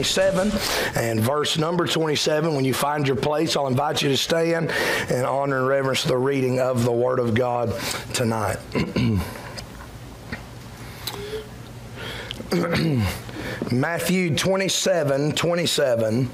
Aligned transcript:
27 0.00 0.50
and 0.94 1.20
verse 1.20 1.58
number 1.58 1.86
27. 1.86 2.54
When 2.54 2.64
you 2.64 2.72
find 2.72 3.06
your 3.06 3.16
place, 3.16 3.54
I'll 3.54 3.66
invite 3.66 4.00
you 4.00 4.08
to 4.08 4.16
stand 4.16 4.70
and 5.10 5.26
honor 5.26 5.58
and 5.58 5.66
reverence 5.66 6.04
the 6.04 6.16
reading 6.16 6.58
of 6.58 6.84
the 6.84 6.92
Word 6.92 7.18
of 7.18 7.34
God 7.34 7.78
tonight. 8.14 8.56
Matthew 13.70 14.34
27 14.34 15.32
27, 15.32 16.30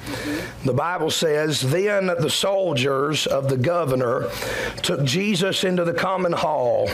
the 0.64 0.73
Bible 0.73 1.10
says, 1.10 1.60
Then 1.60 2.06
the 2.06 2.30
soldiers 2.30 3.26
of 3.26 3.48
the 3.48 3.56
governor 3.56 4.30
took 4.82 5.02
Jesus 5.02 5.64
into 5.64 5.82
the 5.82 5.92
common 5.92 6.32
hall 6.32 6.88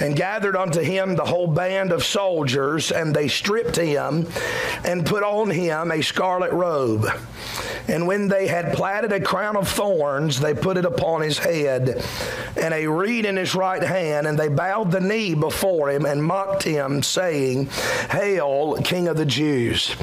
and 0.00 0.16
gathered 0.16 0.56
unto 0.56 0.80
him 0.80 1.16
the 1.16 1.24
whole 1.24 1.46
band 1.46 1.92
of 1.92 2.04
soldiers, 2.04 2.92
and 2.92 3.14
they 3.14 3.28
stripped 3.28 3.76
him 3.76 4.26
and 4.84 5.04
put 5.06 5.22
on 5.22 5.50
him 5.50 5.90
a 5.90 6.02
scarlet 6.02 6.52
robe. 6.52 7.06
And 7.88 8.06
when 8.06 8.28
they 8.28 8.46
had 8.46 8.74
platted 8.74 9.12
a 9.12 9.20
crown 9.20 9.56
of 9.56 9.68
thorns, 9.68 10.38
they 10.38 10.54
put 10.54 10.76
it 10.76 10.84
upon 10.84 11.22
his 11.22 11.38
head, 11.38 12.04
and 12.56 12.74
a 12.74 12.86
reed 12.86 13.24
in 13.24 13.36
his 13.36 13.54
right 13.54 13.82
hand, 13.82 14.26
and 14.26 14.38
they 14.38 14.48
bowed 14.48 14.90
the 14.90 15.00
knee 15.00 15.34
before 15.34 15.90
him 15.90 16.04
and 16.04 16.22
mocked 16.22 16.62
him, 16.62 17.02
saying, 17.02 17.68
Hail, 18.10 18.76
King 18.84 19.08
of 19.08 19.16
the 19.16 19.26
Jews. 19.26 19.96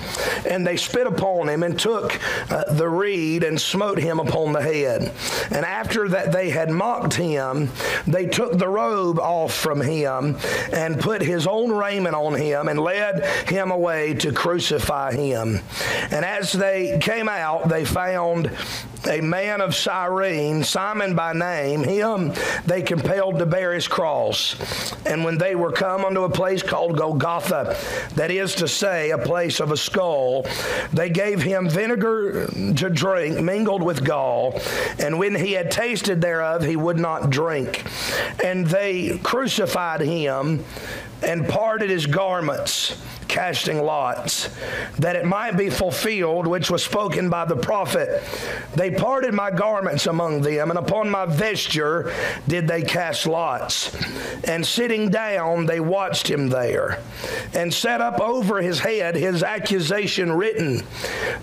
And 0.50 0.66
they 0.66 0.78
spit 0.78 1.08
upon 1.08 1.48
him 1.48 1.64
and 1.64 1.80
took 1.80 2.20
uh, 2.52 2.74
the 2.74 2.90
reed 2.90 3.44
and 3.44 3.60
smote 3.60 4.00
him 4.00 4.20
upon 4.20 4.54
the 4.54 4.62
head. 4.62 5.12
And 5.52 5.66
after 5.66 6.10
that 6.10 6.32
they 6.32 6.50
had 6.50 6.70
mocked 6.70 7.14
him, 7.14 7.70
they 8.08 8.26
took 8.26 8.58
the 8.58 8.68
robe 8.68 9.20
off 9.20 9.54
from 9.54 9.82
him 9.82 10.38
and 10.74 11.00
put 11.00 11.22
his 11.22 11.48
own 11.48 11.72
raiment 11.72 12.16
on 12.16 12.36
him 12.36 12.68
and 12.68 12.80
led 12.80 13.26
him 13.48 13.72
away 13.72 14.14
to 14.16 14.32
crucify 14.32 15.14
him. 15.14 15.60
And 16.12 16.26
as 16.26 16.52
they 16.52 16.98
came 17.00 17.30
out, 17.30 17.70
they 17.76 17.84
found 17.84 18.50
a 19.08 19.22
man 19.22 19.62
of 19.62 19.76
Cyrene, 19.76 20.64
Simon 20.64 21.16
by 21.16 21.34
name. 21.34 21.84
Him 21.84 22.34
they 22.66 22.82
compelled 22.82 23.40
to 23.40 23.46
bear 23.46 23.74
his 23.74 23.88
cross. 23.88 24.56
And 25.06 25.24
when 25.24 25.38
they 25.38 25.56
were 25.56 25.72
come 25.72 26.06
unto 26.06 26.24
a 26.24 26.30
place 26.30 26.64
called 26.64 26.98
Golgotha, 26.98 27.78
that 28.16 28.32
is 28.32 28.56
to 28.56 28.68
say, 28.68 29.12
a 29.12 29.18
place 29.18 29.60
of 29.60 29.72
a 29.72 29.78
skull, 29.78 30.46
they 30.94 31.10
gave 31.10 31.42
him 31.42 31.70
vinegar 31.70 32.48
to 32.48 32.90
drink 32.90 33.40
mingled 33.40 33.84
with 33.84 34.04
gall. 34.04 34.60
And 35.00 35.20
when 35.20 35.36
he 35.36 35.54
had 35.54 35.72
tasted 35.72 36.22
thereof, 36.22 36.64
he 36.64 36.76
would 36.76 36.98
not 36.98 37.30
drink. 37.30 37.84
And 38.44 38.66
they 38.68 39.18
crucified 39.20 40.02
him 40.02 40.64
and 41.24 41.48
parted 41.48 41.90
his 41.90 42.06
garments, 42.06 43.02
casting 43.28 43.82
lots, 43.82 44.50
that 45.00 45.16
it 45.16 45.26
might 45.26 45.58
be 45.58 45.70
fulfilled 45.70 46.46
which 46.46 46.70
was 46.70 46.84
spoken 46.84 47.30
by 47.30 47.46
the 47.46 47.56
prophet. 47.56 48.24
They 48.76 48.92
parted 48.98 49.34
my 49.34 49.52
garments 49.52 50.08
among 50.08 50.42
them, 50.42 50.70
and 50.70 50.80
upon 50.80 51.10
my 51.10 51.26
vesture 51.26 52.14
did 52.48 52.68
they 52.68 52.82
cast 52.82 53.26
lots. 53.26 53.96
And 54.46 54.66
sitting 54.66 55.10
down, 55.10 55.66
they 55.66 55.80
watched 55.80 56.30
him 56.30 56.50
there, 56.50 57.00
and 57.54 57.74
set 57.74 58.02
up 58.02 58.20
over 58.20 58.62
his 58.62 58.80
head 58.80 59.16
his 59.16 59.44
accusation 59.44 60.32
written 60.32 60.84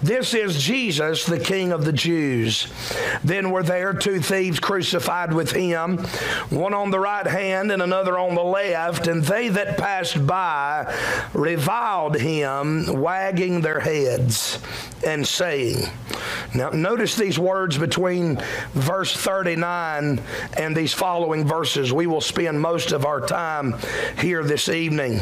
This 0.03 0.35
is 0.35 0.63
Jesus, 0.63 1.27
the 1.27 1.41
King 1.41 1.73
of 1.73 1.85
the 1.85 1.93
Jews. 1.93 2.73
Then 3.25 3.51
were 3.51 3.63
there 3.63 3.93
two 3.93 4.21
thieves 4.21 4.61
crucified 4.61 5.33
with 5.33 5.53
him, 5.53 5.99
one 6.51 6.75
on 6.75 6.91
the 6.91 7.01
right 7.01 7.27
hand 7.27 7.71
and 7.73 7.83
another 7.83 8.19
on 8.19 8.35
the 8.35 8.43
left, 8.43 9.07
and 9.07 9.25
they 9.25 9.49
that 9.49 9.77
passed 9.79 10.27
by 10.27 10.95
reviled 11.33 12.17
him, 12.17 13.01
wagging 13.01 13.61
their 13.61 13.81
heads 13.81 14.59
and 15.05 15.27
saying, 15.27 15.89
Now, 16.55 16.71
notice 16.71 17.17
these 17.17 17.32
words 17.39 17.79
between 17.79 18.43
verse 18.73 19.17
39 19.17 20.21
and 20.57 20.77
these 20.77 20.93
following 20.93 21.47
verses. 21.47 21.93
We 21.93 22.07
will 22.07 22.21
spend 22.21 22.61
most 22.61 22.93
of 22.93 23.05
our 23.05 23.21
time 23.21 23.75
here 24.19 24.43
this 24.43 24.69
evening. 24.69 25.21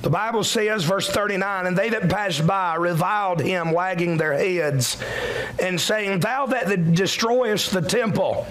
The 0.00 0.10
Bible 0.10 0.44
says, 0.44 0.84
verse 0.84 1.08
39, 1.08 1.66
and 1.66 1.76
they 1.76 1.90
that 1.90 2.08
passed 2.08 2.46
by 2.46 2.76
reviled 2.76 3.40
him, 3.40 3.72
wagging 3.72 4.16
their 4.16 4.32
heads, 4.32 4.96
and 5.60 5.80
saying, 5.80 6.20
Thou 6.20 6.46
that 6.46 6.94
destroyest 6.94 7.72
the 7.72 7.82
temple 7.82 8.46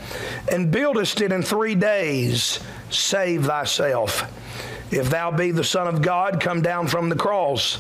and 0.51 0.71
buildest 0.71 1.21
it 1.21 1.31
in 1.31 1.43
three 1.43 1.75
days, 1.75 2.59
save 2.89 3.45
thyself. 3.45 4.29
If 4.89 5.09
thou 5.09 5.31
be 5.31 5.51
the 5.51 5.63
Son 5.63 5.87
of 5.87 6.01
God, 6.01 6.39
come 6.39 6.61
down 6.61 6.87
from 6.87 7.09
the 7.09 7.15
cross. 7.15 7.79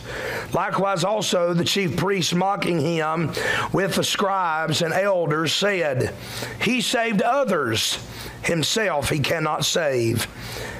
Likewise, 0.53 1.03
also 1.03 1.53
the 1.53 1.63
chief 1.63 1.95
priests 1.95 2.33
mocking 2.33 2.79
him 2.79 3.31
with 3.71 3.95
the 3.95 4.03
scribes 4.03 4.81
and 4.81 4.93
elders 4.93 5.53
said, 5.53 6.13
He 6.61 6.81
saved 6.81 7.21
others, 7.21 7.99
himself 8.43 9.09
he 9.09 9.19
cannot 9.19 9.65
save. 9.65 10.27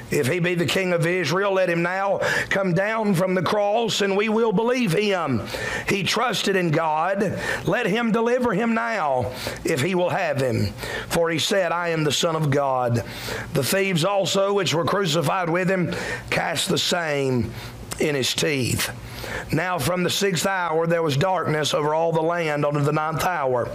If 0.09 0.27
he 0.27 0.39
be 0.39 0.55
the 0.55 0.65
king 0.65 0.93
of 0.93 1.05
Israel, 1.05 1.53
let 1.53 1.69
him 1.69 1.81
now 1.81 2.19
come 2.49 2.73
down 2.73 3.13
from 3.13 3.33
the 3.33 3.41
cross 3.41 4.01
and 4.01 4.15
we 4.15 4.29
will 4.29 4.53
believe 4.53 4.93
him. 4.93 5.43
He 5.89 6.03
trusted 6.03 6.55
in 6.55 6.71
God. 6.71 7.37
Let 7.65 7.87
him 7.87 8.13
deliver 8.13 8.53
him 8.53 8.73
now 8.73 9.33
if 9.65 9.81
he 9.81 9.95
will 9.95 10.09
have 10.09 10.39
him. 10.39 10.67
For 11.09 11.29
he 11.29 11.39
said, 11.39 11.73
I 11.73 11.89
am 11.89 12.05
the 12.05 12.11
Son 12.11 12.37
of 12.37 12.49
God. 12.49 13.03
The 13.53 13.63
thieves 13.63 14.05
also, 14.05 14.53
which 14.53 14.73
were 14.73 14.85
crucified 14.85 15.49
with 15.49 15.69
him, 15.69 15.93
cast 16.29 16.69
the 16.69 16.77
same 16.77 17.51
in 17.99 18.15
his 18.15 18.33
teeth. 18.33 18.89
Now 19.51 19.79
from 19.79 20.03
the 20.03 20.09
sixth 20.09 20.45
hour 20.45 20.87
there 20.87 21.03
was 21.03 21.17
darkness 21.17 21.73
over 21.73 21.93
all 21.93 22.11
the 22.11 22.21
land 22.21 22.65
unto 22.65 22.81
the 22.81 22.91
ninth 22.91 23.23
hour. 23.23 23.69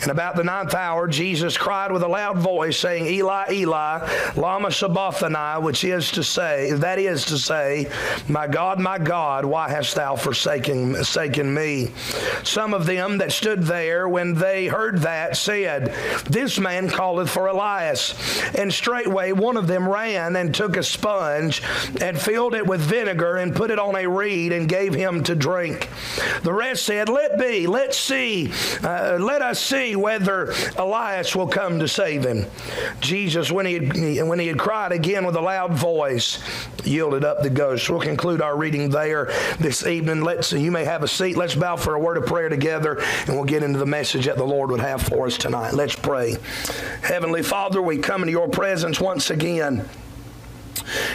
And 0.00 0.10
about 0.10 0.36
the 0.36 0.44
ninth 0.44 0.74
hour 0.74 1.08
Jesus 1.08 1.56
cried 1.56 1.92
with 1.92 2.02
a 2.02 2.08
loud 2.08 2.38
voice, 2.38 2.78
saying, 2.78 3.06
Eli, 3.06 3.52
Eli, 3.52 4.32
lama 4.36 4.70
sabachthani, 4.70 5.62
which 5.62 5.84
is 5.84 6.10
to 6.12 6.24
say, 6.24 6.72
that 6.72 6.98
is 6.98 7.24
to 7.26 7.38
say, 7.38 7.90
My 8.28 8.46
God, 8.46 8.80
my 8.80 8.98
God, 8.98 9.44
why 9.44 9.68
hast 9.68 9.94
thou 9.94 10.16
forsaken, 10.16 10.94
forsaken 10.94 11.52
me? 11.54 11.90
Some 12.42 12.74
of 12.74 12.86
them 12.86 13.18
that 13.18 13.32
stood 13.32 13.62
there, 13.62 14.08
when 14.08 14.34
they 14.34 14.66
heard 14.66 14.98
that, 15.02 15.36
said, 15.36 15.94
This 16.28 16.58
man 16.58 16.88
calleth 16.88 17.30
for 17.30 17.46
Elias. 17.46 18.14
And 18.54 18.72
straightway 18.72 19.32
one 19.32 19.56
of 19.56 19.66
them 19.66 19.88
ran 19.88 20.36
and 20.36 20.54
took 20.54 20.76
a 20.76 20.82
sponge 20.82 21.62
and 22.00 22.20
filled 22.20 22.54
it 22.54 22.66
with 22.66 22.80
vinegar 22.80 23.36
and 23.36 23.54
put 23.54 23.70
it 23.70 23.78
on 23.78 23.96
a 23.96 24.06
reed 24.06 24.52
and 24.52 24.68
gave 24.68 24.81
him 24.90 25.22
to 25.24 25.34
drink. 25.34 25.88
The 26.42 26.52
rest 26.52 26.84
said, 26.84 27.08
Let 27.08 27.38
be, 27.38 27.66
let's 27.66 27.98
see, 27.98 28.52
uh, 28.82 29.18
let 29.20 29.42
us 29.42 29.60
see 29.60 29.96
whether 29.96 30.52
Elias 30.76 31.36
will 31.36 31.48
come 31.48 31.78
to 31.78 31.88
save 31.88 32.24
him. 32.24 32.46
Jesus, 33.00 33.50
when 33.52 33.66
he, 33.66 33.74
had, 33.74 34.28
when 34.28 34.38
he 34.38 34.48
had 34.48 34.58
cried 34.58 34.92
again 34.92 35.24
with 35.24 35.36
a 35.36 35.40
loud 35.40 35.72
voice, 35.74 36.42
yielded 36.84 37.24
up 37.24 37.42
the 37.42 37.50
ghost. 37.50 37.88
We'll 37.88 38.00
conclude 38.00 38.42
our 38.42 38.56
reading 38.56 38.90
there 38.90 39.26
this 39.58 39.86
evening. 39.86 40.22
Let's, 40.22 40.52
you 40.52 40.70
may 40.70 40.84
have 40.84 41.02
a 41.02 41.08
seat. 41.08 41.36
Let's 41.36 41.54
bow 41.54 41.76
for 41.76 41.94
a 41.94 42.00
word 42.00 42.16
of 42.16 42.26
prayer 42.26 42.48
together, 42.48 43.00
and 43.26 43.36
we'll 43.36 43.44
get 43.44 43.62
into 43.62 43.78
the 43.78 43.86
message 43.86 44.26
that 44.26 44.36
the 44.36 44.44
Lord 44.44 44.70
would 44.70 44.80
have 44.80 45.02
for 45.02 45.26
us 45.26 45.38
tonight. 45.38 45.74
Let's 45.74 45.96
pray. 45.96 46.36
Heavenly 47.02 47.42
Father, 47.42 47.80
we 47.80 47.98
come 47.98 48.22
into 48.22 48.32
your 48.32 48.48
presence 48.48 49.00
once 49.00 49.30
again 49.30 49.88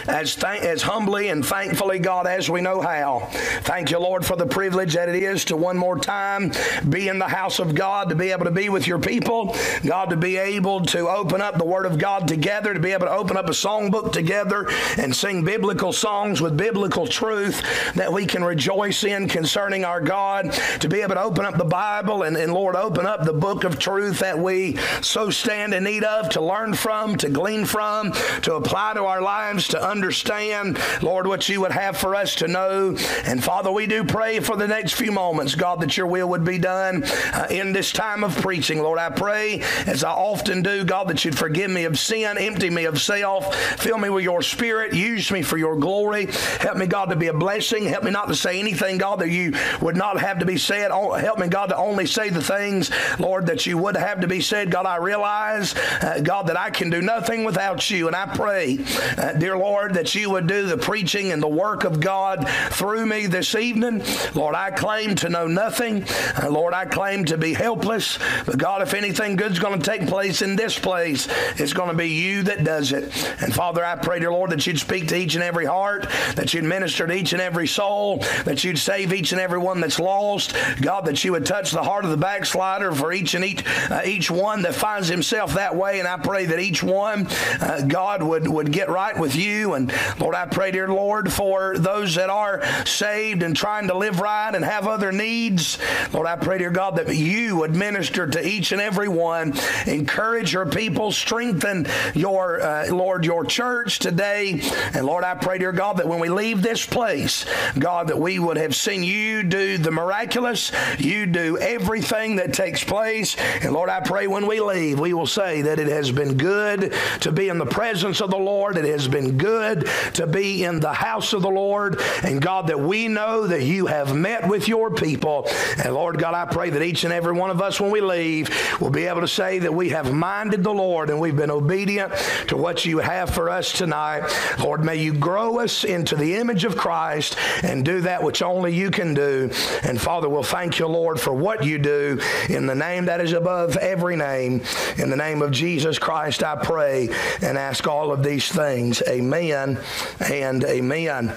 as, 0.06 0.34
th- 0.34 0.62
as 0.62 0.82
humbly 0.82 1.28
and 1.28 1.44
thankfully, 1.44 1.98
God, 1.98 2.26
as 2.26 2.48
we 2.48 2.60
know 2.60 2.80
how. 2.80 3.28
Thank 3.62 3.90
you, 3.90 3.98
Lord, 3.98 4.24
for 4.24 4.36
the 4.36 4.46
privilege 4.46 4.94
that 4.94 5.08
it 5.08 5.22
is 5.22 5.44
to 5.46 5.56
one 5.56 5.76
more 5.76 5.98
time 5.98 6.52
be 6.88 7.08
in 7.08 7.18
the 7.18 7.28
house 7.28 7.58
of 7.58 7.74
God, 7.74 8.08
to 8.08 8.14
be 8.14 8.30
able 8.30 8.44
to 8.44 8.50
be 8.50 8.68
with 8.68 8.86
your 8.86 8.98
people, 8.98 9.56
God, 9.84 10.10
to 10.10 10.16
be 10.16 10.36
able 10.36 10.84
to 10.86 11.08
open 11.08 11.40
up 11.40 11.58
the 11.58 11.64
Word 11.64 11.86
of 11.86 11.98
God 11.98 12.28
together, 12.28 12.74
to 12.74 12.80
be 12.80 12.92
able 12.92 13.06
to 13.06 13.12
open 13.12 13.36
up 13.36 13.46
a 13.46 13.52
songbook 13.52 14.12
together 14.12 14.68
and 14.96 15.14
sing 15.14 15.44
biblical 15.44 15.92
songs 15.92 16.40
with 16.40 16.56
biblical 16.56 17.06
truth 17.06 17.62
that 17.94 18.12
we 18.12 18.26
can 18.26 18.44
rejoice 18.44 19.04
in 19.04 19.28
concerning 19.28 19.84
our 19.84 20.00
God, 20.00 20.52
to 20.80 20.88
be 20.88 21.00
able 21.00 21.14
to 21.14 21.22
open 21.22 21.44
up 21.44 21.56
the 21.56 21.64
Bible 21.64 22.22
and, 22.22 22.36
and 22.36 22.52
Lord, 22.52 22.76
open 22.76 23.06
up 23.06 23.24
the 23.24 23.32
book 23.32 23.64
of 23.64 23.78
truth 23.78 24.20
that 24.20 24.38
we 24.38 24.76
so 25.02 25.30
stand 25.30 25.74
in 25.74 25.84
need 25.84 26.04
of 26.04 26.28
to 26.30 26.40
learn 26.40 26.74
from, 26.74 27.16
to 27.16 27.28
glean 27.28 27.64
from, 27.64 28.12
to 28.42 28.54
apply 28.54 28.94
to 28.94 29.04
our 29.04 29.20
lives 29.20 29.47
to 29.56 29.82
understand, 29.82 30.78
Lord, 31.02 31.26
what 31.26 31.48
you 31.48 31.60
would 31.62 31.72
have 31.72 31.96
for 31.96 32.14
us 32.14 32.34
to 32.36 32.48
know. 32.48 32.96
And 33.24 33.42
Father, 33.42 33.72
we 33.72 33.86
do 33.86 34.04
pray 34.04 34.40
for 34.40 34.56
the 34.56 34.68
next 34.68 34.92
few 34.92 35.12
moments, 35.12 35.54
God, 35.54 35.80
that 35.80 35.96
your 35.96 36.06
will 36.06 36.28
would 36.28 36.44
be 36.44 36.58
done 36.58 37.04
uh, 37.32 37.46
in 37.50 37.72
this 37.72 37.92
time 37.92 38.22
of 38.22 38.36
preaching. 38.36 38.82
Lord, 38.82 38.98
I 38.98 39.10
pray, 39.10 39.62
as 39.86 40.04
I 40.04 40.10
often 40.10 40.62
do, 40.62 40.84
God, 40.84 41.08
that 41.08 41.24
you'd 41.24 41.38
forgive 41.38 41.70
me 41.70 41.84
of 41.84 41.98
sin, 41.98 42.36
empty 42.38 42.70
me 42.70 42.84
of 42.84 43.00
self, 43.00 43.54
fill 43.78 43.98
me 43.98 44.10
with 44.10 44.24
your 44.24 44.42
spirit, 44.42 44.92
use 44.92 45.30
me 45.30 45.42
for 45.42 45.56
your 45.56 45.76
glory. 45.76 46.26
Help 46.60 46.76
me, 46.76 46.86
God, 46.86 47.06
to 47.06 47.16
be 47.16 47.28
a 47.28 47.32
blessing. 47.32 47.84
Help 47.84 48.04
me 48.04 48.10
not 48.10 48.28
to 48.28 48.34
say 48.34 48.60
anything, 48.60 48.98
God, 48.98 49.20
that 49.20 49.30
you 49.30 49.54
would 49.80 49.96
not 49.96 50.20
have 50.20 50.40
to 50.40 50.46
be 50.46 50.58
said. 50.58 50.90
Help 50.90 51.38
me, 51.38 51.48
God, 51.48 51.66
to 51.66 51.76
only 51.76 52.06
say 52.06 52.28
the 52.30 52.42
things, 52.42 52.90
Lord, 53.18 53.46
that 53.46 53.66
you 53.66 53.78
would 53.78 53.96
have 53.96 54.20
to 54.20 54.28
be 54.28 54.40
said. 54.40 54.70
God, 54.70 54.86
I 54.86 54.96
realize, 54.96 55.74
uh, 56.02 56.20
God, 56.22 56.48
that 56.48 56.58
I 56.58 56.70
can 56.70 56.90
do 56.90 57.00
nothing 57.00 57.44
without 57.44 57.88
you. 57.90 58.06
And 58.06 58.16
I 58.16 58.26
pray, 58.26 58.78
uh, 59.16 59.32
dear 59.38 59.56
Lord, 59.56 59.94
that 59.94 60.14
you 60.14 60.30
would 60.30 60.46
do 60.46 60.66
the 60.66 60.76
preaching 60.76 61.32
and 61.32 61.42
the 61.42 61.48
work 61.48 61.84
of 61.84 62.00
God 62.00 62.48
through 62.70 63.06
me 63.06 63.26
this 63.26 63.54
evening. 63.54 64.02
Lord, 64.34 64.54
I 64.54 64.70
claim 64.70 65.14
to 65.16 65.28
know 65.28 65.46
nothing. 65.46 66.04
Uh, 66.40 66.50
Lord, 66.50 66.74
I 66.74 66.84
claim 66.84 67.24
to 67.26 67.38
be 67.38 67.54
helpless. 67.54 68.18
But 68.46 68.58
God, 68.58 68.82
if 68.82 68.94
anything 68.94 69.36
good's 69.36 69.58
going 69.58 69.78
to 69.78 69.84
take 69.84 70.08
place 70.08 70.42
in 70.42 70.56
this 70.56 70.78
place, 70.78 71.28
it's 71.56 71.72
going 71.72 71.88
to 71.88 71.96
be 71.96 72.08
you 72.08 72.42
that 72.44 72.64
does 72.64 72.92
it. 72.92 73.04
And 73.42 73.54
Father, 73.54 73.84
I 73.84 73.96
pray, 73.96 74.20
dear 74.20 74.32
Lord, 74.32 74.50
that 74.50 74.66
you'd 74.66 74.78
speak 74.78 75.08
to 75.08 75.16
each 75.16 75.34
and 75.34 75.44
every 75.44 75.66
heart, 75.66 76.08
that 76.34 76.54
you'd 76.54 76.64
minister 76.64 77.06
to 77.06 77.12
each 77.12 77.32
and 77.32 77.42
every 77.42 77.66
soul, 77.66 78.18
that 78.44 78.64
you'd 78.64 78.78
save 78.78 79.12
each 79.12 79.32
and 79.32 79.40
every 79.40 79.58
one 79.58 79.80
that's 79.80 79.98
lost. 79.98 80.54
God, 80.80 81.06
that 81.06 81.24
you 81.24 81.32
would 81.32 81.46
touch 81.46 81.70
the 81.70 81.82
heart 81.82 82.04
of 82.04 82.10
the 82.10 82.16
backslider 82.16 82.92
for 82.92 83.12
each 83.12 83.34
and 83.34 83.44
each 83.44 83.64
uh, 83.90 84.02
each 84.04 84.30
one 84.30 84.62
that 84.62 84.74
finds 84.74 85.08
himself 85.08 85.54
that 85.54 85.74
way. 85.74 85.98
And 85.98 86.08
I 86.08 86.16
pray 86.16 86.46
that 86.46 86.58
each 86.58 86.82
one, 86.82 87.26
uh, 87.60 87.82
God, 87.86 88.22
would, 88.22 88.48
would 88.48 88.72
get 88.72 88.88
right 88.88 89.18
with 89.18 89.27
you. 89.34 89.74
And 89.74 89.92
Lord, 90.18 90.34
I 90.34 90.46
pray, 90.46 90.70
dear 90.70 90.88
Lord, 90.88 91.32
for 91.32 91.76
those 91.76 92.14
that 92.16 92.30
are 92.30 92.62
saved 92.84 93.42
and 93.42 93.56
trying 93.56 93.88
to 93.88 93.96
live 93.96 94.20
right 94.20 94.54
and 94.54 94.64
have 94.64 94.86
other 94.86 95.12
needs. 95.12 95.78
Lord, 96.12 96.26
I 96.26 96.36
pray, 96.36 96.58
dear 96.58 96.70
God, 96.70 96.96
that 96.96 97.14
you 97.14 97.56
would 97.56 97.74
minister 97.74 98.26
to 98.26 98.46
each 98.46 98.72
and 98.72 98.80
every 98.80 99.08
one. 99.08 99.54
Encourage 99.86 100.52
your 100.52 100.66
people, 100.66 101.12
strengthen 101.12 101.86
your, 102.14 102.60
uh, 102.60 102.86
Lord, 102.88 103.24
your 103.24 103.44
church 103.44 103.98
today. 103.98 104.60
And 104.94 105.06
Lord, 105.06 105.24
I 105.24 105.34
pray, 105.34 105.58
dear 105.58 105.72
God, 105.72 105.98
that 105.98 106.08
when 106.08 106.20
we 106.20 106.28
leave 106.28 106.62
this 106.62 106.84
place, 106.86 107.44
God, 107.78 108.08
that 108.08 108.18
we 108.18 108.38
would 108.38 108.56
have 108.56 108.74
seen 108.74 109.02
you 109.02 109.42
do 109.42 109.78
the 109.78 109.90
miraculous, 109.90 110.72
you 110.98 111.26
do 111.26 111.58
everything 111.58 112.36
that 112.36 112.52
takes 112.52 112.84
place. 112.84 113.36
And 113.62 113.72
Lord, 113.72 113.90
I 113.90 114.00
pray 114.00 114.26
when 114.26 114.46
we 114.46 114.60
leave, 114.60 115.00
we 115.00 115.12
will 115.12 115.26
say 115.26 115.62
that 115.62 115.78
it 115.78 115.88
has 115.88 116.10
been 116.10 116.36
good 116.36 116.92
to 117.20 117.32
be 117.32 117.48
in 117.48 117.58
the 117.58 117.66
presence 117.66 118.20
of 118.20 118.30
the 118.30 118.38
Lord. 118.38 118.76
It 118.76 118.84
has 118.84 119.08
been 119.08 119.17
good 119.26 119.88
to 120.14 120.26
be 120.26 120.64
in 120.64 120.80
the 120.80 120.92
house 120.92 121.32
of 121.32 121.42
the 121.42 121.50
Lord. 121.50 122.00
And 122.22 122.40
God, 122.40 122.68
that 122.68 122.80
we 122.80 123.08
know 123.08 123.46
that 123.46 123.62
you 123.62 123.86
have 123.86 124.14
met 124.14 124.48
with 124.48 124.68
your 124.68 124.90
people. 124.90 125.46
And 125.82 125.94
Lord 125.94 126.18
God, 126.18 126.34
I 126.34 126.44
pray 126.44 126.70
that 126.70 126.82
each 126.82 127.04
and 127.04 127.12
every 127.12 127.32
one 127.32 127.50
of 127.50 127.60
us, 127.60 127.80
when 127.80 127.90
we 127.90 128.00
leave, 128.00 128.50
will 128.80 128.90
be 128.90 129.04
able 129.04 129.20
to 129.20 129.28
say 129.28 129.58
that 129.60 129.74
we 129.74 129.90
have 129.90 130.12
minded 130.12 130.62
the 130.62 130.72
Lord 130.72 131.10
and 131.10 131.20
we've 131.20 131.36
been 131.36 131.50
obedient 131.50 132.12
to 132.48 132.56
what 132.56 132.84
you 132.84 132.98
have 132.98 133.30
for 133.30 133.50
us 133.50 133.72
tonight. 133.72 134.22
Lord, 134.58 134.84
may 134.84 134.96
you 134.96 135.12
grow 135.12 135.58
us 135.58 135.84
into 135.84 136.16
the 136.16 136.36
image 136.36 136.64
of 136.64 136.76
Christ 136.76 137.36
and 137.62 137.84
do 137.84 138.02
that 138.02 138.22
which 138.22 138.42
only 138.42 138.74
you 138.74 138.90
can 138.90 139.14
do. 139.14 139.50
And 139.82 140.00
Father, 140.00 140.28
we'll 140.28 140.42
thank 140.42 140.78
you, 140.78 140.86
Lord, 140.86 141.20
for 141.20 141.32
what 141.32 141.64
you 141.64 141.78
do 141.78 142.20
in 142.48 142.66
the 142.66 142.74
name 142.74 143.06
that 143.06 143.20
is 143.20 143.32
above 143.32 143.76
every 143.76 144.16
name. 144.16 144.62
In 144.96 145.10
the 145.10 145.16
name 145.16 145.42
of 145.42 145.50
Jesus 145.50 145.98
Christ, 145.98 146.42
I 146.42 146.56
pray 146.56 147.08
and 147.42 147.58
ask 147.58 147.86
all 147.86 148.12
of 148.12 148.22
these 148.22 148.50
things. 148.50 149.02
Amen 149.08 149.80
and 150.20 150.64
amen. 150.64 151.34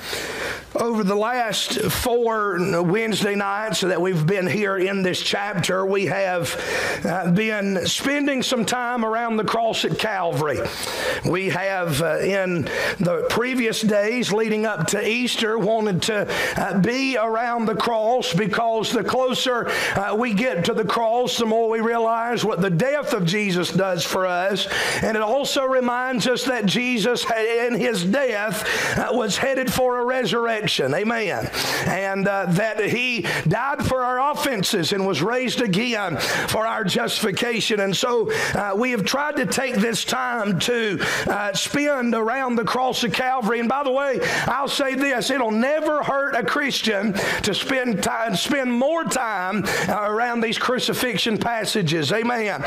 Over 0.73 1.03
the 1.03 1.15
last 1.15 1.81
four 1.81 2.57
Wednesday 2.81 3.35
nights 3.35 3.81
that 3.81 4.01
we've 4.01 4.25
been 4.25 4.47
here 4.47 4.77
in 4.77 5.03
this 5.03 5.21
chapter, 5.21 5.85
we 5.85 6.05
have 6.05 6.55
uh, 7.05 7.29
been 7.31 7.85
spending 7.85 8.41
some 8.41 8.65
time 8.65 9.03
around 9.03 9.35
the 9.35 9.43
cross 9.43 9.83
at 9.83 9.99
Calvary. 9.99 10.59
We 11.25 11.49
have, 11.49 12.01
uh, 12.01 12.19
in 12.19 12.63
the 12.99 13.25
previous 13.29 13.81
days 13.81 14.31
leading 14.31 14.65
up 14.65 14.87
to 14.87 15.05
Easter, 15.05 15.59
wanted 15.59 16.01
to 16.03 16.33
uh, 16.55 16.79
be 16.79 17.17
around 17.17 17.65
the 17.65 17.75
cross 17.75 18.33
because 18.33 18.93
the 18.93 19.03
closer 19.03 19.69
we 20.15 20.33
get 20.33 20.65
to 20.65 20.73
the 20.73 20.85
cross, 20.85 21.37
the 21.37 21.45
more 21.45 21.69
we 21.69 21.81
realize 21.81 22.45
what 22.45 22.61
the 22.61 22.69
death 22.69 23.13
of 23.13 23.25
Jesus 23.25 23.71
does 23.71 24.05
for 24.05 24.25
us. 24.25 24.67
And 25.03 25.17
it 25.17 25.23
also 25.23 25.65
reminds 25.65 26.27
us 26.27 26.45
that 26.45 26.65
Jesus, 26.65 27.25
in 27.67 27.75
his 27.75 28.03
death, 28.03 28.97
uh, 28.97 29.09
was 29.11 29.37
headed 29.37 29.71
for 29.71 29.99
a 29.99 30.05
resurrection. 30.05 30.93
Amen. 30.93 31.49
And 31.85 32.27
uh, 32.27 32.45
that 32.49 32.83
he 32.83 33.25
died 33.47 33.85
for 33.85 34.01
our 34.01 34.31
offenses 34.31 34.93
and 34.93 35.05
was 35.05 35.21
raised 35.21 35.61
again 35.61 36.17
for 36.47 36.65
our 36.65 36.83
justification. 36.83 37.79
And 37.79 37.95
so 37.95 38.31
uh, 38.53 38.73
we 38.75 38.91
have 38.91 39.05
tried 39.05 39.37
to 39.37 39.45
take 39.45 39.75
this 39.75 40.05
time 40.05 40.59
to 40.59 40.99
uh, 41.27 41.53
spend 41.53 42.15
around 42.15 42.55
the 42.55 42.63
cross 42.63 43.03
of 43.03 43.13
Calvary. 43.13 43.59
And 43.59 43.69
by 43.69 43.83
the 43.83 43.91
way, 43.91 44.19
I'll 44.47 44.67
say 44.67 44.95
this 44.95 45.29
it'll 45.29 45.51
never 45.51 46.03
hurt 46.03 46.35
a 46.35 46.43
Christian 46.43 47.13
to 47.43 47.53
spend 47.53 48.03
time, 48.03 48.35
spend 48.35 48.71
more 48.71 49.03
time 49.03 49.63
uh, 49.87 50.07
around 50.09 50.41
these 50.41 50.57
crucifixion 50.57 51.37
passages. 51.37 52.11
Amen. 52.11 52.63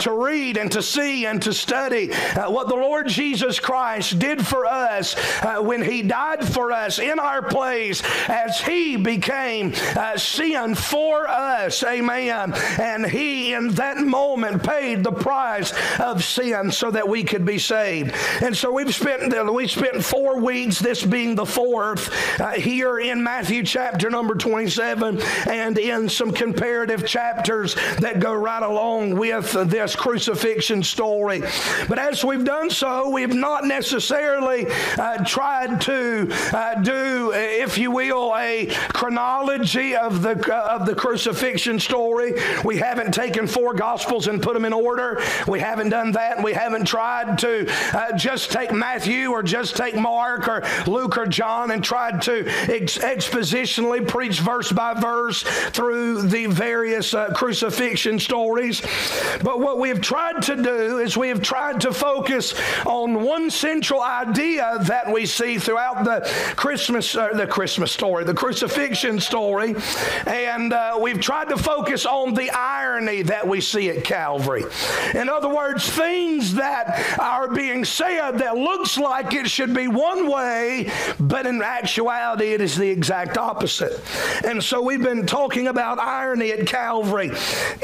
To 0.00 0.12
read 0.12 0.56
and 0.56 0.70
to 0.72 0.82
see 0.82 1.26
and 1.26 1.40
to 1.42 1.52
study 1.52 2.12
what 2.34 2.68
the 2.68 2.74
Lord 2.74 3.08
Jesus 3.08 3.58
Christ 3.60 4.18
did 4.18 4.25
for 4.34 4.66
us 4.66 5.14
when 5.60 5.82
he 5.82 6.02
died 6.02 6.46
for 6.46 6.72
us 6.72 6.98
in 6.98 7.18
our 7.18 7.42
place 7.42 8.02
as 8.28 8.60
he 8.60 8.96
became 8.96 9.72
sin 10.16 10.74
for 10.74 11.28
us. 11.28 11.82
Amen. 11.84 12.52
And 12.78 13.06
he, 13.06 13.52
in 13.52 13.68
that 13.74 13.98
moment, 13.98 14.62
paid 14.62 15.04
the 15.04 15.12
price 15.12 15.72
of 16.00 16.24
sin 16.24 16.70
so 16.70 16.90
that 16.90 17.08
we 17.08 17.24
could 17.24 17.44
be 17.44 17.58
saved. 17.58 18.14
And 18.42 18.56
so 18.56 18.72
we've 18.72 18.94
spent 18.94 19.34
we 19.52 19.68
spent 19.68 20.04
four 20.04 20.40
weeks, 20.40 20.78
this 20.78 21.04
being 21.04 21.34
the 21.34 21.46
fourth, 21.46 22.10
uh, 22.40 22.52
here 22.52 22.98
in 22.98 23.22
Matthew 23.22 23.62
chapter 23.62 24.10
number 24.10 24.34
27, 24.34 25.20
and 25.48 25.78
in 25.78 26.08
some 26.08 26.32
comparative 26.32 27.06
chapters 27.06 27.74
that 28.00 28.18
go 28.18 28.34
right 28.34 28.62
along 28.62 29.16
with 29.16 29.52
this 29.70 29.94
crucifixion 29.94 30.82
story. 30.82 31.42
But 31.88 31.98
as 31.98 32.24
we've 32.24 32.44
done 32.44 32.70
so, 32.70 33.08
we've 33.08 33.34
not 33.34 33.64
necessarily 33.64 34.15
uh, 34.98 35.24
tried 35.24 35.80
to 35.82 36.28
uh, 36.52 36.74
do, 36.82 37.32
if 37.34 37.78
you 37.78 37.90
will, 37.90 38.34
a 38.36 38.66
chronology 38.92 39.94
of 39.94 40.22
the 40.22 40.36
of 40.54 40.86
the 40.86 40.94
crucifixion 40.94 41.78
story. 41.78 42.34
We 42.64 42.76
haven't 42.76 43.12
taken 43.12 43.46
four 43.46 43.74
gospels 43.74 44.26
and 44.26 44.42
put 44.42 44.54
them 44.54 44.64
in 44.64 44.72
order. 44.72 45.22
We 45.46 45.60
haven't 45.60 45.90
done 45.90 46.12
that. 46.12 46.42
We 46.42 46.52
haven't 46.52 46.86
tried 46.86 47.38
to 47.38 47.66
uh, 47.92 48.16
just 48.16 48.50
take 48.50 48.72
Matthew 48.72 49.30
or 49.30 49.42
just 49.42 49.76
take 49.76 49.96
Mark 49.96 50.48
or 50.48 50.62
Luke 50.86 51.18
or 51.18 51.26
John 51.26 51.70
and 51.70 51.82
tried 51.82 52.22
to 52.22 52.46
ex- 52.72 52.98
expositionally 52.98 54.06
preach 54.06 54.40
verse 54.40 54.72
by 54.72 54.94
verse 54.94 55.42
through 55.42 56.22
the 56.22 56.46
various 56.46 57.14
uh, 57.14 57.32
crucifixion 57.34 58.18
stories. 58.18 58.82
But 59.42 59.60
what 59.60 59.78
we 59.78 59.88
have 59.88 60.00
tried 60.00 60.42
to 60.42 60.56
do 60.56 60.98
is 60.98 61.16
we 61.16 61.28
have 61.28 61.42
tried 61.42 61.80
to 61.82 61.92
focus 61.92 62.54
on 62.84 63.22
one 63.22 63.50
central 63.50 64.02
idea 64.06 64.78
that 64.82 65.10
we 65.12 65.26
see 65.26 65.58
throughout 65.58 66.04
the 66.04 66.20
Christmas, 66.56 67.14
uh, 67.14 67.28
the 67.34 67.46
Christmas 67.46 67.92
story, 67.92 68.24
the 68.24 68.34
crucifixion 68.34 69.20
story, 69.20 69.74
and 70.26 70.72
uh, 70.72 70.98
we've 71.00 71.20
tried 71.20 71.48
to 71.48 71.56
focus 71.56 72.06
on 72.06 72.34
the 72.34 72.50
irony 72.50 73.22
that 73.22 73.46
we 73.46 73.60
see 73.60 73.90
at 73.90 74.04
Calvary. 74.04 74.64
In 75.14 75.28
other 75.28 75.48
words, 75.48 75.88
things 75.88 76.54
that 76.54 77.18
are 77.18 77.48
being 77.48 77.84
said 77.84 78.32
that 78.38 78.56
looks 78.56 78.96
like 78.96 79.32
it 79.34 79.48
should 79.48 79.74
be 79.74 79.88
one 79.88 80.30
way, 80.30 80.90
but 81.18 81.46
in 81.46 81.60
actuality, 81.62 82.52
it 82.52 82.60
is 82.60 82.76
the 82.76 82.88
exact 82.88 83.36
opposite. 83.36 84.00
And 84.44 84.62
so 84.62 84.80
we've 84.80 85.02
been 85.02 85.26
talking 85.26 85.68
about 85.68 85.98
irony 85.98 86.52
at 86.52 86.66
Calvary. 86.66 87.30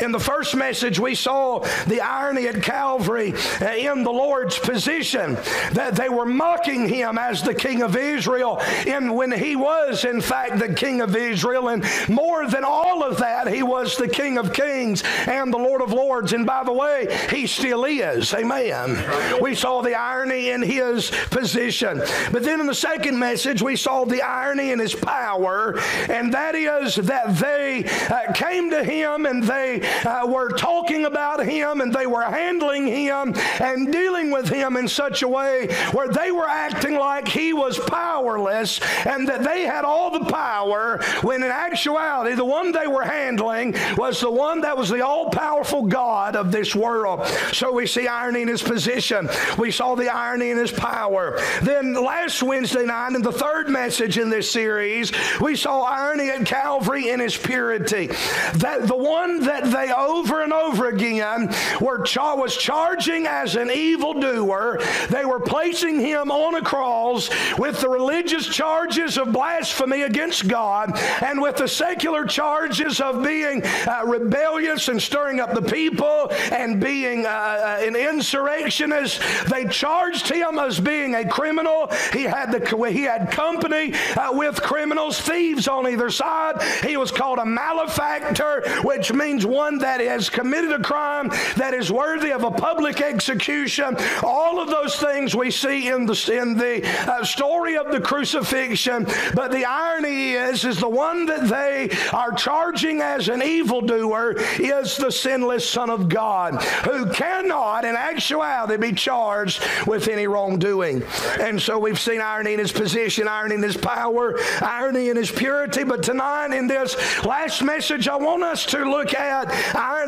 In 0.01 0.13
the 0.13 0.21
first 0.21 0.55
message, 0.55 0.99
we 0.99 1.15
saw 1.15 1.61
the 1.87 2.01
irony 2.01 2.47
at 2.49 2.63
Calvary 2.63 3.35
uh, 3.61 3.75
in 3.75 4.05
the 4.05 4.13
Lord's 4.13 4.59
position 4.59 5.35
that 5.73 5.95
they 5.95 6.09
were 6.13 6.27
mocking 6.27 6.89
him 6.89 7.19
as 7.19 7.43
the 7.43 7.55
King 7.55 7.83
of 7.83 7.97
Israel 7.97 8.61
and 8.87 9.15
when 9.15 9.33
he 9.33 9.57
was, 9.57 10.05
in 10.05 10.21
fact, 10.21 10.59
the 10.59 10.73
king 10.73 11.01
of 11.01 11.17
Israel. 11.17 11.69
And 11.69 11.85
more 12.09 12.47
than 12.47 12.65
all 12.65 13.03
of 13.03 13.19
that, 13.19 13.53
he 13.53 13.63
was 13.63 13.97
the 13.97 14.09
king 14.09 14.39
of 14.39 14.53
kings 14.53 15.03
and 15.27 15.53
the 15.53 15.59
Lord 15.59 15.83
of 15.83 15.93
lords. 15.93 16.33
And 16.33 16.47
by 16.47 16.65
the 16.65 16.73
way, 16.73 17.07
he 17.31 17.47
still 17.47 17.85
is. 17.85 18.33
Amen. 18.35 19.41
We 19.41 19.55
saw 19.55 19.83
the 19.83 19.95
irony 19.95 20.51
in 20.51 20.63
his 20.63 21.11
position. 21.31 22.03
But 22.31 22.43
then 22.43 22.61
in 22.61 22.67
the 22.67 22.75
second 22.75 23.19
message, 23.19 23.63
we 23.63 23.77
saw 23.77 24.05
the 24.05 24.23
irony 24.23 24.71
in 24.71 24.79
his 24.79 24.95
power, 24.95 25.79
and 26.09 26.33
that 26.35 26.55
is 26.55 26.97
that 26.97 27.37
they 27.37 27.85
uh, 28.09 28.33
came 28.33 28.71
to 28.71 28.85
him 28.85 29.27
and 29.27 29.43
they 29.43 29.83
uh, 30.03 30.27
were 30.27 30.51
talking 30.51 31.05
about 31.05 31.45
him 31.45 31.81
and 31.81 31.93
they 31.93 32.07
were 32.07 32.23
handling 32.23 32.87
him 32.87 33.35
and 33.61 33.93
dealing 33.93 34.31
with 34.31 34.49
him 34.49 34.77
in 34.77 34.89
such 34.89 35.23
a 35.23 35.29
way 35.29 35.69
where 35.93 36.02
they 36.09 36.31
were 36.31 36.49
acting 36.49 36.95
like 36.95 37.29
he 37.29 37.53
was 37.53 37.79
powerless 37.79 38.81
and 39.07 39.29
that 39.29 39.43
they 39.43 39.63
had 39.63 39.85
all 39.85 40.11
the 40.11 40.25
power 40.31 41.03
when 41.23 41.43
in 41.43 41.51
actuality 41.51 42.35
the 42.35 42.45
one 42.45 42.73
they 42.73 42.87
were 42.87 43.03
handling 43.03 43.75
was 43.97 44.21
the 44.21 44.31
one 44.31 44.61
that 44.61 44.77
was 44.77 44.89
the 44.89 45.05
all 45.05 45.31
powerful 45.31 45.83
God 45.83 46.37
of 46.37 46.53
this 46.53 46.75
world. 46.75 47.27
So 47.53 47.73
we 47.73 47.87
see 47.87 48.07
irony 48.07 48.43
in 48.43 48.49
his 48.49 48.63
position. 48.63 49.29
We 49.59 49.71
saw 49.71 49.95
the 49.95 50.13
irony 50.13 50.51
in 50.51 50.59
his 50.59 50.73
power. 50.73 51.39
Then 51.63 51.95
last 51.95 52.43
Wednesday 52.43 52.85
night 52.85 53.15
in 53.15 53.23
the 53.23 53.33
third 53.33 53.69
message 53.69 54.19
in 54.19 54.31
this 54.31 54.51
series, 54.51 55.13
we 55.41 55.57
saw 55.57 55.83
irony 55.83 56.31
at 56.31 56.47
Calvary 56.47 57.09
in 57.09 57.21
his 57.21 57.37
purity. 57.37 58.09
That 58.55 58.87
the 58.87 58.97
one 58.97 59.41
that 59.45 59.65
they 59.71 59.93
over 59.93 60.43
and 60.43 60.53
over 60.53 60.89
again 60.89 61.53
were 61.81 62.05
was 62.37 62.57
charging 62.57 63.27
as 63.27 63.57
an 63.57 63.71
evildoer, 63.71 64.81
they 65.11 65.25
were 65.25 65.41
placing 65.41 65.92
him 66.01 66.31
on 66.31 66.55
a 66.55 66.63
cross 66.63 67.31
with 67.59 67.81
the 67.81 67.89
religious 67.89 68.47
charges 68.47 69.19
of 69.19 69.33
blasphemy 69.33 70.03
against 70.03 70.49
God 70.49 70.97
and 71.23 71.41
with 71.41 71.57
the 71.57 71.69
secular 71.69 72.25
charges 72.25 73.01
of 73.01 73.23
being 73.23 73.63
uh, 73.65 74.03
rebellious 74.05 74.89
and 74.89 75.01
stirring 75.01 75.41
up 75.41 75.55
the 75.55 75.63
people 75.63 76.31
and 76.51 76.81
being 76.81 77.27
uh, 77.27 77.29
uh 77.29 77.79
an 77.83 77.97
insurrectionist. 77.97 79.21
They 79.51 79.67
charged 79.67 80.29
him 80.29 80.59
as 80.59 80.81
being 80.81 81.15
a 81.15 81.29
criminal. 81.29 81.91
He 82.13 82.23
had 82.23 82.53
the 82.53 82.63
he 82.91 83.03
had 83.03 83.31
company 83.31 83.95
uh, 84.17 84.31
with 84.33 84.63
criminals, 84.63 85.21
thieves 85.21 85.69
on 85.69 85.89
either 85.89 86.11
side. 86.11 86.63
He 86.85 86.97
was 86.97 87.11
called 87.11 87.39
a 87.39 87.45
malefactor, 87.45 88.63
which 88.83 89.13
means 89.13 89.47
one 89.47 89.79
that 89.79 90.01
has 90.01 90.29
committed 90.31 90.73
a 90.73 90.83
crime 90.83 91.29
that 91.57 91.75
is 91.75 91.91
worthy 91.91 92.33
of 92.33 92.45
a 92.45 92.51
public 92.51 93.01
execution. 93.01 93.97
All 94.23 94.61
of 94.61 94.69
those 94.69 94.97
things 94.97 95.35
we 95.35 95.51
see 95.51 95.82
in 95.89 96.07
the 96.07 96.13
in 96.33 96.57
the 96.57 96.83
uh, 97.11 97.25
story 97.25 97.77
of 97.77 97.91
the 97.91 98.01
crucifixion. 98.01 99.07
But 99.35 99.51
the 99.53 99.65
irony 99.65 100.33
is, 100.33 100.65
is 100.65 100.79
the 100.79 100.89
one 100.89 101.27
that 101.27 101.49
they 101.49 101.91
are 102.13 102.33
charging 102.33 103.01
as 103.01 103.29
an 103.29 103.43
evildoer 103.43 104.35
is 104.59 104.97
the 104.97 105.11
sinless 105.11 105.69
Son 105.69 105.91
of 105.91 106.09
God, 106.09 106.63
who 106.85 107.11
cannot, 107.11 107.85
in 107.85 107.97
actuality, 107.97 108.77
be 108.77 108.93
charged 108.93 109.63
with 109.87 110.09
any 110.09 110.27
wrongdoing. 110.27 111.03
And 111.41 111.61
so 111.61 111.79
we've 111.79 112.01
seen 112.01 112.21
irony 112.21 112.55
in 112.55 112.59
his 112.59 112.73
position, 112.73 113.29
irony 113.29 113.55
in 113.55 113.63
his 113.63 113.77
power, 113.77 114.39
irony 114.61 115.09
in 115.09 115.17
his 115.17 115.31
purity. 115.31 115.85
But 115.85 116.03
tonight, 116.03 116.53
in 116.53 116.67
this 116.67 116.97
last 117.25 117.63
message, 117.63 118.09
I 118.09 118.17
want 118.17 118.43
us 118.43 118.67
to 118.67 118.85
look 118.85 119.15
at 119.15 119.49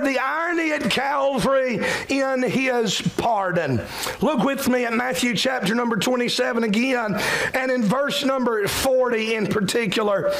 the 0.04 0.19
irony 0.19 0.73
at 0.73 0.90
Calvary 0.90 1.81
in 2.09 2.43
his 2.43 3.00
pardon. 3.16 3.81
Look 4.21 4.45
with 4.45 4.69
me 4.69 4.85
at 4.85 4.93
Matthew 4.93 5.35
chapter 5.35 5.63
number 5.73 5.97
27 5.97 6.64
again, 6.64 7.18
and 7.54 7.71
in 7.71 7.83
verse 7.83 8.25
number 8.25 8.66
40 8.66 9.35
in 9.35 9.47
particular. 9.47 10.33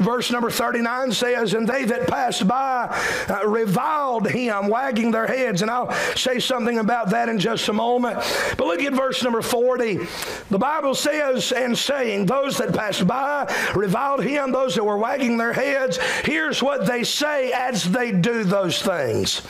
Verse 0.00 0.30
number 0.30 0.50
39 0.50 1.12
says, 1.12 1.52
And 1.52 1.68
they 1.68 1.84
that 1.84 2.08
passed 2.08 2.48
by 2.48 2.98
uh, 3.28 3.46
reviled 3.46 4.30
him, 4.30 4.68
wagging 4.68 5.10
their 5.10 5.26
heads. 5.26 5.60
And 5.60 5.70
I'll 5.70 5.92
say 6.16 6.38
something 6.38 6.78
about 6.78 7.10
that 7.10 7.28
in 7.28 7.38
just 7.38 7.68
a 7.68 7.74
moment. 7.74 8.16
But 8.56 8.66
look 8.66 8.80
at 8.82 8.94
verse 8.94 9.22
number 9.22 9.42
40. 9.42 10.00
The 10.48 10.58
Bible 10.58 10.94
says, 10.94 11.52
And 11.52 11.76
saying, 11.76 12.26
Those 12.26 12.56
that 12.56 12.74
passed 12.74 13.06
by 13.06 13.54
reviled 13.74 14.24
him, 14.24 14.52
those 14.52 14.74
that 14.76 14.84
were 14.84 14.96
wagging 14.96 15.36
their 15.36 15.52
heads. 15.52 15.98
Here's 16.24 16.62
what 16.62 16.86
they 16.86 17.04
say 17.04 17.52
as 17.52 17.84
they 17.84 18.10
do 18.10 18.42
those 18.44 18.80
things. 18.80 19.40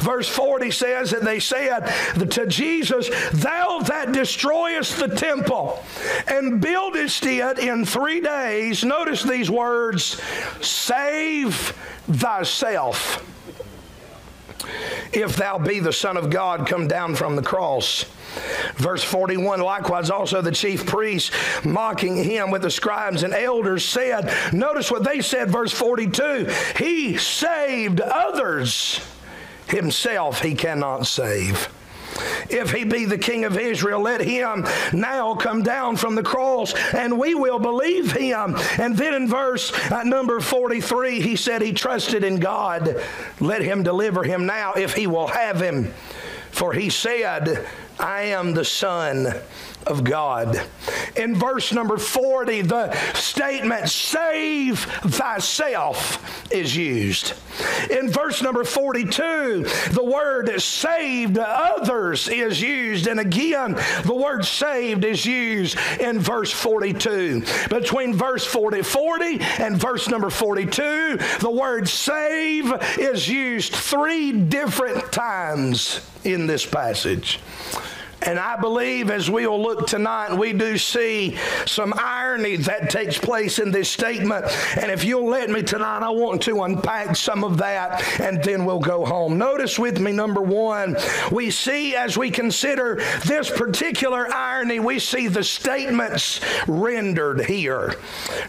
Verse 0.00 0.28
40 0.28 0.70
says 0.70 1.10
that 1.10 1.22
they 1.22 1.38
said 1.38 1.80
to 2.30 2.46
Jesus, 2.46 3.10
Thou 3.32 3.80
that 3.80 4.12
destroyest 4.58 4.98
the 4.98 5.08
temple 5.14 5.82
and 6.26 6.60
buildest 6.60 7.24
it 7.26 7.58
in 7.58 7.84
three 7.84 8.20
days, 8.20 8.84
notice 8.84 9.22
these 9.22 9.50
words, 9.50 10.20
save 10.60 11.54
thyself. 12.06 13.24
If 15.12 15.36
thou 15.36 15.58
be 15.58 15.80
the 15.80 15.92
Son 15.92 16.16
of 16.16 16.30
God, 16.30 16.66
come 16.66 16.88
down 16.88 17.14
from 17.14 17.36
the 17.36 17.42
cross. 17.42 18.04
Verse 18.74 19.02
41 19.02 19.60
Likewise, 19.60 20.10
also 20.10 20.42
the 20.42 20.52
chief 20.52 20.84
priests, 20.84 21.30
mocking 21.64 22.22
him 22.22 22.50
with 22.50 22.62
the 22.62 22.70
scribes 22.70 23.22
and 23.22 23.32
elders, 23.32 23.84
said, 23.84 24.30
Notice 24.52 24.90
what 24.90 25.04
they 25.04 25.22
said, 25.22 25.50
verse 25.50 25.72
42 25.72 26.50
He 26.76 27.16
saved 27.16 28.00
others, 28.00 29.00
himself 29.68 30.42
he 30.42 30.54
cannot 30.54 31.06
save. 31.06 31.68
If 32.50 32.72
he 32.72 32.84
be 32.84 33.04
the 33.04 33.18
king 33.18 33.44
of 33.44 33.58
Israel, 33.58 34.00
let 34.00 34.20
him 34.20 34.66
now 34.92 35.34
come 35.34 35.62
down 35.62 35.96
from 35.96 36.14
the 36.14 36.22
cross 36.22 36.74
and 36.94 37.18
we 37.18 37.34
will 37.34 37.58
believe 37.58 38.12
him. 38.12 38.56
And 38.78 38.96
then 38.96 39.14
in 39.14 39.28
verse 39.28 39.72
uh, 39.90 40.02
number 40.02 40.40
43, 40.40 41.20
he 41.20 41.36
said 41.36 41.62
he 41.62 41.72
trusted 41.72 42.24
in 42.24 42.40
God. 42.40 43.02
Let 43.40 43.62
him 43.62 43.82
deliver 43.82 44.22
him 44.22 44.46
now 44.46 44.74
if 44.74 44.94
he 44.94 45.06
will 45.06 45.28
have 45.28 45.60
him. 45.60 45.92
For 46.50 46.72
he 46.72 46.90
said, 46.90 47.66
I 47.98 48.22
am 48.22 48.54
the 48.54 48.64
Son 48.64 49.34
of 49.86 50.04
God. 50.04 50.60
In 51.16 51.34
verse 51.34 51.72
number 51.72 51.98
40, 51.98 52.62
the 52.62 52.92
statement, 53.14 53.88
save 53.88 54.80
thyself, 54.80 56.52
is 56.52 56.76
used. 56.76 57.34
In 57.90 58.10
verse 58.10 58.42
number 58.42 58.64
42, 58.64 59.64
the 59.92 60.04
word 60.04 60.60
saved 60.60 61.38
others 61.38 62.28
is 62.28 62.60
used. 62.60 63.06
And 63.06 63.20
again, 63.20 63.74
the 64.04 64.14
word 64.14 64.44
saved 64.44 65.04
is 65.04 65.24
used 65.24 65.76
in 66.00 66.18
verse 66.18 66.52
42. 66.52 67.42
Between 67.68 68.14
verse 68.14 68.44
40, 68.44 68.82
40 68.82 69.40
and 69.58 69.76
verse 69.76 70.08
number 70.08 70.30
42, 70.30 71.18
the 71.40 71.50
word 71.50 71.88
save 71.88 72.72
is 72.98 73.28
used 73.28 73.74
three 73.74 74.32
different 74.32 75.12
times 75.12 76.00
in 76.24 76.46
this 76.46 76.64
passage. 76.64 77.40
And 78.22 78.38
I 78.38 78.56
believe 78.56 79.10
as 79.10 79.30
we 79.30 79.46
will 79.46 79.62
look 79.62 79.86
tonight, 79.86 80.34
we 80.36 80.52
do 80.52 80.76
see 80.76 81.36
some 81.66 81.94
irony 81.96 82.56
that 82.56 82.90
takes 82.90 83.16
place 83.16 83.58
in 83.58 83.70
this 83.70 83.88
statement. 83.88 84.44
And 84.76 84.90
if 84.90 85.04
you'll 85.04 85.28
let 85.28 85.50
me 85.50 85.62
tonight, 85.62 86.02
I 86.02 86.10
want 86.10 86.42
to 86.42 86.62
unpack 86.62 87.16
some 87.16 87.44
of 87.44 87.58
that 87.58 88.20
and 88.20 88.42
then 88.42 88.64
we'll 88.64 88.80
go 88.80 89.04
home. 89.04 89.38
Notice 89.38 89.78
with 89.78 90.00
me, 90.00 90.12
number 90.12 90.40
one, 90.40 90.96
we 91.30 91.50
see 91.50 91.94
as 91.94 92.18
we 92.18 92.30
consider 92.30 92.96
this 93.24 93.50
particular 93.50 94.32
irony, 94.34 94.80
we 94.80 94.98
see 94.98 95.28
the 95.28 95.44
statements 95.44 96.40
rendered 96.66 97.44
here. 97.46 97.94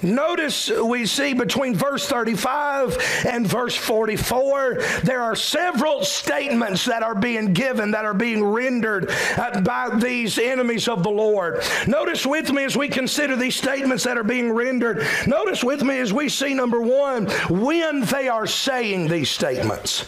Notice 0.02 0.70
we 0.70 1.06
see 1.06 1.34
between 1.34 1.76
verse 1.76 2.08
35 2.08 2.98
and 3.26 3.46
verse 3.46 3.76
44, 3.76 4.82
there 5.04 5.22
are 5.22 5.36
several 5.36 6.04
statements 6.04 6.86
that 6.86 7.04
are 7.04 7.16
being 7.16 7.54
given, 7.54 7.92
that 7.92 8.06
are 8.06 8.14
being 8.14 8.44
rendered. 8.44 9.10
Uh, 9.38 9.59
by 9.64 9.90
these 9.98 10.38
enemies 10.38 10.88
of 10.88 11.04
the 11.04 11.10
Lord. 11.10 11.64
Notice 11.88 12.26
with 12.26 12.52
me 12.52 12.64
as 12.64 12.78
we 12.78 12.88
consider 12.88 13.36
these 13.36 13.56
statements 13.56 14.04
that 14.04 14.18
are 14.18 14.24
being 14.24 14.52
rendered. 14.52 15.06
Notice 15.28 15.64
with 15.64 15.84
me 15.84 16.00
as 16.00 16.14
we 16.14 16.30
see 16.30 16.54
number 16.54 16.82
one, 16.82 17.28
when 17.50 18.02
they 18.02 18.28
are 18.28 18.48
saying 18.48 19.08
these 19.08 19.30
statements. 19.30 20.06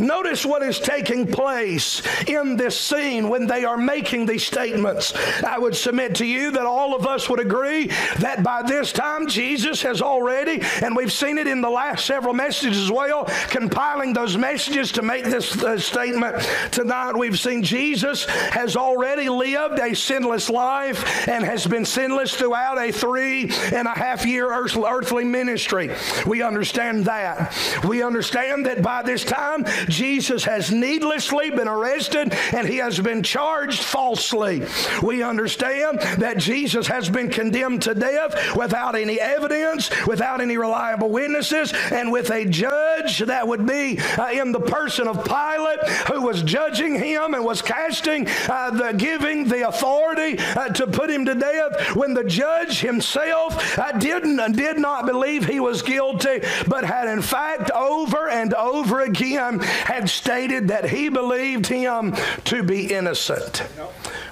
Notice 0.00 0.44
what 0.44 0.62
is 0.62 0.78
taking 0.78 1.26
place 1.26 2.02
in 2.26 2.56
this 2.56 2.78
scene 2.78 3.28
when 3.28 3.46
they 3.46 3.64
are 3.64 3.76
making 3.76 4.26
these 4.26 4.44
statements. 4.44 5.12
I 5.42 5.58
would 5.58 5.76
submit 5.76 6.14
to 6.16 6.26
you 6.26 6.50
that 6.52 6.66
all 6.66 6.94
of 6.94 7.06
us 7.06 7.28
would 7.28 7.40
agree 7.40 7.86
that 8.18 8.42
by 8.42 8.62
this 8.62 8.92
time 8.92 9.26
Jesus 9.26 9.82
has 9.82 10.02
already, 10.02 10.60
and 10.82 10.96
we've 10.96 11.12
seen 11.12 11.38
it 11.38 11.46
in 11.46 11.60
the 11.60 11.70
last 11.70 12.06
several 12.06 12.34
messages 12.34 12.78
as 12.78 12.90
well, 12.90 13.24
compiling 13.48 14.12
those 14.12 14.36
messages 14.36 14.92
to 14.92 15.02
make 15.02 15.24
this 15.24 15.62
uh, 15.62 15.78
statement 15.78 16.36
tonight. 16.70 17.16
We've 17.16 17.38
seen 17.38 17.62
Jesus 17.62 18.24
has 18.26 18.76
already 18.76 18.87
already 18.88 19.28
lived 19.28 19.78
a 19.78 19.94
sinless 19.94 20.48
life 20.48 21.28
and 21.28 21.44
has 21.44 21.66
been 21.66 21.84
sinless 21.84 22.34
throughout 22.34 22.78
a 22.78 22.90
three 22.90 23.50
and 23.72 23.86
a 23.86 23.92
half 23.92 24.24
year 24.24 24.50
earthly 24.50 25.24
ministry. 25.24 25.90
We 26.26 26.42
understand 26.42 27.04
that. 27.04 27.54
We 27.86 28.02
understand 28.02 28.66
that 28.66 28.82
by 28.82 29.02
this 29.02 29.24
time, 29.24 29.66
Jesus 29.88 30.44
has 30.44 30.72
needlessly 30.72 31.50
been 31.50 31.68
arrested 31.68 32.32
and 32.52 32.66
he 32.66 32.78
has 32.78 32.98
been 32.98 33.22
charged 33.22 33.82
falsely. 33.82 34.64
We 35.02 35.22
understand 35.22 36.00
that 36.18 36.38
Jesus 36.38 36.86
has 36.86 37.10
been 37.10 37.28
condemned 37.28 37.82
to 37.82 37.94
death 37.94 38.56
without 38.56 38.94
any 38.94 39.20
evidence, 39.20 39.90
without 40.06 40.40
any 40.40 40.56
reliable 40.56 41.10
witnesses, 41.10 41.72
and 41.92 42.10
with 42.10 42.30
a 42.30 42.46
judge 42.46 43.18
that 43.18 43.46
would 43.46 43.66
be 43.66 43.98
uh, 43.98 44.30
in 44.30 44.52
the 44.52 44.60
person 44.60 45.06
of 45.08 45.24
Pilate 45.24 45.80
who 46.10 46.22
was 46.22 46.42
judging 46.42 46.94
him 46.94 47.34
and 47.34 47.44
was 47.44 47.60
casting 47.60 48.26
uh, 48.48 48.70
the 48.78 48.92
giving 48.96 49.44
the 49.44 49.68
authority 49.68 50.38
uh, 50.38 50.68
to 50.68 50.86
put 50.86 51.10
him 51.10 51.24
to 51.26 51.34
death 51.34 51.94
when 51.94 52.14
the 52.14 52.24
judge 52.24 52.80
himself 52.80 53.78
uh, 53.78 53.92
didn't 53.92 54.40
and 54.40 54.56
did 54.56 54.78
not 54.78 55.06
believe 55.06 55.44
he 55.44 55.60
was 55.60 55.82
guilty 55.82 56.40
but 56.66 56.84
had 56.84 57.08
in 57.08 57.20
fact 57.20 57.70
over 57.72 58.28
and 58.28 58.54
over 58.54 59.00
again 59.00 59.58
had 59.58 60.08
stated 60.08 60.68
that 60.68 60.88
he 60.88 61.08
believed 61.08 61.66
him 61.66 62.14
to 62.44 62.62
be 62.62 62.92
innocent. 62.92 63.58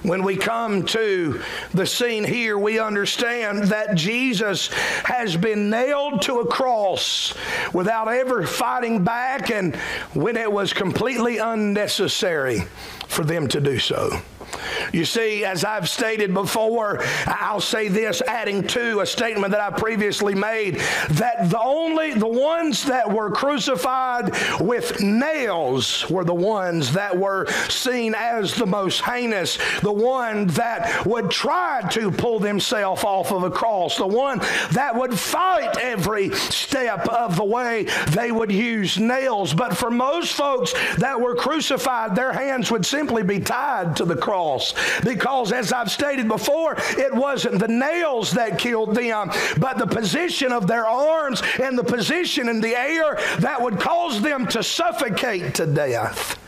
When 0.03 0.23
we 0.23 0.37
come 0.37 0.85
to 0.87 1.41
the 1.73 1.85
scene 1.85 2.23
here, 2.23 2.57
we 2.57 2.79
understand 2.79 3.63
that 3.65 3.95
Jesus 3.95 4.69
has 5.03 5.35
been 5.35 5.69
nailed 5.69 6.21
to 6.23 6.39
a 6.39 6.47
cross 6.47 7.33
without 7.73 8.07
ever 8.07 8.45
fighting 8.45 9.03
back 9.03 9.49
and 9.49 9.75
when 10.13 10.37
it 10.37 10.51
was 10.51 10.71
completely 10.71 11.39
unnecessary 11.39 12.63
for 13.07 13.23
them 13.23 13.47
to 13.49 13.59
do 13.59 13.79
so. 13.79 14.21
You 14.93 15.05
see, 15.05 15.43
as 15.43 15.63
I've 15.63 15.89
stated 15.89 16.33
before, 16.33 17.03
I'll 17.25 17.61
say 17.61 17.87
this, 17.87 18.21
adding 18.21 18.65
to 18.67 19.01
a 19.01 19.05
statement 19.05 19.51
that 19.51 19.61
I 19.61 19.69
previously 19.77 20.33
made, 20.33 20.75
that 21.09 21.49
the 21.49 21.59
only, 21.59 22.13
the 22.13 22.27
ones 22.27 22.85
that 22.85 23.11
were 23.11 23.29
crucified 23.31 24.31
with 24.59 25.01
nails 25.01 26.09
were 26.09 26.23
the 26.23 26.33
ones 26.33 26.93
that 26.93 27.17
were 27.17 27.47
seen 27.69 28.15
as 28.15 28.53
the 28.55 28.65
most 28.65 29.01
heinous, 29.01 29.57
the 29.81 29.91
one 29.91 30.47
that 30.47 31.05
would 31.05 31.29
try 31.29 31.81
to 31.91 32.11
pull 32.11 32.39
themselves 32.39 33.03
off 33.03 33.31
of 33.31 33.43
a 33.43 33.51
cross, 33.51 33.97
the 33.97 34.07
one 34.07 34.39
that 34.71 34.95
would 34.95 35.17
fight 35.17 35.77
every 35.77 36.33
step 36.35 37.07
of 37.09 37.35
the 37.35 37.43
way 37.43 37.83
they 38.11 38.31
would 38.31 38.51
use 38.51 38.97
nails. 38.97 39.53
But 39.53 39.75
for 39.75 39.91
most 39.91 40.33
folks 40.33 40.73
that 40.97 41.19
were 41.19 41.35
crucified, 41.35 42.15
their 42.15 42.31
hands 42.31 42.71
would 42.71 42.85
simply 42.85 43.23
be 43.23 43.39
tied 43.39 43.95
to 43.97 44.05
the 44.05 44.15
cross 44.15 44.36
cross. 44.37 44.73
Because, 45.03 45.51
as 45.51 45.73
I've 45.73 45.89
stated 45.89 46.27
before, 46.27 46.75
it 46.97 47.13
wasn't 47.13 47.59
the 47.59 47.67
nails 47.67 48.31
that 48.31 48.59
killed 48.59 48.93
them, 48.93 49.31
but 49.57 49.79
the 49.79 49.87
position 49.87 50.51
of 50.51 50.67
their 50.67 50.85
arms 50.85 51.41
and 51.61 51.77
the 51.77 51.83
position 51.83 52.47
in 52.47 52.61
the 52.61 52.77
air 52.77 53.15
that 53.39 53.59
would 53.59 53.79
cause 53.79 54.21
them 54.21 54.45
to 54.47 54.61
suffocate 54.61 55.55
to 55.55 55.65
death. 55.65 56.39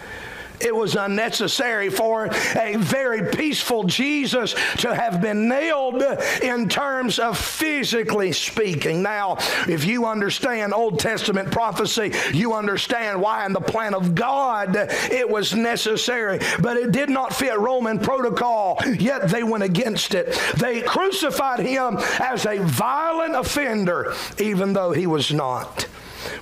It 0.62 0.76
was 0.76 0.96
unnecessary 0.96 1.90
for 1.90 2.30
a 2.56 2.76
very 2.78 3.32
peaceful 3.32 3.84
Jesus 3.84 4.56
to 4.78 4.94
have 4.94 5.22
been 5.22 5.48
nailed 5.48 6.04
in 6.42 6.70
terms 6.70 7.20
of 7.20 7.38
physically 7.38 8.32
speaking. 8.32 9.02
Now, 9.02 9.38
if 9.68 9.86
you 9.86 10.06
understand 10.06 10.74
Old 10.74 11.00
Testament 11.00 11.52
prophecy, 11.52 12.12
you 12.34 12.54
understand 12.54 13.22
why 13.22 13.46
in 13.46 13.54
the 13.54 13.62
plan 13.62 13.94
of 13.94 14.16
God 14.16 14.76
it 14.76 15.30
was 15.30 15.54
necessary, 15.54 16.40
but 16.60 16.78
it 16.78 16.92
did 16.92 17.10
not 17.10 17.34
fit 17.34 17.58
Roman 17.58 18.00
protocol, 18.00 18.80
yet 19.00 19.30
they 19.30 19.44
went 19.44 19.64
against 19.64 20.14
it. 20.14 20.40
They 20.58 20.82
crucified 20.82 21.60
him 21.60 21.98
as 22.20 22.46
a 22.46 22.58
violent 22.60 23.36
offender, 23.36 24.14
even 24.38 24.74
though 24.74 24.92
he 24.92 25.08
was 25.08 25.32
not. 25.32 25.89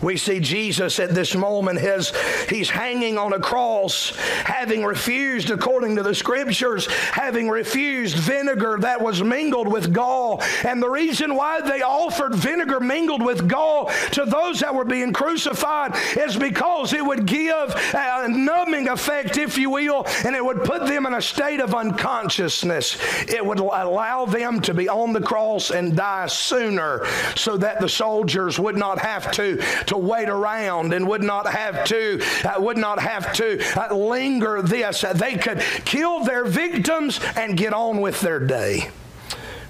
We 0.02 0.18
see 0.18 0.40
Jesus 0.40 1.00
at 1.00 1.14
this 1.14 1.36
moment, 1.36 1.80
his, 1.80 2.14
he's 2.50 2.70
hanging 2.70 3.18
on 3.18 3.34
a 3.34 3.40
cross, 3.40 4.16
having 4.44 4.84
refused, 4.84 5.50
according 5.50 5.96
to 5.98 6.04
the 6.04 6.16
scriptures, 6.16 6.88
having 6.88 7.50
refused 7.50 8.18
vinegar 8.18 8.78
that 8.82 9.02
was 9.02 9.24
mingled 9.24 9.68
with 9.68 9.94
gall. 9.94 10.42
And 10.66 10.82
the 10.82 10.90
reason 10.90 11.36
why 11.36 11.62
they 11.62 11.82
offered 11.82 12.36
vinegar 12.36 12.80
mingled 12.80 13.24
with 13.24 13.48
gall 13.48 13.92
to 14.12 14.26
those 14.26 14.60
that 14.60 14.74
were 14.74 14.86
being 14.86 15.14
crucified 15.14 15.96
is 16.18 16.36
because 16.36 16.94
it 16.94 17.06
would 17.06 17.26
give 17.26 17.74
a 17.94 18.28
numbing 18.30 18.88
effect, 18.90 19.38
if 19.38 19.58
you 19.58 19.70
will, 19.70 20.06
and 20.26 20.36
it 20.36 20.44
would 20.44 20.64
put 20.64 20.86
them 20.86 21.06
in 21.06 21.14
a 21.14 21.22
state 21.22 21.60
of 21.60 21.74
unconsciousness. 21.74 22.98
It 23.28 23.46
would 23.46 23.60
allow 23.60 24.26
them 24.26 24.62
to 24.62 24.74
be 24.74 24.90
on 24.90 25.14
the 25.14 25.22
cross 25.22 25.72
and 25.72 25.96
die 25.96 26.28
sooner 26.28 27.06
so 27.36 27.58
that 27.58 27.80
the 27.80 27.90
soldiers 27.90 28.60
would 28.60 28.78
not 28.78 29.00
have 29.00 29.32
to 29.34 29.62
to 29.88 29.98
wait 29.98 30.30
around 30.30 30.94
and 30.94 31.08
would 31.08 31.24
not 31.24 31.48
have 31.48 31.84
to 31.86 32.22
uh, 32.44 32.60
would 32.60 32.78
not 32.78 33.00
have 33.00 33.34
to 33.34 33.62
uh, 33.80 33.94
linger 33.94 34.62
this. 34.62 35.06
They 35.14 35.36
could 35.36 35.60
kill 35.86 36.24
their 36.24 36.46
victims 36.46 37.20
and 37.36 37.58
get 37.58 37.74
on 37.74 38.02
with 38.02 38.22
their 38.22 38.40
day. 38.40 38.90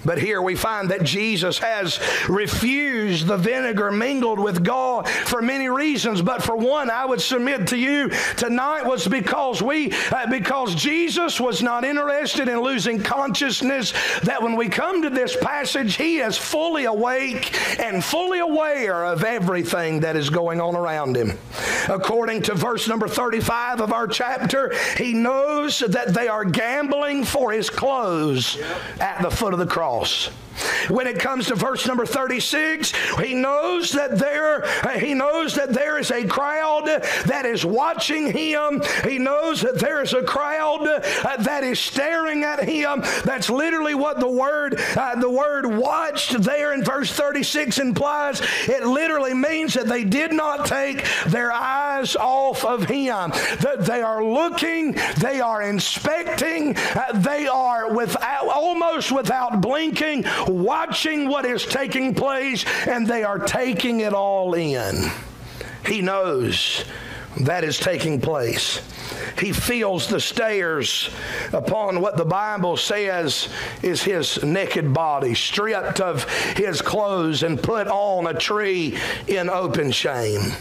But 0.07 0.19
here 0.19 0.41
we 0.41 0.55
find 0.55 0.89
that 0.91 1.03
Jesus 1.03 1.57
has 1.57 1.99
refused 2.29 3.27
the 3.27 3.35
vinegar 3.35 3.91
mingled 3.91 4.39
with 4.39 4.63
gall 4.63 5.03
for 5.03 5.41
many 5.41 5.67
reasons. 5.67 6.21
But 6.21 6.41
for 6.41 6.55
one, 6.55 6.89
I 6.89 7.03
would 7.03 7.19
submit 7.19 7.67
to 7.67 7.77
you 7.77 8.09
tonight 8.37 8.85
was 8.85 9.05
because 9.05 9.61
we, 9.61 9.91
uh, 9.91 10.27
because 10.29 10.75
Jesus 10.75 11.41
was 11.41 11.61
not 11.61 11.83
interested 11.83 12.47
in 12.47 12.61
losing 12.61 13.03
consciousness. 13.03 13.91
That 14.23 14.41
when 14.41 14.55
we 14.55 14.69
come 14.69 15.01
to 15.01 15.09
this 15.09 15.35
passage, 15.35 15.97
he 15.97 16.19
is 16.19 16.37
fully 16.37 16.85
awake 16.85 17.53
and 17.77 18.01
fully 18.01 18.39
aware 18.39 19.03
of 19.03 19.25
everything 19.25 19.99
that 19.99 20.15
is 20.15 20.29
going 20.29 20.61
on 20.61 20.73
around 20.73 21.17
him. 21.17 21.37
According 21.89 22.43
to 22.43 22.53
verse 22.53 22.87
number 22.87 23.09
35 23.09 23.81
of 23.81 23.91
our 23.91 24.07
chapter, 24.07 24.73
he 24.95 25.11
knows 25.11 25.79
that 25.79 26.13
they 26.13 26.29
are 26.29 26.45
gambling 26.45 27.25
for 27.25 27.51
his 27.51 27.69
clothes 27.69 28.57
at 29.01 29.21
the 29.21 29.29
foot 29.29 29.51
of 29.51 29.59
the 29.59 29.65
cross 29.65 29.96
cross. 29.97 30.29
When 30.89 31.07
it 31.07 31.19
comes 31.19 31.47
to 31.47 31.55
verse 31.55 31.85
number 31.87 32.05
36, 32.05 32.93
he 33.19 33.33
knows 33.33 33.91
that 33.91 34.17
there 34.17 34.65
he 34.97 35.13
knows 35.13 35.55
that 35.55 35.73
there 35.73 35.97
is 35.97 36.11
a 36.11 36.25
crowd 36.25 36.85
that 37.25 37.45
is 37.45 37.65
watching 37.65 38.31
him. 38.31 38.81
He 39.03 39.17
knows 39.17 39.61
that 39.61 39.79
there 39.79 40.01
is 40.01 40.13
a 40.13 40.23
crowd 40.23 40.87
uh, 40.87 41.37
that 41.37 41.63
is 41.63 41.79
staring 41.79 42.43
at 42.43 42.63
him. 42.63 43.01
That's 43.23 43.49
literally 43.49 43.95
what 43.95 44.19
the 44.19 44.29
word 44.29 44.79
uh, 44.95 45.15
the 45.15 45.29
word 45.29 45.65
watched 45.65 46.41
there 46.41 46.73
in 46.73 46.83
verse 46.83 47.11
36 47.11 47.79
implies. 47.79 48.41
It 48.67 48.85
literally 48.85 49.33
means 49.33 49.73
that 49.73 49.87
they 49.87 50.03
did 50.03 50.31
not 50.31 50.65
take 50.65 51.05
their 51.27 51.51
eyes 51.51 52.15
off 52.15 52.63
of 52.65 52.83
him. 52.85 53.31
That 53.61 53.85
they 53.85 54.01
are 54.01 54.23
looking, 54.23 54.97
they 55.17 55.41
are 55.41 55.61
inspecting, 55.61 56.75
uh, 56.77 57.13
they 57.15 57.47
are 57.47 57.93
without 57.93 58.47
almost 58.47 59.11
without 59.11 59.61
blinking 59.61 60.23
watching 60.77 61.27
what 61.27 61.43
is 61.43 61.65
taking 61.65 62.13
place, 62.13 62.63
and 62.87 63.07
they 63.07 63.23
are 63.23 63.39
taking 63.39 64.01
it 64.01 64.13
all 64.13 64.53
in. 64.53 65.09
He 65.87 66.01
knows 66.01 66.85
that 67.41 67.63
is 67.63 67.79
taking 67.79 68.21
place. 68.21 68.81
He 69.39 69.53
feels 69.53 70.07
the 70.07 70.19
stares 70.19 71.09
upon 71.51 71.99
what 71.99 72.15
the 72.15 72.25
Bible 72.25 72.77
says 72.77 73.49
is 73.81 74.03
his 74.03 74.43
naked 74.43 74.93
body, 74.93 75.33
stripped 75.33 75.99
of 75.99 76.25
his 76.55 76.79
clothes 76.83 77.41
and 77.41 77.61
put 77.61 77.87
on 77.87 78.27
a 78.27 78.37
tree 78.37 78.99
in 79.27 79.49
open 79.49 79.89
shame. 79.91 80.51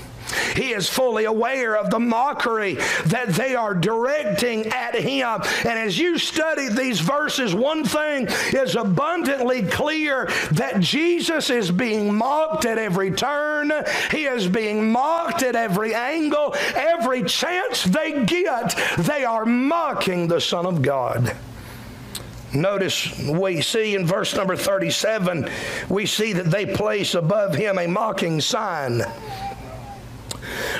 He 0.54 0.72
is 0.72 0.88
fully 0.88 1.24
aware 1.24 1.76
of 1.76 1.90
the 1.90 1.98
mockery 1.98 2.74
that 3.06 3.28
they 3.28 3.54
are 3.54 3.74
directing 3.74 4.66
at 4.68 4.94
him. 4.94 5.40
And 5.64 5.78
as 5.78 5.98
you 5.98 6.18
study 6.18 6.68
these 6.68 7.00
verses, 7.00 7.54
one 7.54 7.84
thing 7.84 8.26
is 8.52 8.76
abundantly 8.76 9.62
clear 9.62 10.26
that 10.52 10.80
Jesus 10.80 11.50
is 11.50 11.70
being 11.70 12.14
mocked 12.14 12.64
at 12.64 12.78
every 12.78 13.10
turn. 13.10 13.72
He 14.10 14.24
is 14.24 14.48
being 14.48 14.90
mocked 14.90 15.42
at 15.42 15.56
every 15.56 15.94
angle. 15.94 16.54
Every 16.74 17.22
chance 17.24 17.84
they 17.84 18.24
get, 18.24 18.78
they 18.98 19.24
are 19.24 19.44
mocking 19.44 20.28
the 20.28 20.40
Son 20.40 20.66
of 20.66 20.82
God. 20.82 21.36
Notice 22.54 23.18
we 23.18 23.60
see 23.60 23.94
in 23.94 24.06
verse 24.06 24.34
number 24.34 24.56
37, 24.56 25.48
we 25.88 26.06
see 26.06 26.32
that 26.32 26.50
they 26.50 26.64
place 26.64 27.14
above 27.14 27.54
him 27.54 27.78
a 27.78 27.86
mocking 27.86 28.40
sign. 28.40 29.02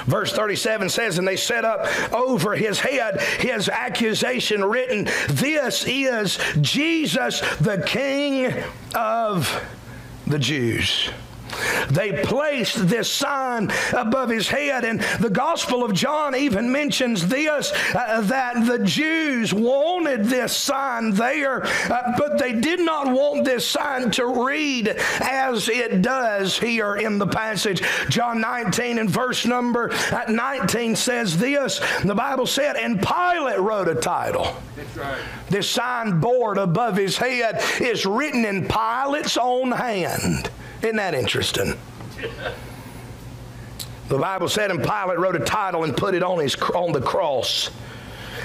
Verse 0.07 0.33
37 0.33 0.89
says, 0.89 1.19
And 1.19 1.27
they 1.27 1.37
set 1.37 1.65
up 1.65 1.87
over 2.13 2.55
his 2.55 2.81
head 2.81 3.21
his 3.21 3.69
accusation 3.69 4.65
written, 4.65 5.05
This 5.29 5.85
is 5.87 6.39
Jesus, 6.61 7.41
the 7.59 7.83
King 7.87 8.53
of 8.95 9.63
the 10.27 10.39
Jews. 10.39 11.11
They 11.89 12.23
placed 12.23 12.89
this 12.89 13.11
sign 13.11 13.71
above 13.93 14.31
his 14.31 14.49
head. 14.49 14.85
And 14.85 15.01
the 15.21 15.31
Gospel 15.31 15.85
of 15.85 15.93
John 15.95 16.35
even 16.35 16.71
mentions 16.71 17.29
this 17.29 17.73
uh, 17.95 18.21
that 18.23 18.67
the 18.67 18.79
Jews 18.81 19.53
wanted 19.53 20.25
this 20.25 20.57
sign 20.57 21.13
there, 21.13 21.65
uh, 21.65 22.13
but 22.19 22.39
they 22.39 22.53
did 22.53 22.81
not 22.81 23.13
want 23.13 23.45
this 23.45 23.67
sign 23.67 24.11
to 24.13 24.27
read 24.47 24.89
as 25.21 25.69
it 25.69 26.03
does 26.03 26.59
here 26.59 26.97
in 26.97 27.19
the 27.19 27.27
passage. 27.27 27.83
John 28.09 28.41
19 28.41 28.99
and 28.99 29.11
verse 29.11 29.47
number 29.47 29.93
uh, 29.93 30.25
19 30.29 30.97
says 30.97 31.37
this 31.39 31.81
the 32.05 32.15
Bible 32.15 32.47
said, 32.47 32.77
and 32.77 33.01
Pilate 33.01 33.59
wrote 33.59 33.89
a 33.89 33.95
title. 33.95 34.57
Right. 34.97 35.19
This 35.49 35.69
signboard 35.69 36.59
above 36.59 36.97
his 36.97 37.17
head 37.17 37.63
is 37.81 38.07
written 38.07 38.45
in 38.45 38.67
Pilate's 38.67 39.37
own 39.37 39.73
hand. 39.73 40.51
Isn't 40.83 40.97
that 40.97 41.15
interesting? 41.15 41.79
The 44.09 44.19
Bible 44.19 44.49
said, 44.49 44.71
and 44.71 44.83
Pilate 44.83 45.19
wrote 45.19 45.35
a 45.35 45.41
title 45.41 45.85
and 45.85 45.97
put 45.97 46.15
it 46.15 46.23
on, 46.23 46.39
his, 46.39 46.55
on 46.55 46.93
the 46.93 47.01
cross. 47.01 47.71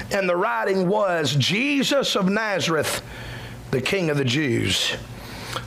And 0.10 0.28
the 0.28 0.36
writing 0.36 0.88
was 0.88 1.36
Jesus 1.36 2.15
of 2.15 2.28
Nazareth, 2.28 3.02
the 3.70 3.82
King 3.82 4.10
of 4.10 4.17
the 4.17 4.26
Jews. 4.26 4.96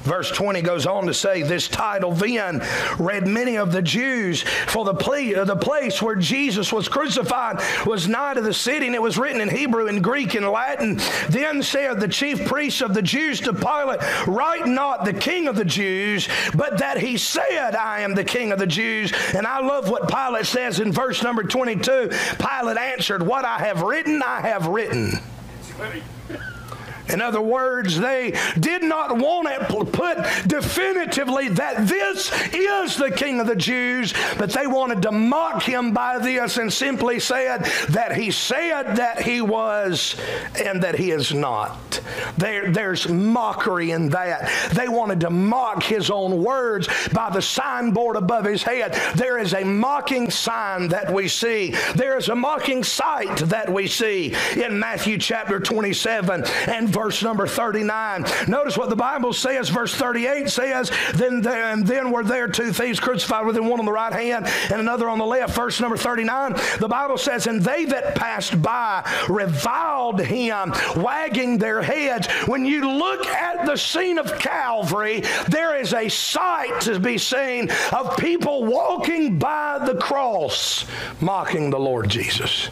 Verse 0.04 0.30
20 0.30 0.62
goes 0.62 0.86
on 0.86 1.06
to 1.06 1.14
say, 1.14 1.42
This 1.42 1.68
title 1.68 2.12
then 2.12 2.62
read 2.98 3.26
many 3.26 3.56
of 3.56 3.72
the 3.72 3.82
Jews, 3.82 4.42
for 4.42 4.84
the, 4.84 4.94
ple- 4.94 5.38
uh, 5.38 5.44
the 5.44 5.56
place 5.56 6.00
where 6.00 6.16
Jesus 6.16 6.72
was 6.72 6.88
crucified 6.88 7.60
was 7.86 8.08
nigh 8.08 8.34
to 8.34 8.40
the 8.40 8.54
city, 8.54 8.86
and 8.86 8.94
it 8.94 9.02
was 9.02 9.18
written 9.18 9.40
in 9.40 9.48
Hebrew 9.48 9.86
and 9.88 10.02
Greek 10.02 10.34
and 10.34 10.48
Latin. 10.48 11.00
Then 11.28 11.62
said 11.62 12.00
the 12.00 12.08
chief 12.08 12.44
priests 12.46 12.80
of 12.80 12.94
the 12.94 13.02
Jews 13.02 13.40
to 13.40 13.52
Pilate, 13.52 14.00
Write 14.26 14.66
not 14.66 15.04
the 15.04 15.14
king 15.14 15.48
of 15.48 15.56
the 15.56 15.64
Jews, 15.64 16.28
but 16.54 16.78
that 16.78 16.98
he 16.98 17.16
said, 17.16 17.74
I 17.74 18.00
am 18.00 18.14
the 18.14 18.24
king 18.24 18.52
of 18.52 18.58
the 18.58 18.66
Jews. 18.66 19.12
And 19.34 19.46
I 19.46 19.60
love 19.60 19.88
what 19.88 20.08
Pilate 20.08 20.46
says 20.46 20.80
in 20.80 20.92
verse 20.92 21.22
number 21.22 21.42
22. 21.42 22.10
Pilate 22.38 22.78
answered, 22.78 23.22
What 23.22 23.44
I 23.44 23.58
have 23.58 23.82
written, 23.82 24.22
I 24.22 24.40
have 24.40 24.66
written. 24.66 25.12
In 27.08 27.20
other 27.20 27.40
words, 27.40 27.98
they 27.98 28.34
did 28.58 28.82
not 28.82 29.16
want 29.16 29.48
to 29.48 29.84
put 29.84 30.16
definitively 30.46 31.48
that 31.50 31.86
this 31.86 32.32
is 32.54 32.96
the 32.96 33.10
King 33.10 33.40
of 33.40 33.46
the 33.46 33.56
Jews, 33.56 34.14
but 34.38 34.50
they 34.50 34.66
wanted 34.66 35.02
to 35.02 35.12
mock 35.12 35.62
him 35.62 35.92
by 35.92 36.18
this 36.18 36.56
and 36.56 36.72
simply 36.72 37.20
said 37.20 37.64
that 37.90 38.16
he 38.16 38.30
said 38.30 38.96
that 38.96 39.22
he 39.22 39.40
was 39.40 40.16
and 40.64 40.82
that 40.82 40.96
he 40.96 41.10
is 41.10 41.32
not. 41.34 42.00
There, 42.36 42.70
there's 42.70 43.08
mockery 43.08 43.90
in 43.90 44.10
that. 44.10 44.50
They 44.72 44.88
wanted 44.88 45.20
to 45.20 45.30
mock 45.30 45.82
his 45.82 46.10
own 46.10 46.42
words 46.42 46.88
by 47.12 47.30
the 47.30 47.42
signboard 47.42 48.16
above 48.16 48.44
his 48.44 48.62
head. 48.62 48.94
There 49.16 49.38
is 49.38 49.54
a 49.54 49.64
mocking 49.64 50.30
sign 50.30 50.88
that 50.88 51.12
we 51.12 51.28
see. 51.28 51.74
There 51.94 52.16
is 52.16 52.28
a 52.28 52.34
mocking 52.34 52.82
sight 52.84 53.36
that 53.38 53.72
we 53.72 53.86
see 53.86 54.34
in 54.56 54.78
Matthew 54.78 55.18
chapter 55.18 55.60
27 55.60 56.44
and 56.68 56.93
verse 56.94 57.22
number 57.22 57.46
39. 57.46 58.24
Notice 58.48 58.78
what 58.78 58.88
the 58.88 58.96
Bible 58.96 59.32
says. 59.32 59.68
Verse 59.68 59.94
38 59.94 60.48
says, 60.48 60.90
Then, 61.14 61.42
then, 61.42 61.84
then 61.84 62.10
were 62.10 62.22
there 62.22 62.48
two 62.48 62.72
thieves 62.72 63.00
crucified 63.00 63.44
with 63.44 63.56
him, 63.56 63.68
one 63.68 63.80
on 63.80 63.86
the 63.86 63.92
right 63.92 64.12
hand 64.12 64.46
and 64.70 64.80
another 64.80 65.08
on 65.08 65.18
the 65.18 65.26
left. 65.26 65.54
Verse 65.54 65.80
number 65.80 65.96
39, 65.96 66.54
the 66.78 66.88
Bible 66.88 67.18
says, 67.18 67.46
And 67.46 67.60
they 67.60 67.84
that 67.86 68.14
passed 68.14 68.62
by 68.62 69.04
reviled 69.28 70.20
him, 70.20 70.72
wagging 70.96 71.58
their 71.58 71.82
heads. 71.82 72.28
When 72.46 72.64
you 72.64 72.88
look 72.88 73.26
at 73.26 73.66
the 73.66 73.76
scene 73.76 74.18
of 74.18 74.38
Calvary, 74.38 75.22
there 75.48 75.76
is 75.76 75.92
a 75.92 76.08
sight 76.08 76.80
to 76.82 77.00
be 77.00 77.18
seen 77.18 77.70
of 77.92 78.16
people 78.16 78.64
walking 78.64 79.38
by 79.38 79.80
the 79.84 79.96
cross, 79.96 80.86
mocking 81.20 81.70
the 81.70 81.78
Lord 81.78 82.08
Jesus. 82.08 82.70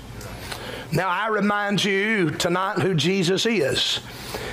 Now, 0.93 1.09
I 1.09 1.29
remind 1.29 1.83
you 1.83 2.31
tonight 2.31 2.81
who 2.81 2.95
Jesus 2.95 3.47
is. 3.47 4.01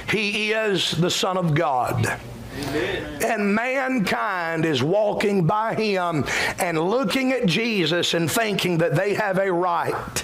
He 0.09 0.53
is 0.53 0.91
the 0.91 1.11
Son 1.11 1.37
of 1.37 1.53
God. 1.53 2.19
Amen. 2.57 3.23
And 3.23 3.53
mankind 3.53 4.65
is 4.65 4.81
walking 4.81 5.45
by 5.45 5.75
him 5.75 6.25
and 6.57 6.79
looking 6.79 7.33
at 7.33 7.45
Jesus 7.45 8.13
and 8.13 8.31
thinking 8.31 8.77
that 8.77 8.95
they 8.95 9.13
have 9.15 9.37
a 9.37 9.51
right 9.51 10.23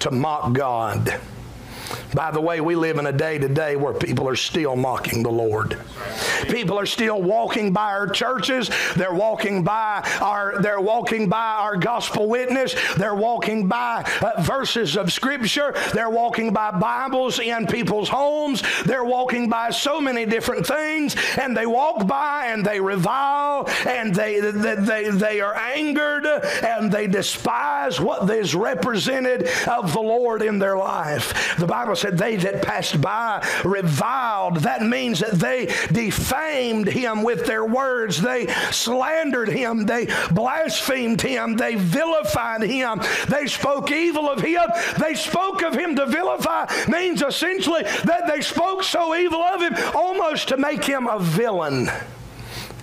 to 0.00 0.10
mock 0.10 0.52
God. 0.52 1.18
By 2.14 2.30
the 2.30 2.40
way, 2.40 2.60
we 2.60 2.74
live 2.74 2.98
in 2.98 3.06
a 3.06 3.12
day 3.12 3.38
today 3.38 3.76
where 3.76 3.92
people 3.92 4.28
are 4.28 4.36
still 4.36 4.76
mocking 4.76 5.22
the 5.22 5.30
Lord. 5.30 5.78
People 6.48 6.78
are 6.78 6.86
still 6.86 7.22
walking 7.22 7.72
by 7.72 7.92
our 7.92 8.08
churches. 8.08 8.70
They're 8.96 9.14
walking 9.14 9.64
by 9.64 10.08
our 10.20 10.60
they're 10.62 10.80
walking 10.80 11.28
by 11.28 11.56
our 11.58 11.76
gospel 11.76 12.28
witness. 12.28 12.74
They're 12.96 13.14
walking 13.14 13.68
by 13.68 14.10
uh, 14.22 14.40
verses 14.42 14.96
of 14.96 15.12
scripture. 15.12 15.74
They're 15.92 16.10
walking 16.10 16.52
by 16.52 16.70
Bibles 16.70 17.38
in 17.38 17.66
people's 17.66 18.08
homes. 18.08 18.62
They're 18.84 19.04
walking 19.04 19.48
by 19.48 19.70
so 19.70 20.00
many 20.00 20.24
different 20.24 20.66
things 20.66 21.16
and 21.38 21.56
they 21.56 21.66
walk 21.66 22.06
by 22.06 22.46
and 22.46 22.64
they 22.64 22.80
revile 22.80 23.68
and 23.86 24.14
they 24.14 24.40
they, 24.40 24.74
they, 24.74 25.10
they 25.10 25.40
are 25.40 25.54
angered 25.54 26.26
and 26.26 26.90
they 26.90 27.06
despise 27.06 28.00
what 28.00 28.28
is 28.30 28.54
represented 28.54 29.48
of 29.68 29.92
the 29.92 30.00
Lord 30.00 30.42
in 30.42 30.58
their 30.58 30.76
life. 30.76 31.56
The 31.58 31.66
Bible 31.76 31.94
said 31.94 32.16
they 32.16 32.36
that 32.36 32.62
passed 32.62 32.98
by 33.02 33.46
reviled. 33.62 34.60
That 34.60 34.80
means 34.80 35.20
that 35.20 35.32
they 35.32 35.66
defamed 35.92 36.88
him 36.88 37.22
with 37.22 37.44
their 37.44 37.66
words. 37.66 38.18
They 38.22 38.46
slandered 38.70 39.50
him. 39.50 39.84
They 39.84 40.06
blasphemed 40.30 41.20
him. 41.20 41.56
They 41.56 41.74
vilified 41.74 42.62
him. 42.62 43.02
They 43.28 43.46
spoke 43.46 43.90
evil 43.90 44.30
of 44.30 44.40
him. 44.40 44.66
They 44.98 45.14
spoke 45.16 45.62
of 45.62 45.74
him 45.74 45.94
to 45.96 46.06
vilify 46.06 46.64
means 46.88 47.20
essentially 47.20 47.82
that 47.82 48.22
they 48.26 48.40
spoke 48.40 48.82
so 48.82 49.14
evil 49.14 49.42
of 49.42 49.60
him 49.60 49.74
almost 49.94 50.48
to 50.48 50.56
make 50.56 50.82
him 50.82 51.06
a 51.06 51.18
villain 51.20 51.90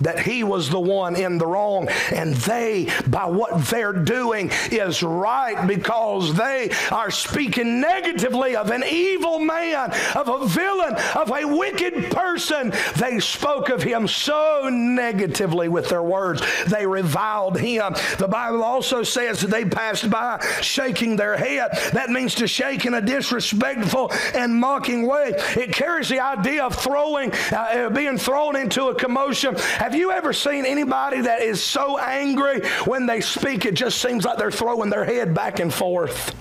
that 0.04 0.20
he 0.20 0.44
was 0.44 0.70
the 0.70 0.80
one 0.80 1.16
in 1.16 1.38
the 1.38 1.46
wrong, 1.46 1.88
and 2.12 2.34
they, 2.34 2.88
by 3.08 3.26
what 3.26 3.64
they're 3.66 3.92
doing, 3.92 4.50
is 4.70 5.02
right 5.02 5.66
because 5.66 6.34
they 6.34 6.70
are 6.90 7.10
speaking 7.10 7.80
negatively 7.80 8.56
of 8.56 8.70
an 8.70 8.84
evil 8.88 9.38
man, 9.38 9.92
of 10.14 10.28
a 10.28 10.46
villain, 10.46 10.94
of 11.14 11.30
a 11.30 11.44
wicked 11.44 12.10
person. 12.10 12.72
They 12.96 13.18
spoke 13.20 13.68
of 13.68 13.82
him 13.82 14.06
so 14.08 14.68
negatively 14.70 15.68
with 15.68 15.88
their 15.88 16.02
words. 16.02 16.42
They 16.66 16.86
reviled 16.86 17.58
him. 17.58 17.94
The 18.18 18.28
Bible 18.28 18.62
also 18.62 19.02
says 19.02 19.40
that 19.40 19.50
they 19.50 19.64
passed 19.64 20.10
by 20.10 20.44
shaking 20.60 21.16
their 21.16 21.36
head. 21.36 21.70
That 21.92 22.10
means 22.10 22.34
to 22.36 22.46
shake 22.46 22.86
in 22.86 22.94
a 22.94 23.00
disrespectful 23.00 24.12
and 24.34 24.54
mocking 24.54 25.06
way. 25.06 25.32
It 25.56 25.72
carries 25.72 26.08
the 26.08 26.20
idea 26.20 26.64
of 26.64 26.74
throwing, 26.74 27.32
uh, 27.52 27.90
being 27.90 28.18
thrown 28.18 28.56
into 28.56 28.86
a 28.86 28.94
commotion. 28.94 29.54
Have 29.56 29.93
you 29.94 30.10
ever 30.10 30.32
seen 30.32 30.66
anybody 30.66 31.22
that 31.22 31.42
is 31.42 31.62
so 31.62 31.98
angry 31.98 32.66
when 32.84 33.06
they 33.06 33.20
speak, 33.20 33.64
it 33.64 33.74
just 33.74 34.00
seems 34.00 34.24
like 34.24 34.38
they're 34.38 34.50
throwing 34.50 34.90
their 34.90 35.04
head 35.04 35.34
back 35.34 35.60
and 35.60 35.72
forth? 35.72 36.34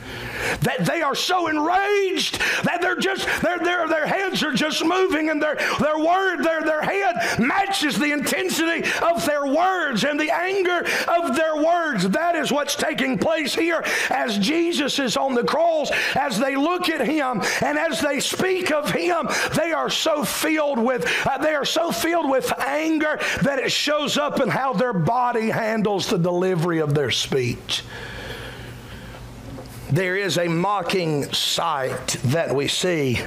That 0.62 0.86
they 0.86 1.02
are 1.02 1.16
so 1.16 1.48
enraged 1.48 2.40
that 2.64 2.80
they're 2.82 2.96
just 2.96 3.26
their 3.42 3.60
their 3.60 3.88
their 3.88 4.08
heads 4.08 4.44
are 4.44 4.54
just 4.54 4.84
moving 4.84 5.30
and 5.30 5.42
their 5.42 5.56
their 5.80 5.98
word 5.98 6.44
their 6.44 6.62
their 6.62 6.82
head 6.82 7.40
matches 7.40 7.98
the 7.98 8.12
intensity 8.12 8.84
of 9.02 9.26
their 9.26 9.46
words 9.46 10.04
and 10.04 10.20
the 10.20 10.34
anger 10.34 10.86
of 11.08 11.36
their 11.36 11.56
words. 11.56 12.08
That 12.10 12.36
is 12.36 12.52
what's 12.52 12.76
taking 12.76 13.18
place 13.18 13.54
here 13.54 13.84
as 14.10 14.38
Jesus 14.38 15.00
is 15.00 15.18
on 15.18 15.34
the 15.34 15.44
cross. 15.44 15.92
As 16.16 16.40
they 16.40 16.56
look 16.56 16.90
at 16.90 17.06
him 17.06 17.42
and 17.62 17.78
as 17.78 18.02
they 18.02 18.20
speak 18.20 18.72
of 18.72 18.90
him 18.90 19.28
they 19.56 19.72
are 19.72 19.90
so 19.90 20.24
filled 20.24 20.80
with 20.80 21.06
uh, 21.26 21.38
they 21.38 21.56
are 21.56 21.66
so 21.66 21.92
filled 21.92 22.30
with 22.30 22.52
anger 22.60 23.20
that 23.42 23.60
it 23.60 23.72
shows 23.72 24.18
up 24.18 24.40
in 24.40 24.50
how 24.50 24.74
their 24.74 24.94
body 24.94 25.50
handles 25.50 26.08
the 26.08 26.18
delivery 26.18 26.80
of 26.80 26.94
their 26.94 27.12
speech 27.12 27.84
there 29.94 30.18
is 30.18 30.40
a 30.40 30.48
mocking 30.48 31.32
sight 31.32 32.08
that 32.24 32.54
we 32.56 32.68
see. 32.68 33.20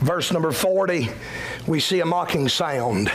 Verse 0.00 0.32
number 0.32 0.50
40, 0.50 1.10
we 1.66 1.80
see 1.80 2.00
a 2.00 2.06
mocking 2.06 2.48
sound. 2.48 3.12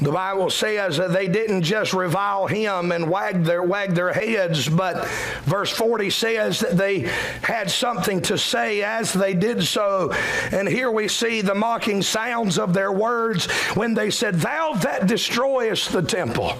The 0.00 0.12
Bible 0.12 0.48
says 0.48 0.96
that 0.98 1.12
they 1.12 1.26
didn't 1.26 1.62
just 1.62 1.92
revile 1.92 2.46
him 2.46 2.92
and 2.92 3.10
wag 3.10 3.42
their, 3.42 3.64
wag 3.64 3.96
their 3.96 4.12
heads, 4.12 4.68
but 4.68 5.08
verse 5.42 5.70
40 5.72 6.08
says 6.10 6.60
that 6.60 6.76
they 6.76 7.00
had 7.42 7.68
something 7.68 8.22
to 8.22 8.38
say 8.38 8.84
as 8.84 9.12
they 9.12 9.34
did 9.34 9.64
so. 9.64 10.12
And 10.52 10.68
here 10.68 10.92
we 10.92 11.08
see 11.08 11.40
the 11.40 11.56
mocking 11.56 12.00
sounds 12.00 12.60
of 12.60 12.72
their 12.72 12.92
words 12.92 13.50
when 13.74 13.92
they 13.92 14.10
said, 14.10 14.36
Thou 14.36 14.74
that 14.74 15.08
destroyest 15.08 15.90
the 15.90 16.02
temple 16.02 16.56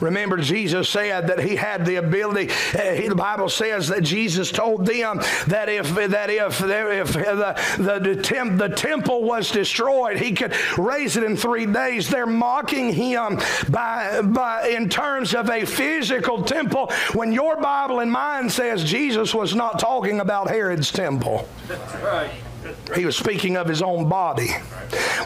Remember, 0.00 0.36
Jesus 0.38 0.88
said 0.88 1.28
that 1.28 1.40
he 1.40 1.56
had 1.56 1.84
the 1.84 1.96
ability. 1.96 2.50
Uh, 2.74 2.92
he, 2.92 3.08
the 3.08 3.14
Bible 3.14 3.48
says 3.48 3.88
that 3.88 4.02
Jesus 4.02 4.50
told 4.50 4.86
them 4.86 5.18
that 5.46 5.68
if 5.68 5.94
that 5.94 6.30
if 6.30 6.60
if 6.60 7.12
the 7.12 7.76
the, 7.78 7.98
the, 7.98 8.22
temp, 8.22 8.58
the 8.58 8.68
temple 8.68 9.22
was 9.24 9.50
destroyed, 9.50 10.18
he 10.18 10.32
could 10.32 10.54
raise 10.78 11.16
it 11.16 11.24
in 11.24 11.36
three 11.36 11.66
days. 11.66 12.08
They're 12.08 12.26
mocking 12.26 12.92
him 12.92 13.38
by 13.68 14.22
by 14.22 14.68
in 14.68 14.88
terms 14.88 15.34
of 15.34 15.50
a 15.50 15.64
physical 15.64 16.42
temple. 16.42 16.90
When 17.12 17.32
your 17.32 17.56
Bible 17.56 18.00
and 18.00 18.10
mine 18.10 18.50
says 18.50 18.84
Jesus 18.84 19.34
was 19.34 19.54
not 19.54 19.78
talking 19.78 20.20
about 20.20 20.48
Herod's 20.48 20.90
temple. 20.90 21.48
That's 21.68 21.94
right. 21.96 22.30
He 22.94 23.04
was 23.04 23.16
speaking 23.16 23.56
of 23.56 23.66
his 23.66 23.82
own 23.82 24.08
body. 24.08 24.48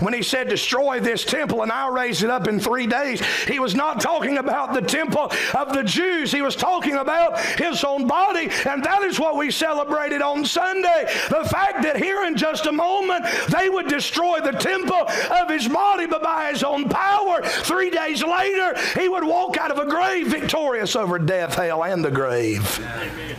When 0.00 0.12
he 0.12 0.22
said, 0.22 0.48
Destroy 0.48 1.00
this 1.00 1.24
temple 1.24 1.62
and 1.62 1.70
I'll 1.70 1.92
raise 1.92 2.22
it 2.22 2.30
up 2.30 2.48
in 2.48 2.60
three 2.60 2.86
days, 2.86 3.24
he 3.46 3.58
was 3.58 3.74
not 3.74 4.00
talking 4.00 4.38
about 4.38 4.74
the 4.74 4.82
temple 4.82 5.32
of 5.54 5.72
the 5.72 5.82
Jews. 5.82 6.32
He 6.32 6.42
was 6.42 6.56
talking 6.56 6.96
about 6.96 7.38
his 7.40 7.84
own 7.84 8.06
body. 8.06 8.50
And 8.66 8.84
that 8.84 9.02
is 9.02 9.18
what 9.18 9.36
we 9.36 9.50
celebrated 9.50 10.22
on 10.22 10.44
Sunday. 10.44 11.06
The 11.30 11.48
fact 11.50 11.82
that 11.82 11.96
here 11.96 12.24
in 12.24 12.36
just 12.36 12.66
a 12.66 12.72
moment 12.72 13.24
they 13.50 13.68
would 13.68 13.88
destroy 13.88 14.40
the 14.40 14.52
temple 14.52 15.08
of 15.30 15.48
his 15.48 15.68
body, 15.68 16.06
but 16.06 16.22
by 16.22 16.50
his 16.50 16.62
own 16.62 16.88
power, 16.88 17.42
three 17.42 17.90
days 17.90 18.22
later, 18.22 18.74
he 18.98 19.08
would 19.08 19.24
walk 19.24 19.56
out 19.56 19.70
of 19.70 19.78
a 19.78 19.86
grave 19.86 20.28
victorious 20.28 20.96
over 20.96 21.18
death, 21.18 21.54
hell, 21.54 21.84
and 21.84 22.04
the 22.04 22.10
grave. 22.10 22.78
Amen. 22.80 23.36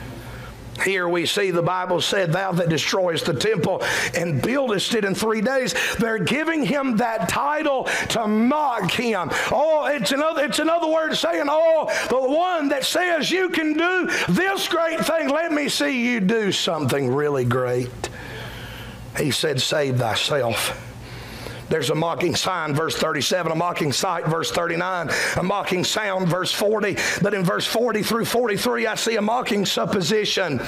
Here 0.83 1.07
we 1.07 1.25
see 1.25 1.51
the 1.51 1.61
Bible 1.61 2.01
said, 2.01 2.33
Thou 2.33 2.51
that 2.53 2.69
destroyest 2.69 3.25
the 3.25 3.33
temple 3.33 3.81
and 4.13 4.41
buildest 4.41 4.93
it 4.93 5.05
in 5.05 5.15
three 5.15 5.41
days. 5.41 5.73
They're 5.97 6.19
giving 6.19 6.63
him 6.63 6.97
that 6.97 7.29
title 7.29 7.85
to 8.09 8.27
mock 8.27 8.91
him. 8.91 9.29
Oh, 9.51 9.87
it's 9.91 10.11
another, 10.11 10.43
it's 10.43 10.59
another 10.59 10.87
word 10.87 11.15
saying, 11.15 11.45
Oh, 11.47 11.89
the 12.09 12.19
one 12.19 12.69
that 12.69 12.83
says 12.83 13.31
you 13.31 13.49
can 13.49 13.73
do 13.73 14.09
this 14.29 14.67
great 14.67 14.99
thing, 14.99 15.29
let 15.29 15.51
me 15.51 15.69
see 15.69 16.11
you 16.11 16.19
do 16.19 16.51
something 16.51 17.13
really 17.13 17.45
great. 17.45 18.09
He 19.17 19.31
said, 19.31 19.61
Save 19.61 19.97
thyself. 19.97 20.81
There's 21.69 21.89
a 21.89 21.95
mocking 21.95 22.35
sign, 22.35 22.73
verse 22.73 22.95
37, 22.95 23.51
a 23.51 23.55
mocking 23.55 23.91
sight, 23.91 24.25
verse 24.25 24.51
39, 24.51 25.09
a 25.37 25.43
mocking 25.43 25.83
sound, 25.83 26.27
verse 26.27 26.51
40. 26.51 26.97
But 27.21 27.33
in 27.33 27.43
verse 27.43 27.65
40 27.65 28.03
through 28.03 28.25
43, 28.25 28.87
I 28.87 28.95
see 28.95 29.15
a 29.15 29.21
mocking 29.21 29.65
supposition. 29.65 30.61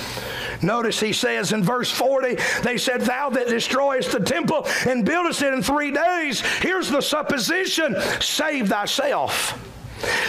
Notice 0.62 1.00
he 1.00 1.14
says 1.14 1.52
in 1.52 1.64
verse 1.64 1.92
40, 1.92 2.38
they 2.64 2.78
said, 2.78 3.02
Thou 3.02 3.30
that 3.30 3.48
destroyest 3.48 4.12
the 4.12 4.20
temple 4.20 4.68
and 4.88 5.06
buildest 5.06 5.42
it 5.42 5.54
in 5.54 5.62
three 5.62 5.92
days, 5.92 6.42
here's 6.62 6.90
the 6.90 7.02
supposition 7.02 7.96
save 8.20 8.70
thyself. 8.70 9.67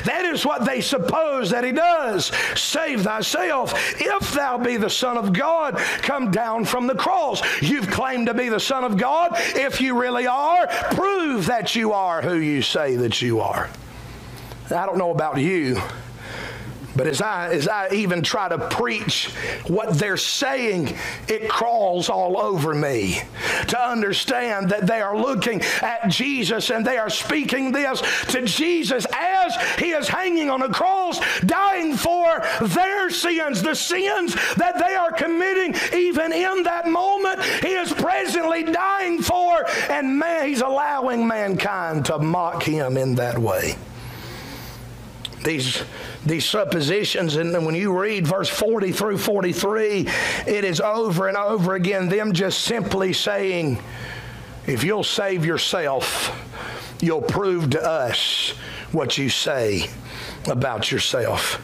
That 0.04 0.24
is 0.24 0.44
what 0.44 0.64
they 0.64 0.81
suppose 0.81 1.50
that 1.50 1.64
he 1.64 1.72
does. 1.72 2.33
Save 2.54 3.02
thyself. 3.02 3.74
If 4.00 4.33
thou 4.33 4.59
be 4.59 4.76
the 4.76 4.90
Son 4.90 5.16
of 5.16 5.33
God, 5.33 5.76
come 6.02 6.31
down 6.31 6.64
from 6.64 6.87
the 6.87 6.94
cross. 6.94 7.42
You've 7.62 7.88
claimed 7.88 8.26
to 8.26 8.35
be 8.35 8.48
the 8.48 8.61
Son 8.61 8.85
of 8.85 8.96
God. 8.96 9.33
If 9.37 9.81
you 9.81 10.00
really 10.00 10.26
are, 10.26 10.66
prove 10.66 11.46
that 11.46 11.74
you 11.74 11.92
are 11.92 12.22
who 12.22 12.37
you 12.37 12.62
say 12.62 12.96
that 12.96 13.20
you 13.20 13.40
are. 13.40 13.68
I 14.70 14.87
don't 14.87 14.98
know 14.98 15.11
about 15.11 15.38
you. 15.38 15.81
But 16.99 17.07
as 17.07 17.23
I, 17.23 17.51
as 17.53 17.69
I 17.69 17.91
even 17.93 18.23
try 18.23 18.49
to 18.49 18.59
preach 18.59 19.27
what 19.69 19.97
they're 19.97 20.17
saying, 20.17 20.97
it 21.29 21.49
crawls 21.49 22.09
all 22.09 22.37
over 22.37 22.75
me 22.75 23.21
to 23.69 23.81
understand 23.81 24.71
that 24.71 24.89
they 24.89 25.01
are 25.01 25.17
looking 25.17 25.63
at 25.81 26.09
Jesus 26.09 26.71
and 26.71 26.85
they 26.85 26.99
are 26.99 27.09
speaking 27.09 27.71
this 27.71 28.03
to 28.33 28.43
Jesus 28.43 29.07
as 29.15 29.57
he 29.79 29.91
is 29.93 30.09
hanging 30.09 30.51
on 30.51 30.63
a 30.63 30.69
cross, 30.69 31.21
dying 31.43 31.95
for 31.95 32.45
their 32.63 33.11
sins, 33.11 33.63
the 33.63 33.77
sins 33.77 34.35
that 34.57 34.77
they 34.79 34.97
are 34.97 35.13
committing 35.13 35.77
even 35.95 36.33
in 36.33 36.65
that 36.65 36.89
moment. 36.89 37.41
He 37.63 37.75
is 37.75 37.93
presently 37.93 38.65
dying 38.65 39.23
for, 39.23 39.65
and 39.89 40.19
man, 40.19 40.49
he's 40.49 40.63
allowing 40.63 41.29
mankind 41.29 42.07
to 42.07 42.19
mock 42.19 42.65
him 42.65 42.97
in 42.97 43.15
that 43.15 43.39
way. 43.39 43.77
These 45.44 45.83
these 46.27 46.44
suppositions. 46.44 47.37
And 47.37 47.53
when 47.64 47.74
you 47.74 47.98
read 47.98 48.27
verse 48.27 48.48
40 48.48 48.92
through 48.92 49.18
43, 49.18 50.09
it 50.46 50.64
is 50.64 50.81
over 50.81 51.29
and 51.29 51.37
over 51.37 51.74
again 51.74 52.09
them 52.09 52.33
just 52.33 52.62
simply 52.62 53.12
saying, 53.12 53.83
if 54.66 54.85
you'll 54.85 55.05
save 55.05 55.44
yourself, 55.44 56.31
you'll 57.01 57.22
prove 57.22 57.70
to 57.70 57.83
us 57.83 58.51
what 58.92 59.16
you 59.16 59.29
say 59.29 59.88
about 60.51 60.90
yourself. 60.90 61.61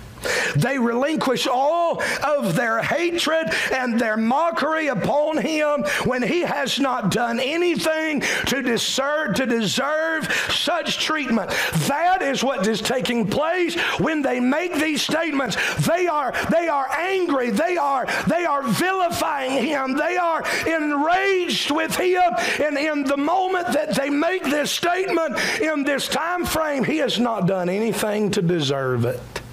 They 0.57 0.79
relinquish 0.79 1.47
all 1.47 2.03
of 2.23 2.55
their 2.55 2.83
hatred 2.83 3.53
and 3.73 3.99
their 3.99 4.17
mockery 4.17 4.89
upon 4.89 5.39
him 5.39 5.85
when 6.05 6.23
he 6.23 6.41
has 6.41 6.79
not 6.79 7.11
done 7.11 7.41
anything 7.41 8.21
to 8.47 8.63
deserve, 8.63 9.35
to 9.37 9.47
deserve 9.47 10.33
such 10.51 10.99
treatment. 10.99 11.51
That 11.89 12.23
is 12.23 12.43
what 12.43 12.67
is 12.67 12.81
taking 12.81 13.29
place 13.29 13.75
when 13.99 14.23
they 14.23 14.41
make 14.41 14.75
these 14.75 15.03
statements. 15.03 15.57
They 15.87 16.07
are 16.07 16.33
they 16.51 16.69
are 16.69 16.89
angry. 16.91 17.51
They 17.51 17.77
are 17.77 18.07
they 18.29 18.45
are 18.45 18.63
vilifying 18.63 19.65
him. 19.65 19.97
They 19.97 20.17
are 20.17 20.45
enraged 20.67 21.71
with 21.71 21.97
him. 21.97 22.35
And 22.61 22.79
in 22.79 23.05
the 23.05 23.17
moment 23.17 23.69
that 23.69 23.95
they 23.95 24.11
make 24.11 24.45
this 24.45 24.71
statement 24.71 25.39
in 25.61 25.85
this 25.85 26.09
time 26.09 26.45
frame, 26.45 26.85
he 26.85 26.99
has 26.99 27.19
not 27.19 27.47
done 27.47 27.69
anything 27.69 28.31
to 28.33 28.43
deserve 28.43 29.05
it. 29.05 29.44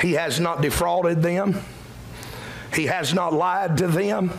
He 0.00 0.12
has 0.12 0.40
not 0.40 0.62
defrauded 0.62 1.22
them. 1.22 1.60
He 2.74 2.86
has 2.86 3.12
not 3.12 3.32
lied 3.32 3.76
to 3.78 3.86
them. 3.86 4.32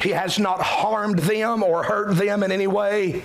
He 0.00 0.10
has 0.10 0.38
not 0.38 0.60
harmed 0.60 1.20
them 1.20 1.62
or 1.62 1.82
hurt 1.82 2.16
them 2.16 2.42
in 2.42 2.52
any 2.52 2.66
way. 2.66 3.22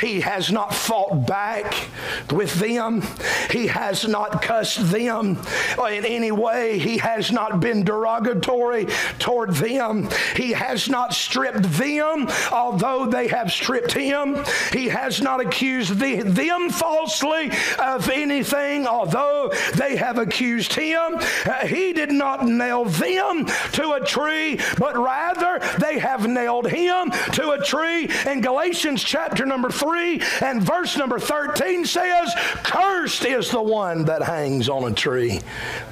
He 0.00 0.20
has 0.20 0.50
not 0.50 0.74
fought 0.74 1.26
back 1.26 1.88
with 2.30 2.54
them. 2.54 3.02
He 3.50 3.66
has 3.66 4.06
not 4.06 4.42
cussed 4.42 4.90
them 4.90 5.38
in 5.78 6.04
any 6.04 6.32
way. 6.32 6.78
He 6.78 6.98
has 6.98 7.30
not 7.30 7.60
been 7.60 7.84
derogatory 7.84 8.86
toward 9.18 9.54
them. 9.54 10.08
He 10.36 10.52
has 10.52 10.88
not 10.88 11.14
stripped 11.14 11.62
them, 11.62 12.28
although 12.52 13.06
they 13.06 13.28
have 13.28 13.52
stripped 13.52 13.92
him. 13.92 14.44
He 14.72 14.88
has 14.88 15.20
not 15.20 15.40
accused 15.40 15.98
the, 15.98 16.22
them 16.22 16.70
falsely 16.70 17.50
of 17.78 18.08
anything, 18.10 18.86
although 18.86 19.52
they 19.74 19.96
have 19.96 20.18
accused 20.18 20.72
him. 20.72 21.18
He 21.66 21.92
did 21.92 22.10
not 22.10 22.46
nail 22.46 22.84
them 22.84 23.46
to 23.72 23.92
a 23.92 24.00
tree, 24.00 24.58
but 24.78 24.96
rather 24.96 25.60
they 25.78 25.98
have 25.98 26.26
nailed 26.26 26.68
him 26.68 27.10
to 27.32 27.50
a 27.52 27.58
tree. 27.58 28.10
In 28.26 28.40
Galatians 28.40 29.02
chapter 29.02 29.46
number 29.46 29.70
3 29.70 30.22
and 30.42 30.62
verse 30.62 30.96
number 30.96 31.18
13 31.18 31.84
says, 31.84 32.32
Cursed 32.62 33.24
is 33.24 33.50
the 33.50 33.62
one 33.62 34.04
that 34.06 34.22
hangs 34.22 34.68
on 34.68 34.90
a 34.90 34.94
tree. 34.94 35.40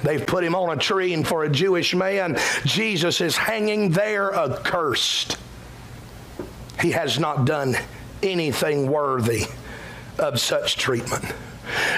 They've 0.03 0.25
put 0.25 0.43
him 0.43 0.55
on 0.55 0.77
a 0.77 0.79
tree, 0.79 1.13
and 1.13 1.27
for 1.27 1.43
a 1.43 1.49
Jewish 1.49 1.95
man, 1.95 2.37
Jesus 2.65 3.21
is 3.21 3.35
hanging 3.35 3.91
there 3.91 4.33
accursed. 4.33 5.37
He 6.81 6.91
has 6.91 7.19
not 7.19 7.45
done 7.45 7.75
anything 8.21 8.87
worthy 8.87 9.45
of 10.19 10.39
such 10.39 10.77
treatment. 10.77 11.33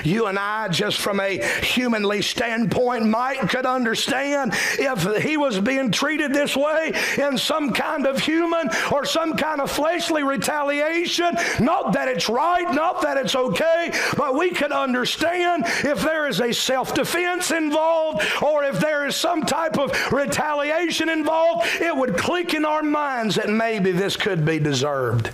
You 0.03 0.27
and 0.27 0.37
I, 0.37 0.67
just 0.69 0.99
from 0.99 1.19
a 1.19 1.43
humanly 1.61 2.21
standpoint, 2.21 3.05
might 3.05 3.39
could 3.49 3.65
understand 3.65 4.53
if 4.79 5.23
he 5.23 5.37
was 5.37 5.59
being 5.59 5.91
treated 5.91 6.33
this 6.33 6.55
way 6.55 6.93
in 7.17 7.37
some 7.37 7.73
kind 7.73 8.05
of 8.05 8.19
human 8.19 8.69
or 8.91 9.05
some 9.05 9.35
kind 9.35 9.61
of 9.61 9.71
fleshly 9.71 10.23
retaliation. 10.23 11.35
Not 11.59 11.93
that 11.93 12.07
it's 12.07 12.29
right, 12.29 12.71
not 12.73 13.01
that 13.01 13.17
it's 13.17 13.35
okay, 13.35 13.91
but 14.17 14.35
we 14.35 14.51
could 14.51 14.71
understand 14.71 15.63
if 15.65 16.01
there 16.01 16.27
is 16.27 16.41
a 16.41 16.53
self 16.53 16.93
defense 16.93 17.51
involved 17.51 18.23
or 18.41 18.63
if 18.63 18.79
there 18.79 19.05
is 19.05 19.15
some 19.15 19.43
type 19.43 19.77
of 19.77 19.91
retaliation 20.11 21.09
involved, 21.09 21.67
it 21.81 21.95
would 21.95 22.17
click 22.17 22.53
in 22.53 22.65
our 22.65 22.83
minds 22.83 23.35
that 23.35 23.49
maybe 23.49 23.91
this 23.91 24.15
could 24.15 24.45
be 24.45 24.59
deserved. 24.59 25.31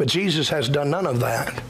But 0.00 0.08
Jesus 0.08 0.48
has 0.48 0.66
done 0.66 0.88
none 0.88 1.06
of 1.06 1.20
that. 1.20 1.60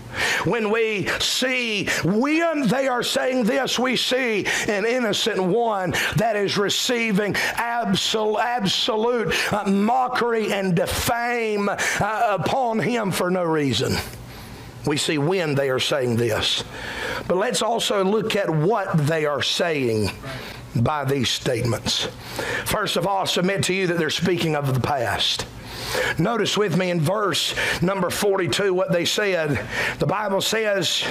When 0.44 0.70
we 0.70 1.08
see 1.18 1.88
when 2.04 2.68
they 2.68 2.86
are 2.86 3.02
saying 3.02 3.42
this, 3.42 3.76
we 3.76 3.96
see 3.96 4.46
an 4.68 4.86
innocent 4.86 5.42
one 5.42 5.94
that 6.14 6.36
is 6.36 6.56
receiving 6.56 7.34
absolute, 7.56 8.38
absolute 8.38 9.52
uh, 9.52 9.68
mockery 9.68 10.52
and 10.52 10.76
defame 10.76 11.68
uh, 11.68 12.36
upon 12.40 12.78
him 12.78 13.10
for 13.10 13.32
no 13.32 13.42
reason. 13.42 13.96
We 14.86 14.96
see 14.96 15.18
when 15.18 15.54
they 15.54 15.70
are 15.70 15.78
saying 15.78 16.16
this. 16.16 16.64
But 17.28 17.36
let's 17.36 17.62
also 17.62 18.04
look 18.04 18.36
at 18.36 18.48
what 18.48 18.96
they 18.96 19.26
are 19.26 19.42
saying 19.42 20.10
by 20.76 21.04
these 21.04 21.28
statements. 21.28 22.04
First 22.64 22.96
of 22.96 23.06
all, 23.06 23.22
I 23.22 23.24
submit 23.24 23.64
to 23.64 23.74
you 23.74 23.86
that 23.88 23.98
they're 23.98 24.10
speaking 24.10 24.56
of 24.56 24.72
the 24.72 24.80
past. 24.80 25.46
Notice 26.18 26.56
with 26.56 26.76
me 26.76 26.90
in 26.90 27.00
verse 27.00 27.54
number 27.82 28.10
42 28.10 28.72
what 28.72 28.92
they 28.92 29.04
said. 29.04 29.66
The 29.98 30.06
Bible 30.06 30.40
says, 30.40 31.04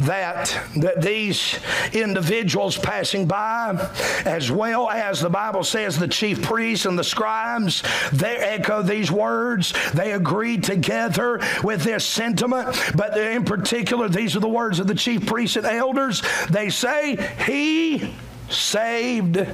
that, 0.00 0.56
that 0.76 1.02
these 1.02 1.58
individuals 1.92 2.76
passing 2.76 3.26
by, 3.26 3.90
as 4.24 4.50
well 4.50 4.88
as 4.88 5.20
the 5.20 5.30
Bible 5.30 5.64
says 5.64 5.98
the 5.98 6.08
chief 6.08 6.42
priests 6.42 6.86
and 6.86 6.98
the 6.98 7.04
scribes, 7.04 7.82
they 8.12 8.36
echo 8.36 8.82
these 8.82 9.10
words. 9.10 9.74
They 9.94 10.12
agreed 10.12 10.64
together 10.64 11.40
with 11.62 11.82
this 11.82 12.04
sentiment, 12.04 12.76
but 12.94 13.16
in 13.16 13.44
particular, 13.44 14.08
these 14.08 14.36
are 14.36 14.40
the 14.40 14.48
words 14.48 14.80
of 14.80 14.86
the 14.86 14.94
chief 14.94 15.26
priests 15.26 15.56
and 15.56 15.66
elders. 15.66 16.22
They 16.50 16.70
say, 16.70 17.16
He 17.46 18.14
saved 18.48 19.46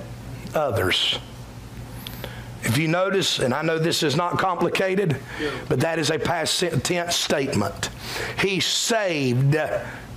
others. 0.54 1.18
If 2.64 2.78
you 2.78 2.88
notice, 2.88 3.40
and 3.40 3.52
I 3.52 3.60
know 3.60 3.78
this 3.78 4.02
is 4.02 4.16
not 4.16 4.38
complicated, 4.38 5.18
but 5.68 5.80
that 5.80 5.98
is 5.98 6.10
a 6.10 6.18
past 6.18 6.64
tense 6.82 7.14
statement. 7.14 7.90
He 8.40 8.60
saved 8.60 9.54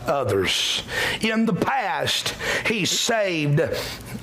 others. 0.07 0.83
In 1.21 1.45
the 1.45 1.53
past, 1.53 2.35
he 2.65 2.85
saved 2.85 3.61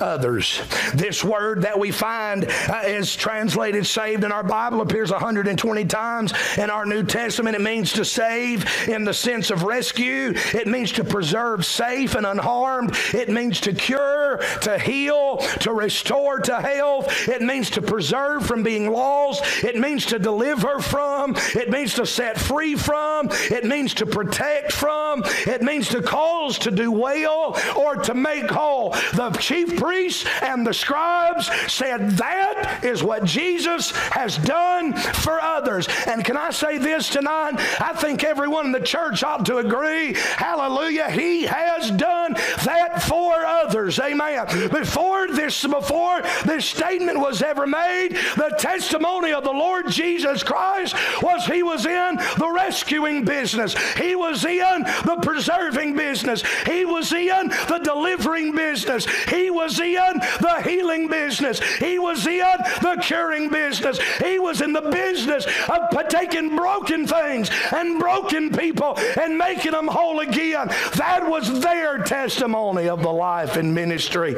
others. 0.01 0.61
This 0.93 1.23
word 1.23 1.61
that 1.61 1.77
we 1.77 1.91
find 1.91 2.45
uh, 2.45 2.81
is 2.85 3.15
translated 3.15 3.85
saved 3.85 4.23
in 4.23 4.31
our 4.31 4.43
Bible 4.43 4.81
appears 4.81 5.11
120 5.11 5.85
times 5.85 6.33
in 6.57 6.69
our 6.69 6.85
New 6.85 7.03
Testament. 7.03 7.55
It 7.55 7.61
means 7.61 7.93
to 7.93 8.05
save 8.05 8.65
in 8.87 9.03
the 9.03 9.13
sense 9.13 9.51
of 9.51 9.63
rescue. 9.63 10.33
It 10.53 10.67
means 10.67 10.91
to 10.93 11.03
preserve 11.03 11.65
safe 11.65 12.15
and 12.15 12.25
unharmed. 12.25 12.95
It 13.13 13.29
means 13.29 13.61
to 13.61 13.73
cure, 13.73 14.37
to 14.61 14.77
heal, 14.79 15.37
to 15.61 15.71
restore 15.71 16.39
to 16.39 16.61
health. 16.61 17.27
It 17.27 17.41
means 17.41 17.69
to 17.71 17.81
preserve 17.81 18.45
from 18.45 18.63
being 18.63 18.91
lost. 18.91 19.63
It 19.63 19.77
means 19.77 20.05
to 20.07 20.19
deliver 20.19 20.79
from. 20.79 21.35
It 21.55 21.69
means 21.69 21.93
to 21.95 22.05
set 22.05 22.39
free 22.39 22.75
from. 22.75 23.29
It 23.31 23.65
means 23.65 23.93
to 23.95 24.05
protect 24.05 24.71
from. 24.71 25.23
It 25.47 25.61
means 25.61 25.74
means 25.75 25.89
to 25.89 26.01
cause 26.01 26.57
to 26.59 26.71
do 26.71 26.89
well 26.89 27.57
or 27.75 27.95
to 27.95 28.13
make 28.13 28.49
whole. 28.49 28.91
The 29.13 29.29
chief 29.39 29.77
priests 29.77 30.25
and 30.41 30.65
the 30.65 30.73
scribes 30.73 31.49
said 31.71 32.11
that 32.11 32.81
is 32.83 33.03
what 33.03 33.25
Jesus 33.25 33.91
has 33.91 34.37
done 34.37 34.93
for 34.93 35.41
others. 35.41 35.87
And 36.07 36.23
can 36.23 36.37
I 36.37 36.51
say 36.51 36.77
this 36.77 37.09
tonight? 37.09 37.55
I 37.81 37.91
think 37.93 38.23
everyone 38.23 38.67
in 38.67 38.71
the 38.71 38.79
church 38.79 39.21
ought 39.23 39.45
to 39.47 39.57
agree. 39.57 40.13
Hallelujah. 40.13 41.09
He 41.09 41.43
has 41.43 41.91
done 41.91 42.33
that 42.63 43.03
for 43.03 43.33
others. 43.45 43.99
Amen. 43.99 44.45
Before 44.69 45.27
this, 45.27 45.65
before 45.65 46.21
this 46.45 46.65
statement 46.65 47.19
was 47.19 47.41
ever 47.41 47.67
made, 47.67 48.15
the 48.37 48.55
testimony 48.57 49.33
of 49.33 49.43
the 49.43 49.51
Lord 49.51 49.89
Jesus 49.89 50.41
Christ 50.41 50.95
was 51.21 51.45
he 51.45 51.63
was 51.63 51.85
in 51.85 52.15
the 52.37 52.51
rescuing 52.53 53.25
business. 53.25 53.75
He 53.97 54.15
was 54.15 54.45
in 54.45 54.83
the 55.03 55.19
preserving 55.21 55.64
serving 55.65 55.95
business. 55.95 56.43
He 56.65 56.85
was 56.85 57.11
in 57.11 57.47
the 57.47 57.79
delivering 57.83 58.51
business. 58.55 59.05
He 59.27 59.49
was 59.49 59.79
in 59.79 60.19
the 60.41 60.61
healing 60.63 61.07
business. 61.07 61.59
He 61.77 61.97
was 61.97 62.25
in 62.27 62.57
the 62.81 62.97
curing 63.01 63.49
business. 63.49 63.99
He 64.23 64.37
was 64.37 64.61
in 64.61 64.73
the 64.73 64.81
business 64.81 65.45
of 65.67 66.07
taking 66.09 66.55
broken 66.55 67.07
things 67.07 67.49
and 67.73 67.99
broken 67.99 68.51
people 68.51 68.97
and 69.19 69.37
making 69.37 69.71
them 69.71 69.87
whole 69.87 70.19
again. 70.19 70.67
That 70.95 71.27
was 71.27 71.61
their 71.61 71.97
testimony 71.99 72.87
of 72.87 73.01
the 73.01 73.11
life 73.11 73.57
and 73.57 73.73
ministry 73.73 74.35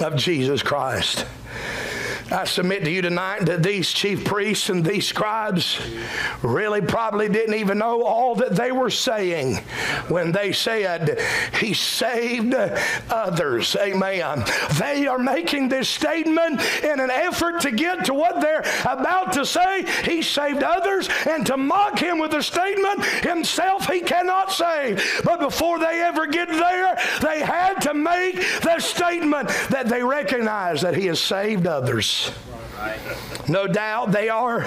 of 0.00 0.16
Jesus 0.16 0.62
Christ. 0.62 1.24
I 2.30 2.44
submit 2.44 2.84
to 2.84 2.90
you 2.90 3.00
tonight 3.00 3.46
that 3.46 3.62
these 3.62 3.90
chief 3.90 4.24
priests 4.24 4.68
and 4.68 4.84
these 4.84 5.06
scribes 5.06 5.80
really 6.42 6.82
probably 6.82 7.28
didn't 7.28 7.54
even 7.54 7.78
know 7.78 8.02
all 8.02 8.34
that 8.36 8.54
they 8.54 8.70
were 8.70 8.90
saying 8.90 9.56
when 10.08 10.32
they 10.32 10.52
said, 10.52 11.20
He 11.58 11.72
saved 11.72 12.54
others. 13.08 13.74
Amen. 13.76 14.44
They 14.78 15.06
are 15.06 15.18
making 15.18 15.70
this 15.70 15.88
statement 15.88 16.60
in 16.82 17.00
an 17.00 17.10
effort 17.10 17.62
to 17.62 17.70
get 17.70 18.04
to 18.06 18.14
what 18.14 18.42
they're 18.42 18.64
about 18.82 19.32
to 19.32 19.46
say. 19.46 19.86
He 20.04 20.20
saved 20.20 20.62
others, 20.62 21.08
and 21.26 21.46
to 21.46 21.56
mock 21.56 21.98
him 21.98 22.18
with 22.18 22.34
a 22.34 22.42
statement, 22.42 23.04
himself 23.04 23.86
he 23.86 24.00
cannot 24.00 24.52
save. 24.52 25.22
But 25.24 25.40
before 25.40 25.78
they 25.78 26.02
ever 26.02 26.26
get 26.26 26.48
there, 26.48 26.98
they 27.22 27.40
had 27.40 27.80
to 27.82 27.94
make 27.94 28.34
the 28.60 28.80
statement 28.80 29.48
that 29.70 29.88
they 29.88 30.02
recognize 30.02 30.82
that 30.82 30.94
he 30.94 31.06
has 31.06 31.20
saved 31.20 31.66
others. 31.66 32.17
Right. 32.26 32.98
No 33.48 33.66
doubt 33.66 34.12
they 34.12 34.28
are 34.28 34.66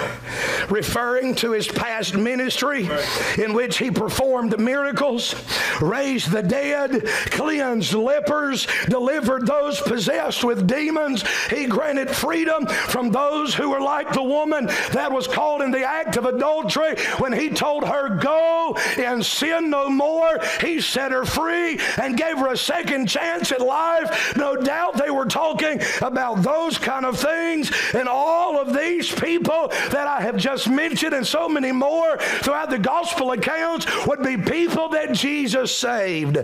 referring 0.69 1.35
to 1.35 1.51
his 1.51 1.67
past 1.67 2.15
ministry 2.15 2.89
in 3.37 3.53
which 3.53 3.77
he 3.77 3.91
performed 3.91 4.59
miracles, 4.59 5.35
raised 5.81 6.31
the 6.31 6.41
dead, 6.41 7.05
cleansed 7.31 7.93
lepers, 7.93 8.67
delivered 8.87 9.45
those 9.45 9.79
possessed 9.81 10.43
with 10.43 10.67
demons. 10.67 11.23
He 11.49 11.65
granted 11.65 12.09
freedom 12.09 12.65
from 12.65 13.11
those 13.11 13.53
who 13.53 13.69
were 13.69 13.81
like 13.81 14.11
the 14.13 14.23
woman 14.23 14.67
that 14.93 15.11
was 15.11 15.27
caught 15.27 15.61
in 15.61 15.71
the 15.71 15.85
act 15.85 16.17
of 16.17 16.25
adultery 16.25 16.95
when 17.17 17.33
he 17.33 17.49
told 17.49 17.85
her, 17.85 18.17
Go 18.17 18.77
and 18.97 19.25
sin 19.25 19.69
no 19.69 19.89
more. 19.89 20.39
He 20.59 20.81
set 20.81 21.11
her 21.11 21.25
free 21.25 21.79
and 22.01 22.17
gave 22.17 22.37
her 22.37 22.47
a 22.47 22.57
second 22.57 23.07
chance 23.07 23.51
at 23.51 23.61
life. 23.61 24.35
No 24.35 24.55
doubt 24.55 24.97
they 24.97 25.11
were 25.11 25.25
talking 25.25 25.81
about 26.01 26.41
those 26.41 26.77
kind 26.77 27.05
of 27.05 27.19
things 27.19 27.71
and 27.93 28.07
all 28.07 28.59
of 28.59 28.70
these 28.73 29.11
people 29.11 29.69
that 29.69 30.07
I 30.07 30.21
have 30.21 30.37
just 30.37 30.69
mentioned 30.69 31.13
and 31.13 31.25
so 31.25 31.47
many 31.47 31.71
more 31.71 32.17
throughout 32.17 32.69
the 32.69 32.79
gospel 32.79 33.31
accounts 33.31 33.85
would 34.07 34.23
be 34.23 34.37
people 34.37 34.89
that 34.89 35.13
Jesus 35.13 35.75
saved, 35.75 36.37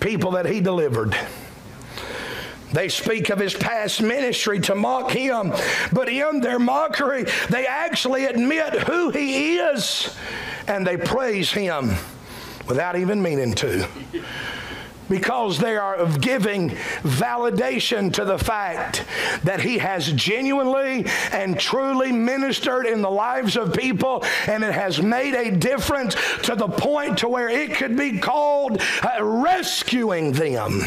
people 0.00 0.32
that 0.32 0.46
he 0.46 0.60
delivered. 0.60 1.16
They 2.72 2.88
speak 2.88 3.30
of 3.30 3.38
his 3.38 3.54
past 3.54 4.02
ministry 4.02 4.58
to 4.60 4.74
mock 4.74 5.12
him, 5.12 5.52
but 5.92 6.08
in 6.08 6.40
their 6.40 6.58
mockery, 6.58 7.24
they 7.48 7.66
actually 7.66 8.24
admit 8.24 8.74
who 8.80 9.10
he 9.10 9.58
is 9.58 10.16
and 10.66 10.84
they 10.84 10.96
praise 10.96 11.52
him 11.52 11.92
without 12.66 12.96
even 12.96 13.22
meaning 13.22 13.54
to 13.54 13.86
because 15.08 15.58
they 15.58 15.76
are 15.76 16.06
giving 16.18 16.70
validation 17.02 18.12
to 18.12 18.24
the 18.24 18.38
fact 18.38 19.04
that 19.42 19.60
he 19.60 19.78
has 19.78 20.12
genuinely 20.12 21.06
and 21.32 21.58
truly 21.58 22.12
ministered 22.12 22.86
in 22.86 23.02
the 23.02 23.10
lives 23.10 23.56
of 23.56 23.72
people 23.72 24.24
and 24.46 24.64
it 24.64 24.72
has 24.72 25.02
made 25.02 25.34
a 25.34 25.50
difference 25.56 26.14
to 26.42 26.54
the 26.54 26.68
point 26.68 27.18
to 27.18 27.28
where 27.28 27.48
it 27.48 27.74
could 27.74 27.96
be 27.96 28.18
called 28.18 28.80
uh, 29.02 29.22
rescuing 29.22 30.32
them 30.32 30.80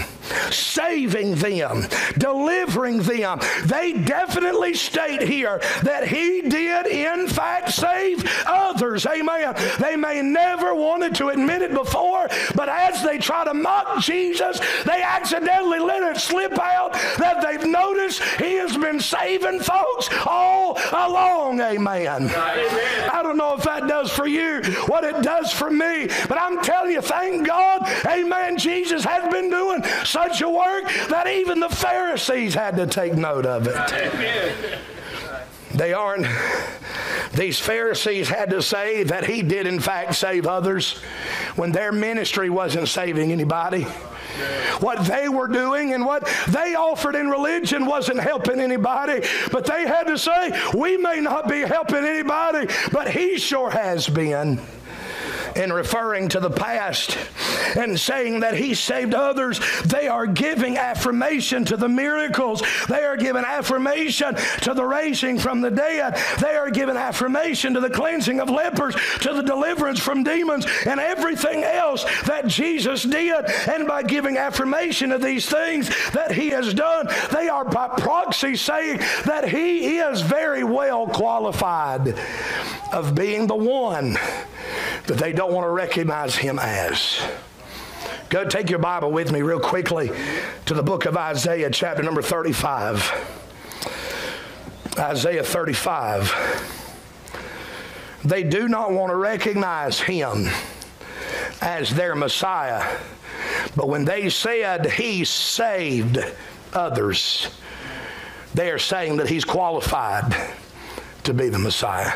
saving 0.51 1.35
them 1.35 1.85
delivering 2.17 2.99
them. 2.99 3.39
They 3.65 3.93
definitely 3.93 4.73
state 4.73 5.21
here 5.21 5.59
that 5.83 6.07
he 6.07 6.41
did 6.41 6.87
in 6.87 7.27
fact 7.27 7.71
save 7.71 8.29
others. 8.45 9.05
Amen. 9.05 9.55
They 9.79 9.95
may 9.95 10.21
never 10.21 10.73
wanted 10.73 11.15
to 11.15 11.29
admit 11.29 11.61
it 11.61 11.73
before 11.73 12.27
but 12.55 12.69
as 12.69 13.03
they 13.03 13.17
try 13.17 13.45
to 13.45 13.53
mock 13.53 13.99
Jesus, 14.07 14.59
they 14.85 15.01
accidentally 15.01 15.79
let 15.79 16.01
it 16.01 16.19
slip 16.19 16.57
out 16.57 16.93
that 17.17 17.41
they've 17.41 17.69
noticed 17.69 18.23
he 18.39 18.53
has 18.53 18.77
been 18.77 19.01
saving 19.01 19.59
folks 19.59 20.07
all 20.25 20.77
along. 20.93 21.59
Amen. 21.59 22.23
Amen. 22.29 23.09
I 23.11 23.19
don't 23.21 23.35
know 23.35 23.55
if 23.55 23.63
that 23.63 23.87
does 23.87 24.09
for 24.09 24.25
you 24.25 24.61
what 24.85 25.03
it 25.03 25.21
does 25.21 25.51
for 25.51 25.69
me, 25.69 26.07
but 26.29 26.39
I'm 26.39 26.61
telling 26.61 26.93
you, 26.93 27.01
thank 27.01 27.45
God, 27.45 27.87
amen, 28.05 28.57
Jesus 28.57 29.03
has 29.03 29.29
been 29.29 29.49
doing 29.49 29.83
such 30.05 30.41
a 30.41 30.49
work 30.49 30.85
that 31.09 31.27
even 31.27 31.59
the 31.59 31.69
Pharisees 31.69 32.53
had 32.53 32.77
to 32.77 32.87
take 32.87 33.13
note 33.15 33.45
of 33.45 33.67
it. 33.67 33.75
Amen. 33.75 34.79
They 35.77 35.93
aren't, 35.93 36.25
these 37.33 37.59
Pharisees 37.59 38.29
had 38.29 38.49
to 38.49 38.63
say 38.63 39.03
that 39.03 39.25
he 39.25 39.43
did, 39.43 39.67
in 39.67 39.79
fact, 39.79 40.15
save 40.15 40.47
others 40.47 40.93
when 41.55 41.71
their 41.71 41.91
ministry 41.91 42.49
wasn't 42.49 42.87
saving 42.87 43.31
anybody. 43.31 43.83
What 44.79 45.05
they 45.05 45.29
were 45.29 45.47
doing 45.47 45.93
and 45.93 46.05
what 46.05 46.27
they 46.49 46.75
offered 46.75 47.15
in 47.15 47.29
religion 47.29 47.85
wasn't 47.85 48.19
helping 48.19 48.59
anybody, 48.59 49.27
but 49.51 49.65
they 49.65 49.87
had 49.87 50.03
to 50.03 50.17
say, 50.17 50.51
We 50.75 50.97
may 50.97 51.21
not 51.21 51.47
be 51.47 51.61
helping 51.61 52.05
anybody, 52.05 52.67
but 52.91 53.09
he 53.09 53.37
sure 53.37 53.69
has 53.69 54.07
been 54.07 54.59
in 55.57 55.73
referring 55.73 56.29
to 56.29 56.39
the 56.39 56.49
past 56.49 57.17
and 57.75 57.99
saying 57.99 58.41
that 58.41 58.55
he 58.55 58.73
saved 58.73 59.13
others, 59.13 59.59
they 59.85 60.07
are 60.07 60.27
giving 60.27 60.77
affirmation 60.77 61.65
to 61.65 61.77
the 61.77 61.89
miracles. 61.89 62.63
They 62.87 63.03
are 63.03 63.17
giving 63.17 63.43
affirmation 63.43 64.35
to 64.61 64.73
the 64.73 64.85
raising 64.85 65.39
from 65.39 65.61
the 65.61 65.71
dead. 65.71 66.17
They 66.39 66.55
are 66.55 66.69
giving 66.69 66.97
affirmation 66.97 67.73
to 67.73 67.79
the 67.79 67.89
cleansing 67.89 68.39
of 68.39 68.49
lepers, 68.49 68.95
to 69.21 69.33
the 69.33 69.43
deliverance 69.43 69.99
from 69.99 70.23
demons, 70.23 70.65
and 70.85 70.99
everything 70.99 71.63
else 71.63 72.05
that 72.23 72.47
Jesus 72.47 73.03
did. 73.03 73.45
And 73.67 73.87
by 73.87 74.03
giving 74.03 74.37
affirmation 74.37 75.09
to 75.09 75.17
these 75.17 75.47
things 75.47 75.89
that 76.11 76.31
he 76.31 76.49
has 76.49 76.73
done, 76.73 77.07
they 77.31 77.49
are 77.49 77.65
by 77.65 77.87
proxy 77.87 78.55
saying 78.55 78.99
that 79.25 79.47
he 79.47 79.97
is 79.97 80.21
very 80.21 80.63
well 80.63 81.07
qualified 81.07 82.17
of 82.91 83.15
being 83.15 83.47
the 83.47 83.55
one 83.55 84.17
that 85.07 85.17
they 85.17 85.31
don't 85.31 85.46
want 85.51 85.65
to 85.65 85.69
recognize 85.69 86.35
him 86.35 86.59
as. 86.59 87.21
Go 88.29 88.43
take 88.45 88.69
your 88.69 88.79
Bible 88.79 89.11
with 89.11 89.31
me 89.31 89.41
real 89.41 89.59
quickly 89.59 90.11
to 90.65 90.73
the 90.73 90.83
book 90.83 91.05
of 91.05 91.15
Isaiah, 91.15 91.69
chapter 91.69 92.03
number 92.03 92.21
35. 92.21 93.35
Isaiah 94.97 95.43
35. 95.43 96.75
They 98.25 98.43
do 98.43 98.67
not 98.67 98.91
want 98.91 99.11
to 99.11 99.15
recognize 99.15 99.99
him 99.99 100.49
as 101.61 101.89
their 101.91 102.15
Messiah. 102.15 102.99
But 103.75 103.87
when 103.87 104.05
they 104.05 104.29
said 104.29 104.91
he 104.91 105.23
saved 105.23 106.19
others, 106.73 107.49
they 108.53 108.71
are 108.71 108.79
saying 108.79 109.17
that 109.17 109.29
he's 109.29 109.45
qualified 109.45 110.35
to 111.23 111.33
be 111.33 111.49
the 111.49 111.59
Messiah. 111.59 112.11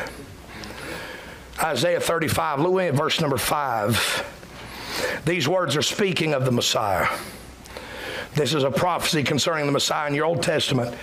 Isaiah 1.62 2.00
35, 2.00 2.60
look 2.60 2.80
at 2.80 2.94
verse 2.94 3.20
number 3.20 3.36
5. 3.36 5.22
These 5.24 5.46
words 5.48 5.76
are 5.76 5.82
speaking 5.82 6.34
of 6.34 6.44
the 6.44 6.50
Messiah. 6.50 7.06
This 8.34 8.54
is 8.54 8.64
a 8.64 8.70
prophecy 8.70 9.22
concerning 9.22 9.66
the 9.66 9.72
Messiah 9.72 10.08
in 10.08 10.14
your 10.14 10.24
Old 10.24 10.42
Testament. 10.42 10.96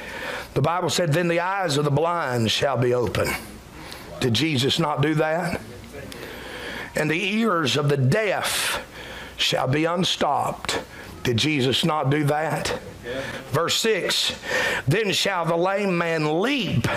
The 0.56 0.62
Bible 0.62 0.90
said, 0.90 1.14
Then 1.14 1.28
the 1.28 1.40
eyes 1.40 1.78
of 1.78 1.86
the 1.86 1.92
blind 1.92 2.52
shall 2.52 2.76
be 2.76 2.94
open. 2.94 3.30
Did 4.20 4.34
Jesus 4.34 4.80
not 4.80 5.02
do 5.02 5.16
that? 5.16 5.62
And 6.96 7.10
the 7.10 7.38
ears 7.38 7.78
of 7.78 7.88
the 7.88 7.98
deaf 7.98 8.86
shall 9.38 9.68
be 9.68 9.86
unstopped. 9.86 10.82
Did 11.24 11.38
Jesus 11.38 11.86
not 11.86 12.10
do 12.10 12.24
that? 12.26 12.80
Verse 13.52 13.76
6 13.76 14.38
Then 14.88 15.12
shall 15.14 15.46
the 15.46 15.56
lame 15.56 15.98
man 15.98 16.42
leap 16.42 16.88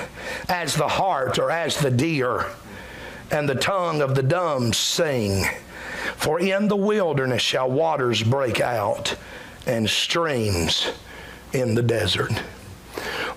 as 0.48 0.74
the 0.74 0.88
hart 0.88 1.38
or 1.38 1.50
as 1.50 1.76
the 1.76 1.90
deer, 1.90 2.46
and 3.32 3.48
the 3.48 3.54
tongue 3.54 4.02
of 4.02 4.14
the 4.14 4.22
dumb 4.22 4.72
sing. 4.72 5.44
For 6.16 6.38
in 6.38 6.68
the 6.68 6.76
wilderness 6.76 7.42
shall 7.42 7.70
waters 7.70 8.22
break 8.22 8.60
out, 8.60 9.16
and 9.66 9.88
streams 9.88 10.92
in 11.52 11.74
the 11.74 11.82
desert. 11.82 12.32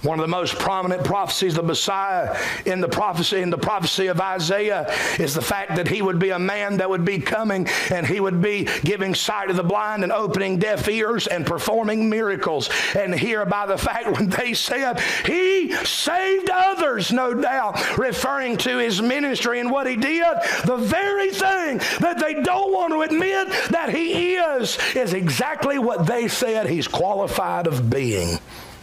One 0.05 0.19
of 0.19 0.23
the 0.23 0.27
most 0.27 0.59
prominent 0.59 1.03
prophecies 1.03 1.57
of 1.57 1.65
Messiah 1.65 2.37
in 2.65 2.79
the 2.79 2.87
prophecy 2.87 3.41
in 3.41 3.49
the 3.49 3.57
prophecy 3.57 4.05
of 4.05 4.21
Isaiah 4.21 4.93
is 5.17 5.33
the 5.33 5.41
fact 5.41 5.75
that 5.77 5.87
he 5.87 6.03
would 6.03 6.19
be 6.19 6.29
a 6.29 6.37
man 6.37 6.77
that 6.77 6.87
would 6.87 7.03
be 7.03 7.17
coming 7.17 7.67
and 7.89 8.05
he 8.05 8.19
would 8.19 8.39
be 8.39 8.67
giving 8.83 9.15
sight 9.15 9.47
to 9.47 9.55
the 9.55 9.63
blind 9.63 10.03
and 10.03 10.11
opening 10.11 10.59
deaf 10.59 10.87
ears 10.87 11.25
and 11.25 11.43
performing 11.43 12.07
miracles. 12.07 12.69
And 12.95 13.15
here 13.15 13.47
by 13.47 13.65
the 13.65 13.79
fact 13.79 14.11
when 14.15 14.29
they 14.29 14.53
said 14.53 14.99
he 15.25 15.73
saved 15.83 16.51
others, 16.51 17.11
no 17.11 17.33
doubt, 17.33 17.97
referring 17.97 18.57
to 18.57 18.77
his 18.77 19.01
ministry 19.01 19.59
and 19.59 19.71
what 19.71 19.87
he 19.87 19.95
did, 19.95 20.35
the 20.65 20.77
very 20.77 21.31
thing 21.31 21.79
that 21.99 22.19
they 22.19 22.35
don't 22.43 22.71
want 22.71 22.93
to 22.93 23.01
admit 23.01 23.47
that 23.71 23.89
he 23.89 24.35
is 24.35 24.77
is 24.95 25.13
exactly 25.13 25.79
what 25.79 26.05
they 26.05 26.27
said 26.27 26.69
he's 26.69 26.87
qualified 26.87 27.65
of 27.65 27.89
being 27.89 28.37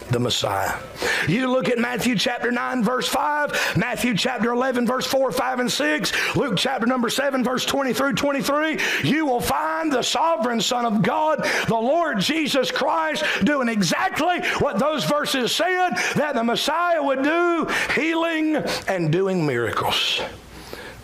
the 0.09 0.19
Messiah. 0.19 0.77
You 1.27 1.51
look 1.51 1.69
at 1.69 1.77
Matthew 1.77 2.15
chapter 2.15 2.51
9, 2.51 2.83
verse 2.83 3.07
5, 3.07 3.77
Matthew 3.77 4.15
chapter 4.15 4.51
11, 4.51 4.85
verse 4.85 5.05
4, 5.05 5.31
5, 5.31 5.59
and 5.59 5.71
6, 5.71 6.35
Luke 6.35 6.55
chapter 6.57 6.85
number 6.85 7.09
7, 7.09 7.43
verse 7.43 7.65
20 7.65 7.93
through 7.93 8.13
23, 8.13 8.79
you 9.03 9.25
will 9.25 9.41
find 9.41 9.91
the 9.91 10.01
sovereign 10.01 10.61
Son 10.61 10.85
of 10.85 11.01
God, 11.01 11.43
the 11.67 11.75
Lord 11.75 12.19
Jesus 12.19 12.71
Christ, 12.71 13.23
doing 13.43 13.69
exactly 13.69 14.41
what 14.59 14.79
those 14.79 15.03
verses 15.05 15.53
said 15.53 15.91
that 16.15 16.33
the 16.35 16.43
Messiah 16.43 17.01
would 17.01 17.23
do, 17.23 17.67
healing 17.95 18.57
and 18.87 19.11
doing 19.11 19.45
miracles. 19.45 20.21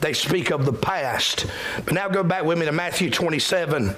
They 0.02 0.14
speak 0.14 0.52
of 0.52 0.66
the 0.66 0.74
past. 0.74 1.46
But 1.84 1.94
now 1.94 2.08
go 2.08 2.24
back 2.24 2.46
with 2.46 2.58
me 2.58 2.66
to 2.66 2.72
Matthew 2.72 3.10
27. 3.10 3.96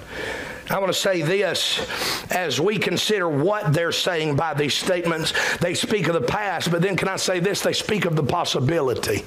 I 0.71 0.79
want 0.79 0.87
to 0.87 0.97
say 0.97 1.21
this 1.21 1.85
as 2.31 2.61
we 2.61 2.77
consider 2.77 3.27
what 3.27 3.73
they're 3.73 3.91
saying 3.91 4.37
by 4.37 4.53
these 4.53 4.73
statements. 4.73 5.33
They 5.57 5.73
speak 5.73 6.07
of 6.07 6.13
the 6.13 6.21
past, 6.21 6.71
but 6.71 6.81
then 6.81 6.95
can 6.95 7.09
I 7.09 7.17
say 7.17 7.41
this? 7.41 7.61
They 7.61 7.73
speak 7.73 8.05
of 8.05 8.15
the 8.15 8.23
possibility. 8.23 9.25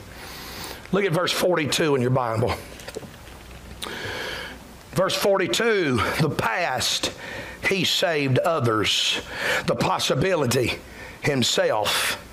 Look 0.90 1.04
at 1.04 1.12
verse 1.12 1.32
42 1.32 1.96
in 1.96 2.00
your 2.00 2.10
Bible. 2.10 2.54
Verse 4.92 5.14
42 5.14 5.96
the 6.22 6.30
past, 6.30 7.12
he 7.68 7.84
saved 7.84 8.38
others. 8.38 9.20
The 9.66 9.76
possibility, 9.76 10.74
himself, 11.20 12.24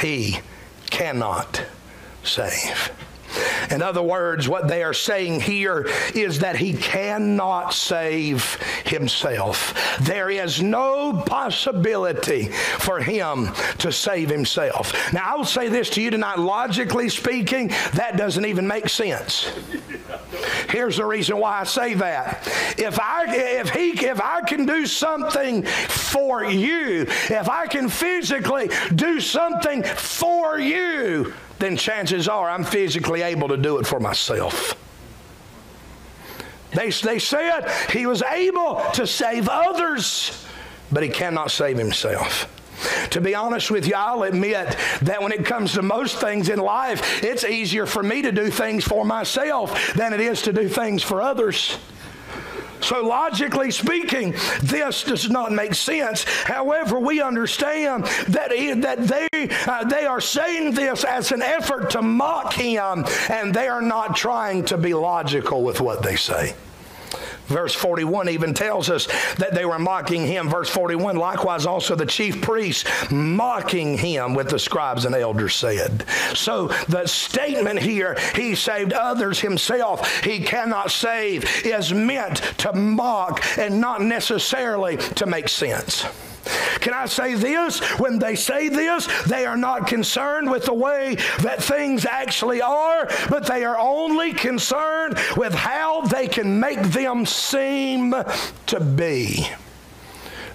he 0.00 0.40
cannot 0.90 1.62
save. 2.24 2.90
In 3.70 3.82
other 3.82 4.02
words, 4.02 4.48
what 4.48 4.68
they 4.68 4.82
are 4.82 4.94
saying 4.94 5.40
here 5.40 5.88
is 6.14 6.40
that 6.40 6.56
he 6.56 6.72
cannot 6.72 7.72
save 7.72 8.54
himself. 8.84 9.74
There 10.00 10.30
is 10.30 10.62
no 10.62 11.22
possibility 11.26 12.48
for 12.78 13.00
him 13.00 13.50
to 13.78 13.92
save 13.92 14.30
himself. 14.30 14.92
Now, 15.12 15.24
I 15.26 15.36
will 15.36 15.44
say 15.44 15.68
this 15.68 15.90
to 15.90 16.02
you 16.02 16.10
tonight, 16.10 16.38
logically 16.38 17.08
speaking, 17.08 17.68
that 17.94 18.16
doesn't 18.16 18.44
even 18.44 18.66
make 18.66 18.88
sense. 18.88 19.50
Here's 20.68 20.96
the 20.96 21.04
reason 21.04 21.38
why 21.38 21.60
I 21.60 21.64
say 21.64 21.94
that. 21.94 22.46
If 22.78 22.98
I 23.00 23.24
if 23.28 23.70
he 23.70 24.06
if 24.06 24.20
I 24.20 24.42
can 24.42 24.66
do 24.66 24.86
something 24.86 25.62
for 25.62 26.44
you, 26.44 27.02
if 27.02 27.48
I 27.48 27.66
can 27.66 27.88
physically 27.88 28.70
do 28.94 29.20
something 29.20 29.82
for 29.82 30.58
you, 30.58 31.32
then 31.58 31.76
chances 31.76 32.28
are 32.28 32.48
I'm 32.48 32.64
physically 32.64 33.22
able 33.22 33.48
to 33.48 33.56
do 33.56 33.78
it 33.78 33.86
for 33.86 34.00
myself. 34.00 34.74
They, 36.72 36.90
they 36.90 37.18
said 37.18 37.70
he 37.90 38.06
was 38.06 38.22
able 38.22 38.82
to 38.94 39.06
save 39.06 39.48
others, 39.48 40.46
but 40.92 41.02
he 41.02 41.08
cannot 41.08 41.50
save 41.50 41.78
himself. 41.78 42.52
To 43.10 43.20
be 43.20 43.34
honest 43.34 43.70
with 43.70 43.86
you, 43.86 43.94
I'll 43.96 44.24
admit 44.24 44.76
that 45.02 45.22
when 45.22 45.32
it 45.32 45.46
comes 45.46 45.72
to 45.74 45.82
most 45.82 46.18
things 46.18 46.50
in 46.50 46.58
life, 46.58 47.24
it's 47.24 47.44
easier 47.44 47.86
for 47.86 48.02
me 48.02 48.20
to 48.22 48.32
do 48.32 48.50
things 48.50 48.84
for 48.84 49.04
myself 49.04 49.94
than 49.94 50.12
it 50.12 50.20
is 50.20 50.42
to 50.42 50.52
do 50.52 50.68
things 50.68 51.02
for 51.02 51.22
others. 51.22 51.78
So, 52.80 53.06
logically 53.06 53.70
speaking, 53.70 54.34
this 54.62 55.04
does 55.04 55.30
not 55.30 55.52
make 55.52 55.74
sense. 55.74 56.24
However, 56.24 56.98
we 57.00 57.20
understand 57.20 58.04
that, 58.28 58.50
that 58.82 59.06
they, 59.06 59.48
uh, 59.66 59.84
they 59.84 60.06
are 60.06 60.20
saying 60.20 60.74
this 60.74 61.04
as 61.04 61.32
an 61.32 61.42
effort 61.42 61.90
to 61.90 62.02
mock 62.02 62.52
him, 62.52 63.04
and 63.28 63.54
they 63.54 63.68
are 63.68 63.82
not 63.82 64.16
trying 64.16 64.64
to 64.66 64.76
be 64.76 64.94
logical 64.94 65.62
with 65.62 65.80
what 65.80 66.02
they 66.02 66.16
say. 66.16 66.54
Verse 67.46 67.74
41 67.74 68.28
even 68.28 68.54
tells 68.54 68.90
us 68.90 69.06
that 69.36 69.54
they 69.54 69.64
were 69.64 69.78
mocking 69.78 70.26
him. 70.26 70.48
Verse 70.48 70.68
41, 70.68 71.16
likewise 71.16 71.66
also 71.66 71.94
the 71.94 72.06
chief 72.06 72.40
priests 72.42 72.88
mocking 73.10 73.96
him 73.98 74.34
with 74.34 74.48
the 74.48 74.58
scribes 74.58 75.04
and 75.04 75.14
elders 75.14 75.54
said. 75.54 76.04
So 76.34 76.68
the 76.88 77.06
statement 77.06 77.80
here, 77.80 78.16
he 78.34 78.54
saved 78.54 78.92
others 78.92 79.40
himself, 79.40 80.24
he 80.24 80.40
cannot 80.40 80.90
save, 80.90 81.44
is 81.64 81.92
meant 81.92 82.36
to 82.58 82.72
mock 82.72 83.42
and 83.58 83.80
not 83.80 84.02
necessarily 84.02 84.96
to 84.96 85.26
make 85.26 85.48
sense. 85.48 86.04
Can 86.80 86.94
I 86.94 87.06
say 87.06 87.34
this? 87.34 87.80
When 87.98 88.18
they 88.18 88.34
say 88.34 88.68
this, 88.68 89.06
they 89.24 89.46
are 89.46 89.56
not 89.56 89.86
concerned 89.86 90.50
with 90.50 90.64
the 90.64 90.74
way 90.74 91.16
that 91.40 91.62
things 91.62 92.06
actually 92.06 92.62
are, 92.62 93.08
but 93.28 93.46
they 93.46 93.64
are 93.64 93.78
only 93.78 94.32
concerned 94.32 95.18
with 95.36 95.54
how 95.54 96.02
they 96.02 96.28
can 96.28 96.60
make 96.60 96.82
them 96.82 97.26
seem 97.26 98.14
to 98.66 98.80
be 98.80 99.48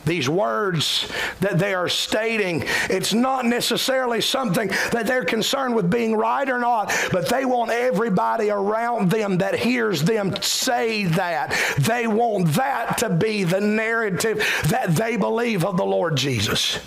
these 0.06 0.30
words 0.30 1.12
that 1.39 1.60
they 1.60 1.74
are 1.74 1.89
stating, 1.89 2.64
it's 2.89 3.14
not 3.14 3.45
necessarily 3.45 4.22
something 4.22 4.68
that 4.91 5.08
they're 5.08 5.26
concerned 5.26 5.76
with 5.76 5.89
being 5.89 6.16
right 6.16 6.49
or 6.49 6.60
not, 6.60 6.93
but 7.12 7.30
they 7.30 7.45
want 7.45 7.72
everybody 7.72 8.49
around 8.49 9.10
them 9.10 9.38
that 9.39 9.56
hears 9.56 10.04
them 10.04 10.36
say 10.41 11.06
that. 11.06 11.56
They 11.80 12.08
want 12.08 12.54
that 12.54 12.97
to 12.99 13.10
be 13.10 13.43
the 13.43 13.62
narrative 13.62 14.38
that 14.70 14.95
they 14.95 15.18
believe 15.18 15.66
of 15.66 15.78
the 15.78 15.86
Lord 15.86 16.16
Jesus. 16.16 16.80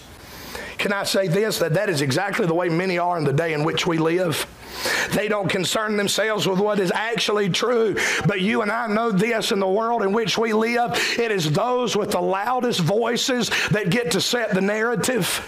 Can 0.85 0.93
I 0.93 1.05
say 1.05 1.29
this? 1.29 1.61
That 1.61 1.73
that 1.73 1.89
is 1.89 2.03
exactly 2.03 2.45
the 2.45 2.53
way 2.53 2.69
many 2.69 2.99
are 2.99 3.17
in 3.17 3.25
the 3.25 3.33
day 3.33 3.55
in 3.55 3.65
which 3.65 3.87
we 3.87 3.97
live. 3.97 4.47
They 5.13 5.29
don't 5.29 5.49
concern 5.49 5.97
themselves 5.97 6.47
with 6.47 6.59
what 6.59 6.79
is 6.79 6.93
actually 6.95 7.49
true. 7.49 7.97
But 8.27 8.43
you 8.43 8.61
and 8.61 8.71
I 8.71 8.87
know 8.89 9.11
this 9.11 9.51
in 9.51 9.61
the 9.61 9.67
world 9.67 10.03
in 10.03 10.13
which 10.13 10.37
we 10.37 10.53
live. 10.53 10.91
It 11.19 11.31
is 11.31 11.51
those 11.51 11.97
with 11.97 12.11
the 12.11 12.21
loudest 12.21 12.81
voices 12.81 13.49
that 13.71 13.89
get 13.89 14.11
to 14.11 14.21
set 14.21 14.53
the 14.53 14.61
narrative. 14.61 15.41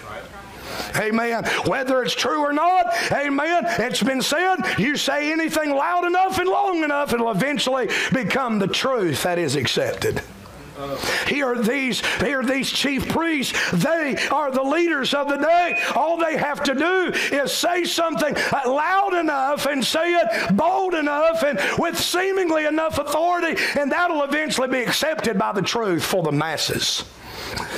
Amen. 0.96 1.44
Whether 1.66 2.02
it's 2.02 2.14
true 2.14 2.40
or 2.40 2.54
not, 2.54 2.86
amen. 3.12 3.64
It's 3.78 4.02
been 4.02 4.22
said, 4.22 4.56
you 4.78 4.96
say 4.96 5.30
anything 5.30 5.68
loud 5.68 6.06
enough 6.06 6.38
and 6.38 6.48
long 6.48 6.82
enough, 6.82 7.12
it'll 7.12 7.30
eventually 7.30 7.90
become 8.10 8.58
the 8.58 8.68
truth 8.68 9.24
that 9.24 9.38
is 9.38 9.54
accepted. 9.54 10.22
Here 11.26 11.46
are 11.46 11.62
these, 11.62 12.04
here 12.18 12.42
these 12.42 12.70
chief 12.70 13.08
priests. 13.08 13.58
They 13.72 14.16
are 14.30 14.50
the 14.50 14.62
leaders 14.62 15.14
of 15.14 15.28
the 15.28 15.36
day. 15.36 15.82
All 15.94 16.16
they 16.16 16.36
have 16.36 16.62
to 16.64 16.74
do 16.74 17.12
is 17.34 17.52
say 17.52 17.84
something 17.84 18.34
loud 18.66 19.14
enough 19.14 19.66
and 19.66 19.84
say 19.84 20.14
it 20.14 20.56
bold 20.56 20.94
enough 20.94 21.42
and 21.42 21.58
with 21.78 21.98
seemingly 21.98 22.66
enough 22.66 22.98
authority, 22.98 23.60
and 23.78 23.90
that'll 23.90 24.22
eventually 24.22 24.68
be 24.68 24.82
accepted 24.82 25.38
by 25.38 25.52
the 25.52 25.62
truth 25.62 26.04
for 26.04 26.22
the 26.22 26.32
masses. 26.32 27.04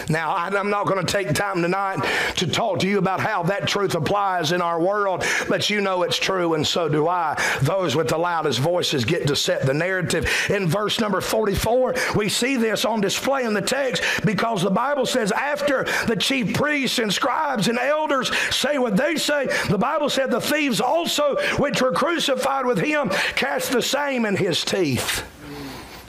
Now, 0.09 0.35
I'm 0.35 0.71
not 0.71 0.87
going 0.87 1.05
to 1.05 1.13
take 1.13 1.35
time 1.35 1.63
tonight 1.63 2.03
to 2.37 2.47
talk 2.47 2.79
to 2.81 2.89
you 2.89 2.99
about 2.99 3.21
how 3.21 3.43
that 3.45 3.69
truth 3.69 3.95
applies 3.95 4.53
in 4.53 4.63
our 4.63 4.81
world, 4.81 5.25
but 5.49 5.69
you 5.69 5.81
know 5.81 6.03
it's 6.03 6.17
true, 6.17 6.55
and 6.55 6.67
so 6.67 6.89
do 6.89 7.09
I. 7.09 7.41
Those 7.63 7.95
with 7.95 8.09
the 8.09 8.19
loudest 8.19 8.59
voices 8.59 9.05
get 9.05 9.27
to 9.27 9.37
set 9.37 9.67
the 9.67 9.75
narrative. 9.75 10.29
In 10.49 10.67
verse 10.67 11.01
number 11.01 11.21
44, 11.21 11.95
we 12.17 12.29
see 12.29 12.57
this 12.57 12.85
on 12.85 13.01
display 13.01 13.45
in 13.45 13.53
the 13.53 13.63
text 13.63 14.03
because 14.25 14.63
the 14.63 14.71
Bible 14.71 15.05
says, 15.05 15.33
after 15.33 15.85
the 16.07 16.17
chief 16.17 16.55
priests 16.55 16.99
and 16.99 17.13
scribes 17.13 17.69
and 17.69 17.79
elders 17.79 18.35
say 18.55 18.79
what 18.79 18.97
they 18.97 19.17
say, 19.17 19.49
the 19.69 19.79
Bible 19.79 20.09
said 20.09 20.31
the 20.31 20.41
thieves 20.41 20.81
also, 20.81 21.37
which 21.59 21.83
were 21.83 21.93
crucified 21.93 22.65
with 22.65 22.79
him, 22.79 23.11
cast 23.37 23.73
the 23.73 23.83
same 23.83 24.25
in 24.25 24.37
his 24.37 24.65
teeth. 24.65 25.25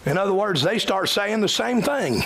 In 0.05 0.17
other 0.17 0.33
words, 0.33 0.61
they 0.61 0.79
start 0.79 1.09
saying 1.09 1.41
the 1.41 1.49
same 1.49 1.81
thing. 1.81 2.23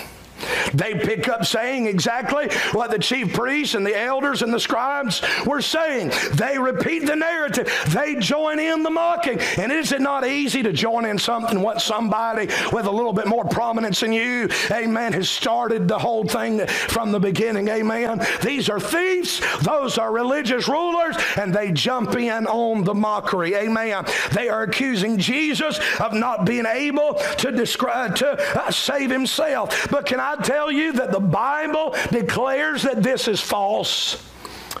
They 0.72 0.94
pick 0.94 1.28
up 1.28 1.44
saying 1.44 1.86
exactly 1.86 2.48
what 2.72 2.90
the 2.90 2.98
chief 2.98 3.32
priests 3.32 3.74
and 3.74 3.86
the 3.86 3.98
elders 3.98 4.42
and 4.42 4.52
the 4.52 4.60
scribes 4.60 5.22
were 5.46 5.60
saying. 5.62 6.12
They 6.34 6.58
repeat 6.58 7.00
the 7.00 7.16
narrative. 7.16 7.70
They 7.88 8.16
join 8.16 8.58
in 8.58 8.82
the 8.82 8.90
mocking. 8.90 9.38
And 9.58 9.72
is 9.72 9.92
it 9.92 10.00
not 10.00 10.26
easy 10.26 10.62
to 10.62 10.72
join 10.72 11.04
in 11.04 11.18
something 11.18 11.60
what 11.60 11.80
somebody 11.80 12.48
with 12.72 12.86
a 12.86 12.90
little 12.90 13.12
bit 13.12 13.26
more 13.26 13.44
prominence 13.44 14.00
than 14.00 14.12
you, 14.12 14.48
amen, 14.70 15.12
has 15.12 15.28
started 15.28 15.88
the 15.88 15.98
whole 15.98 16.24
thing 16.24 16.66
from 16.66 17.12
the 17.12 17.20
beginning, 17.20 17.68
amen? 17.68 18.24
These 18.42 18.68
are 18.68 18.80
thieves. 18.80 19.40
Those 19.62 19.98
are 19.98 20.12
religious 20.12 20.68
rulers. 20.68 21.16
And 21.36 21.54
they 21.54 21.72
jump 21.72 22.16
in 22.16 22.46
on 22.46 22.84
the 22.84 22.94
mockery, 22.94 23.54
amen. 23.54 24.04
They 24.32 24.48
are 24.48 24.62
accusing 24.62 25.18
Jesus 25.18 25.78
of 26.00 26.12
not 26.12 26.44
being 26.44 26.66
able 26.66 27.14
to 27.38 27.50
describe, 27.50 28.16
to 28.16 28.60
uh, 28.60 28.70
save 28.70 29.10
himself. 29.10 29.88
But 29.90 30.06
can 30.06 30.20
I 30.20 30.33
tell 30.42 30.70
you 30.70 30.92
that 30.92 31.12
the 31.12 31.20
Bible 31.20 31.94
declares 32.10 32.82
that 32.82 33.02
this 33.02 33.28
is 33.28 33.40
false? 33.40 34.30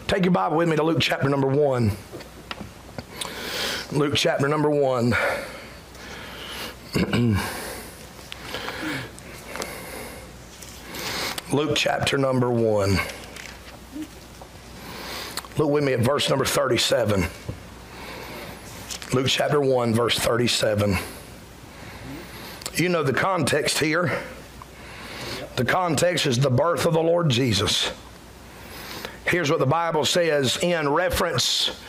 Take 0.06 0.24
your 0.24 0.32
Bible 0.32 0.56
with 0.56 0.68
me 0.68 0.76
to 0.76 0.82
Luke 0.82 0.98
chapter 1.00 1.28
number 1.28 1.48
1. 1.48 1.92
Luke 3.92 4.14
chapter 4.16 4.48
number 4.48 4.70
1. 4.70 5.14
Luke 11.52 11.76
chapter 11.76 12.18
number 12.18 12.50
1. 12.50 12.96
Look 15.56 15.70
with 15.70 15.84
me 15.84 15.92
at 15.92 16.00
verse 16.00 16.28
number 16.28 16.44
37. 16.44 17.26
Luke 19.12 19.28
chapter 19.28 19.60
1, 19.60 19.94
verse 19.94 20.18
37. 20.18 20.96
You 22.74 22.88
know 22.88 23.04
the 23.04 23.12
context 23.12 23.78
here. 23.78 24.20
The 25.56 25.64
context 25.64 26.26
is 26.26 26.38
the 26.38 26.50
birth 26.50 26.86
of 26.86 26.94
the 26.94 27.02
Lord 27.02 27.28
Jesus. 27.28 27.92
Here's 29.26 29.50
what 29.50 29.60
the 29.60 29.66
Bible 29.66 30.04
says 30.04 30.58
in 30.62 30.88
reference 30.88 31.80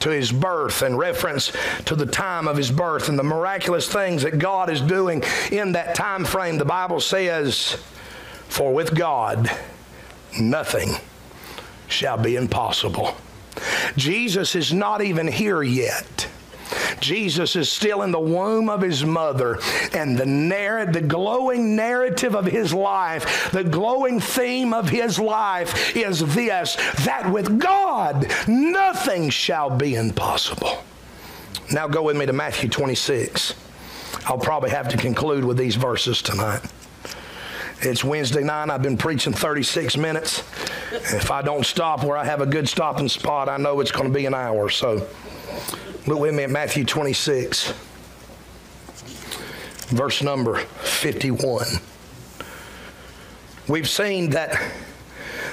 to 0.00 0.10
his 0.10 0.32
birth 0.32 0.82
and 0.82 0.98
reference 0.98 1.52
to 1.84 1.94
the 1.94 2.06
time 2.06 2.48
of 2.48 2.56
his 2.56 2.72
birth 2.72 3.08
and 3.08 3.18
the 3.18 3.22
miraculous 3.22 3.90
things 3.90 4.22
that 4.22 4.38
God 4.38 4.68
is 4.68 4.80
doing 4.80 5.22
in 5.52 5.72
that 5.72 5.94
time 5.94 6.24
frame. 6.24 6.58
The 6.58 6.64
Bible 6.64 7.00
says, 7.00 7.76
For 8.48 8.74
with 8.74 8.96
God 8.96 9.48
nothing 10.40 10.94
shall 11.86 12.18
be 12.18 12.34
impossible. 12.34 13.14
Jesus 13.96 14.56
is 14.56 14.72
not 14.72 15.02
even 15.02 15.28
here 15.28 15.62
yet. 15.62 16.28
Jesus 17.00 17.56
is 17.56 17.70
still 17.70 18.02
in 18.02 18.10
the 18.10 18.20
womb 18.20 18.68
of 18.68 18.80
his 18.80 19.04
mother, 19.04 19.58
and 19.92 20.16
the 20.16 20.26
narr- 20.26 20.86
the 20.86 21.00
glowing 21.00 21.76
narrative 21.76 22.34
of 22.34 22.46
his 22.46 22.72
life, 22.72 23.50
the 23.52 23.64
glowing 23.64 24.20
theme 24.20 24.72
of 24.72 24.88
his 24.88 25.18
life 25.18 25.96
is 25.96 26.20
this 26.34 26.76
that 27.04 27.30
with 27.30 27.58
God 27.58 28.26
nothing 28.46 29.30
shall 29.30 29.70
be 29.70 29.94
impossible. 29.94 30.82
Now 31.72 31.88
go 31.88 32.02
with 32.02 32.16
me 32.16 32.26
to 32.26 32.32
Matthew 32.32 32.68
26. 32.68 33.54
I'll 34.26 34.38
probably 34.38 34.70
have 34.70 34.88
to 34.88 34.96
conclude 34.96 35.44
with 35.44 35.56
these 35.56 35.74
verses 35.76 36.22
tonight. 36.22 36.60
It's 37.80 38.04
Wednesday 38.04 38.44
night. 38.44 38.70
I've 38.70 38.82
been 38.82 38.96
preaching 38.96 39.32
36 39.32 39.96
minutes. 39.96 40.44
If 40.92 41.32
I 41.32 41.42
don't 41.42 41.66
stop 41.66 42.04
where 42.04 42.16
I 42.16 42.24
have 42.24 42.40
a 42.40 42.46
good 42.46 42.68
stopping 42.68 43.08
spot, 43.08 43.48
I 43.48 43.56
know 43.56 43.80
it's 43.80 43.90
going 43.90 44.06
to 44.06 44.14
be 44.14 44.26
an 44.26 44.34
hour. 44.34 44.68
So 44.70 45.08
Look 46.06 46.18
with 46.18 46.34
me 46.34 46.42
at 46.42 46.50
Matthew 46.50 46.84
26, 46.84 47.72
verse 49.88 50.22
number 50.22 50.56
51. 50.56 51.66
We've 53.68 53.88
seen 53.88 54.30
that 54.30 54.60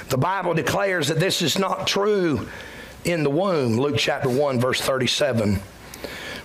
the 0.08 0.18
Bible 0.18 0.54
declares 0.54 1.08
that 1.08 1.20
this 1.20 1.40
is 1.40 1.58
not 1.58 1.86
true 1.86 2.48
in 3.04 3.22
the 3.22 3.30
womb, 3.30 3.78
Luke 3.78 3.96
chapter 3.96 4.28
1, 4.28 4.58
verse 4.58 4.80
37. 4.80 5.60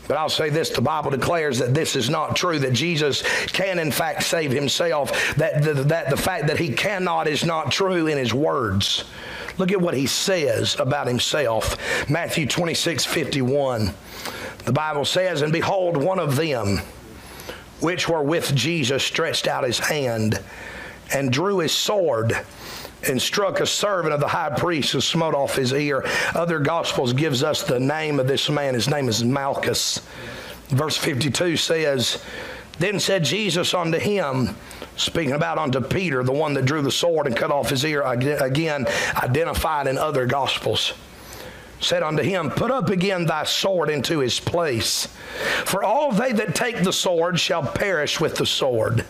But 0.08 0.18
I'll 0.18 0.30
say 0.30 0.50
this 0.50 0.70
the 0.70 0.82
Bible 0.82 1.12
declares 1.12 1.60
that 1.60 1.74
this 1.74 1.96
is 1.96 2.10
not 2.10 2.36
true, 2.36 2.60
that 2.60 2.74
Jesus 2.74 3.24
can, 3.48 3.80
in 3.80 3.92
fact, 3.92 4.24
save 4.24 4.52
himself, 4.52 5.36
that 5.36 5.64
the, 5.64 5.74
that 5.74 6.10
the 6.10 6.18
fact 6.18 6.48
that 6.48 6.60
he 6.60 6.74
cannot 6.74 7.28
is 7.28 7.44
not 7.44 7.72
true 7.72 8.08
in 8.08 8.18
his 8.18 8.34
words. 8.34 9.06
Look 9.58 9.72
at 9.72 9.82
what 9.82 9.94
he 9.94 10.06
says 10.06 10.78
about 10.80 11.08
himself. 11.08 11.78
Matthew 12.10 12.46
26 12.46 13.06
51. 13.06 13.94
The 14.66 14.74
Bible 14.74 15.06
says, 15.06 15.42
And 15.42 15.54
behold, 15.54 15.98
one 15.98 16.20
of 16.20 16.36
them 16.36 16.80
which 17.80 18.10
were 18.10 18.24
with 18.24 18.54
Jesus 18.56 19.04
stretched 19.04 19.48
out 19.48 19.64
his 19.64 19.80
hand 19.80 20.42
and 21.14 21.32
drew 21.32 21.60
his 21.60 21.72
sword 21.72 22.34
and 23.08 23.22
struck 23.22 23.60
a 23.60 23.66
servant 23.66 24.14
of 24.14 24.20
the 24.20 24.28
high 24.28 24.50
priest 24.56 24.94
and 24.94 25.04
smote 25.04 25.34
off 25.34 25.56
his 25.56 25.74
ear. 25.74 26.04
Other 26.34 26.60
gospels 26.60 27.14
gives 27.14 27.44
us 27.44 27.64
the 27.64 27.80
name 27.80 28.20
of 28.20 28.28
this 28.28 28.50
man. 28.50 28.74
His 28.74 28.90
name 28.90 29.08
is 29.08 29.24
Malchus. 29.24 30.02
Verse 30.70 30.98
52 30.98 31.58
says, 31.58 32.24
Then 32.80 33.00
said 33.00 33.24
Jesus 33.24 33.74
unto 33.74 34.00
him, 34.00 34.56
Speaking 34.98 35.34
about 35.34 35.58
unto 35.58 35.82
Peter, 35.82 36.24
the 36.24 36.32
one 36.32 36.54
that 36.54 36.66
drew 36.66 36.82
the 36.82 36.92
sword 36.92 37.28
and 37.28 37.36
cut 37.36 37.52
off 37.52 37.70
his 37.70 37.84
ear, 37.84 38.02
again 38.04 38.86
identified 39.16 39.88
in 39.88 39.98
other 39.98 40.26
gospels 40.26 40.94
said 41.80 42.04
unto 42.04 42.24
him, 42.24 42.50
Put 42.50 42.72
up 42.72 42.90
again 42.90 43.26
thy 43.26 43.44
sword 43.44 43.90
into 43.90 44.20
his 44.20 44.40
place. 44.40 45.08
For 45.66 45.84
all 45.84 46.12
they 46.12 46.32
that 46.34 46.56
take 46.56 46.84
the 46.84 46.94
sword 46.94 47.40
shall 47.40 47.64
perish 47.64 48.20
with 48.20 48.36
the 48.36 48.46
sword. 48.46 49.06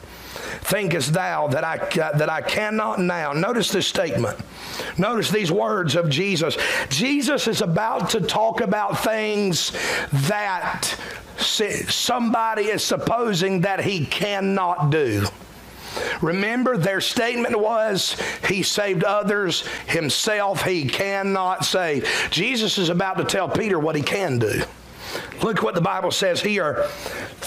Thinkest 0.66 1.14
thou 1.14 1.48
that 1.50 1.64
I, 1.64 1.78
uh, 1.78 2.18
that 2.18 2.28
I 2.28 2.42
cannot 2.42 3.00
now? 3.00 3.34
Notice 3.34 3.70
this 3.70 3.86
statement. 3.86 4.40
Notice 4.98 5.30
these 5.30 5.52
words 5.52 5.96
of 5.96 6.10
Jesus. 6.10 6.58
Jesus 6.90 7.48
is 7.48 7.62
about 7.62 8.10
to 8.10 8.22
talk 8.22 8.62
about 8.62 8.98
things 9.04 9.74
that 10.12 10.98
somebody 11.38 12.64
is 12.64 12.84
supposing 12.84 13.62
that 13.62 13.82
he 13.82 14.08
cannot 14.08 14.90
do. 14.90 15.28
Remember, 16.22 16.78
their 16.78 17.00
statement 17.00 17.60
was, 17.60 18.18
He 18.48 18.64
saved 18.64 19.04
others, 19.04 19.68
Himself 19.86 20.64
He 20.64 20.86
cannot 20.86 21.64
save. 21.64 22.10
Jesus 22.32 22.80
is 22.80 22.90
about 22.90 23.18
to 23.18 23.24
tell 23.24 23.48
Peter 23.48 23.78
what 23.78 23.96
He 23.96 24.02
can 24.02 24.40
do. 24.40 24.64
Look 25.42 25.62
what 25.62 25.76
the 25.76 25.82
Bible 25.82 26.12
says 26.12 26.42
here. 26.42 26.88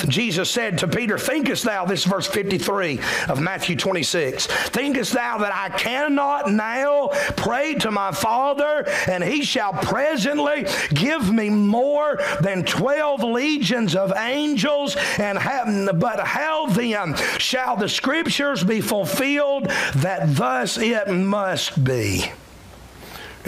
Jesus 0.07 0.51
said 0.51 0.79
to 0.79 0.89
Peter, 0.89 1.19
Thinkest 1.19 1.65
thou, 1.65 1.85
this 1.85 2.05
verse 2.05 2.27
53 2.27 3.01
of 3.29 3.41
Matthew 3.41 3.77
26, 3.77 4.47
thinkest 4.47 5.13
thou 5.13 5.39
that 5.39 5.53
I 5.53 5.77
cannot 5.77 6.51
now 6.51 7.09
pray 7.37 7.75
to 7.77 7.91
my 7.91 8.13
Father, 8.13 8.85
and 9.09 9.25
he 9.25 9.43
shall 9.43 9.73
presently 9.73 10.67
give 10.91 11.33
me 11.33 11.51
more 11.51 12.21
than 12.41 12.65
12 12.65 13.23
legions 13.25 13.97
of 13.97 14.13
angels? 14.17 14.97
And 15.19 15.39
have, 15.39 15.99
but 15.99 16.21
how 16.21 16.67
then 16.67 17.17
shall 17.39 17.77
the 17.77 17.89
scriptures 17.89 18.63
be 18.63 18.81
fulfilled 18.81 19.65
that 19.97 20.37
thus 20.37 20.79
it 20.79 21.11
must 21.11 21.83
be? 21.83 22.31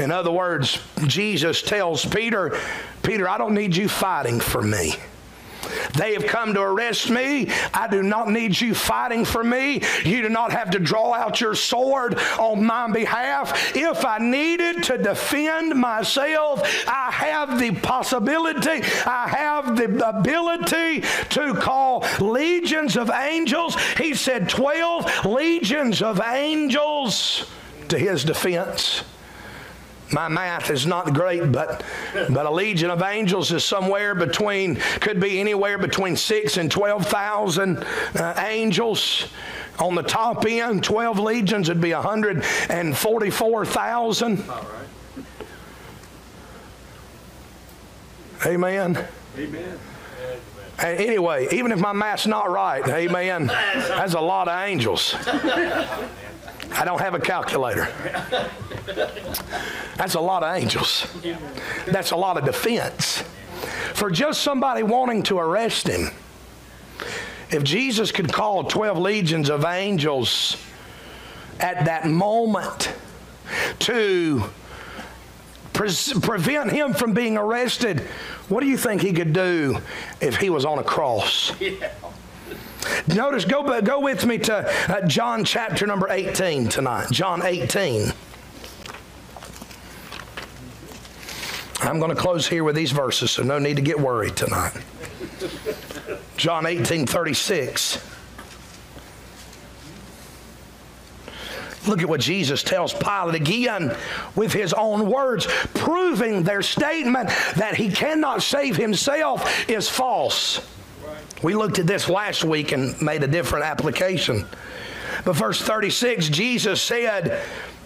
In 0.00 0.10
other 0.10 0.30
words, 0.30 0.80
Jesus 1.06 1.60
tells 1.60 2.06
Peter, 2.06 2.58
Peter, 3.02 3.28
I 3.28 3.36
don't 3.36 3.54
need 3.54 3.76
you 3.76 3.86
fighting 3.86 4.40
for 4.40 4.62
me. 4.62 4.94
They 5.98 6.14
have 6.14 6.26
come 6.26 6.54
to 6.54 6.60
arrest 6.62 7.10
me. 7.10 7.50
I 7.74 7.86
do 7.86 8.02
not 8.02 8.30
need 8.30 8.58
you 8.58 8.74
fighting 8.74 9.26
for 9.26 9.44
me. 9.44 9.82
You 10.02 10.22
do 10.22 10.30
not 10.30 10.52
have 10.52 10.70
to 10.70 10.78
draw 10.78 11.12
out 11.12 11.42
your 11.42 11.54
sword 11.54 12.18
on 12.38 12.64
my 12.64 12.90
behalf. 12.90 13.76
If 13.76 14.06
I 14.06 14.16
needed 14.16 14.82
to 14.84 14.96
defend 14.96 15.74
myself, 15.74 16.62
I 16.88 17.10
have 17.10 17.58
the 17.58 17.72
possibility, 17.72 18.82
I 19.04 19.28
have 19.28 19.76
the 19.76 20.08
ability 20.08 21.02
to 21.30 21.54
call 21.60 22.06
legions 22.20 22.96
of 22.96 23.10
angels. 23.10 23.76
He 23.98 24.14
said 24.14 24.48
12 24.48 25.26
legions 25.26 26.00
of 26.00 26.22
angels 26.22 27.44
to 27.88 27.98
his 27.98 28.24
defense. 28.24 29.02
My 30.12 30.28
math 30.28 30.70
is 30.70 30.86
not 30.86 31.14
great, 31.14 31.52
but 31.52 31.84
but 32.12 32.46
a 32.46 32.50
legion 32.50 32.90
of 32.90 33.02
angels 33.02 33.52
is 33.52 33.64
somewhere 33.64 34.14
between 34.14 34.76
could 35.00 35.20
be 35.20 35.40
anywhere 35.40 35.78
between 35.78 36.16
six 36.16 36.56
and 36.56 36.70
twelve 36.70 37.06
thousand 37.06 37.84
uh, 38.14 38.34
angels. 38.38 39.28
On 39.78 39.94
the 39.94 40.02
top 40.02 40.44
end, 40.46 40.82
twelve 40.82 41.18
legions 41.18 41.68
would 41.68 41.80
be 41.80 41.92
hundred 41.92 42.44
and 42.68 42.96
forty-four 42.96 43.64
thousand. 43.64 44.44
Amen. 48.44 49.06
Amen. 49.38 49.78
And 50.78 50.98
anyway, 50.98 51.46
even 51.52 51.72
if 51.72 51.78
my 51.78 51.92
math's 51.92 52.26
not 52.26 52.50
right, 52.50 52.86
amen, 52.88 53.48
that's 53.48 54.14
a 54.14 54.20
lot 54.20 54.48
of 54.48 54.58
angels. 54.66 55.14
I 56.72 56.84
don't 56.84 57.00
have 57.00 57.14
a 57.14 57.20
calculator. 57.20 57.88
That's 59.96 60.14
a 60.14 60.20
lot 60.20 60.42
of 60.42 60.56
angels. 60.56 61.06
That's 61.86 62.10
a 62.12 62.16
lot 62.16 62.36
of 62.38 62.44
defense. 62.44 63.22
For 63.94 64.10
just 64.10 64.42
somebody 64.42 64.82
wanting 64.82 65.22
to 65.24 65.38
arrest 65.38 65.88
him, 65.88 66.10
if 67.50 67.64
Jesus 67.64 68.12
could 68.12 68.32
call 68.32 68.64
12 68.64 68.98
legions 68.98 69.50
of 69.50 69.64
angels 69.64 70.56
at 71.58 71.84
that 71.84 72.06
moment 72.06 72.92
to 73.80 74.44
pre- 75.72 75.90
prevent 76.22 76.72
him 76.72 76.94
from 76.94 77.12
being 77.12 77.36
arrested, 77.36 78.00
what 78.48 78.60
do 78.60 78.66
you 78.68 78.78
think 78.78 79.02
he 79.02 79.12
could 79.12 79.32
do 79.32 79.78
if 80.20 80.36
he 80.36 80.48
was 80.50 80.64
on 80.64 80.78
a 80.78 80.84
cross? 80.84 81.52
Yeah. 81.60 81.90
Notice, 83.08 83.44
go, 83.44 83.80
go 83.82 84.00
with 84.00 84.26
me 84.26 84.38
to 84.38 84.70
uh, 84.88 85.06
John 85.06 85.44
chapter 85.44 85.86
number 85.86 86.08
18 86.10 86.68
tonight. 86.68 87.08
John 87.10 87.44
18. 87.44 88.12
I'm 91.82 91.98
going 91.98 92.14
to 92.14 92.20
close 92.20 92.46
here 92.46 92.62
with 92.62 92.76
these 92.76 92.92
verses, 92.92 93.30
so 93.30 93.42
no 93.42 93.58
need 93.58 93.76
to 93.76 93.82
get 93.82 93.98
worried 93.98 94.36
tonight. 94.36 94.72
John 96.36 96.66
18 96.66 97.06
36. 97.06 98.06
Look 101.86 102.02
at 102.02 102.08
what 102.08 102.20
Jesus 102.20 102.62
tells 102.62 102.92
Pilate 102.92 103.34
again 103.34 103.96
with 104.36 104.52
his 104.52 104.74
own 104.74 105.10
words, 105.10 105.46
proving 105.74 106.42
their 106.42 106.62
statement 106.62 107.30
that 107.56 107.74
he 107.74 107.90
cannot 107.90 108.42
save 108.42 108.76
himself 108.76 109.68
is 109.68 109.88
false. 109.88 110.60
We 111.42 111.54
looked 111.54 111.78
at 111.78 111.86
this 111.86 112.08
last 112.08 112.44
week 112.44 112.72
and 112.72 113.00
made 113.00 113.22
a 113.22 113.28
different 113.28 113.64
application. 113.64 114.44
But 115.24 115.36
verse 115.36 115.60
36, 115.60 116.28
Jesus 116.28 116.80
said, 116.80 117.42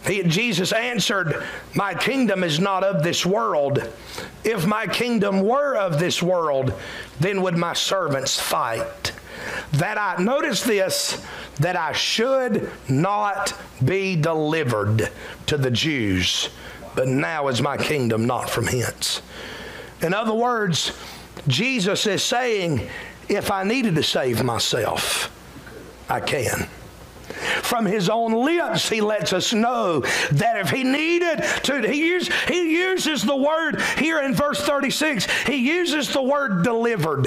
he, 0.06 0.22
Jesus 0.24 0.72
answered, 0.72 1.42
My 1.74 1.94
kingdom 1.94 2.44
is 2.44 2.60
not 2.60 2.84
of 2.84 3.02
this 3.02 3.24
world. 3.24 3.88
If 4.44 4.66
my 4.66 4.86
kingdom 4.86 5.42
were 5.42 5.76
of 5.76 5.98
this 5.98 6.22
world, 6.22 6.74
then 7.20 7.42
would 7.42 7.56
my 7.56 7.72
servants 7.72 8.38
fight. 8.38 9.12
That 9.72 9.98
I, 9.98 10.22
notice 10.22 10.62
this, 10.62 11.24
that 11.56 11.76
I 11.76 11.92
should 11.92 12.70
not 12.88 13.54
be 13.84 14.16
delivered 14.16 15.10
to 15.46 15.56
the 15.56 15.70
Jews, 15.70 16.50
but 16.94 17.08
now 17.08 17.48
is 17.48 17.62
my 17.62 17.76
kingdom 17.76 18.26
not 18.26 18.50
from 18.50 18.66
hence. 18.66 19.22
In 20.02 20.12
other 20.12 20.34
words, 20.34 20.92
Jesus 21.48 22.06
is 22.06 22.22
saying, 22.22 22.88
if 23.28 23.50
I 23.50 23.64
needed 23.64 23.94
to 23.96 24.02
save 24.02 24.42
myself, 24.42 25.30
I 26.08 26.20
can. 26.20 26.68
From 27.62 27.86
his 27.86 28.08
own 28.08 28.32
lips, 28.32 28.88
he 28.88 29.00
lets 29.00 29.32
us 29.32 29.52
know 29.52 30.00
that 30.32 30.58
if 30.58 30.70
he 30.70 30.84
needed 30.84 31.42
to, 31.64 31.80
he, 31.80 32.06
use, 32.08 32.28
he 32.46 32.76
uses 32.76 33.22
the 33.22 33.36
word 33.36 33.80
here 33.98 34.20
in 34.20 34.34
verse 34.34 34.60
36, 34.60 35.26
he 35.46 35.56
uses 35.56 36.12
the 36.12 36.22
word 36.22 36.62
delivered. 36.62 37.24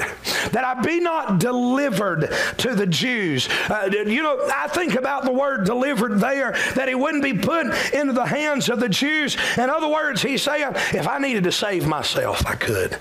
That 0.52 0.64
I 0.64 0.80
be 0.80 1.00
not 1.00 1.40
delivered 1.40 2.32
to 2.58 2.74
the 2.74 2.86
Jews. 2.86 3.48
Uh, 3.68 3.90
you 3.92 4.22
know, 4.22 4.48
I 4.54 4.68
think 4.68 4.94
about 4.94 5.24
the 5.24 5.32
word 5.32 5.66
delivered 5.66 6.20
there, 6.20 6.52
that 6.74 6.88
he 6.88 6.94
wouldn't 6.94 7.22
be 7.22 7.34
put 7.34 7.66
into 7.92 8.12
the 8.12 8.26
hands 8.26 8.68
of 8.68 8.80
the 8.80 8.88
Jews. 8.88 9.36
In 9.56 9.68
other 9.68 9.88
words, 9.88 10.22
he's 10.22 10.42
saying, 10.42 10.72
if 10.94 11.08
I 11.08 11.18
needed 11.18 11.44
to 11.44 11.52
save 11.52 11.86
myself, 11.86 12.46
I 12.46 12.54
could. 12.54 12.98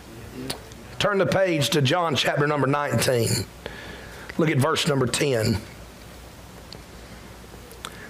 Turn 1.00 1.20
the 1.20 1.28
page 1.28 1.70
to 1.72 1.82
John 1.82 2.16
chapter 2.16 2.48
number 2.48 2.66
19. 2.66 3.30
Look 4.39 4.50
at 4.50 4.58
verse 4.58 4.88
number 4.88 5.06
10. 5.06 5.58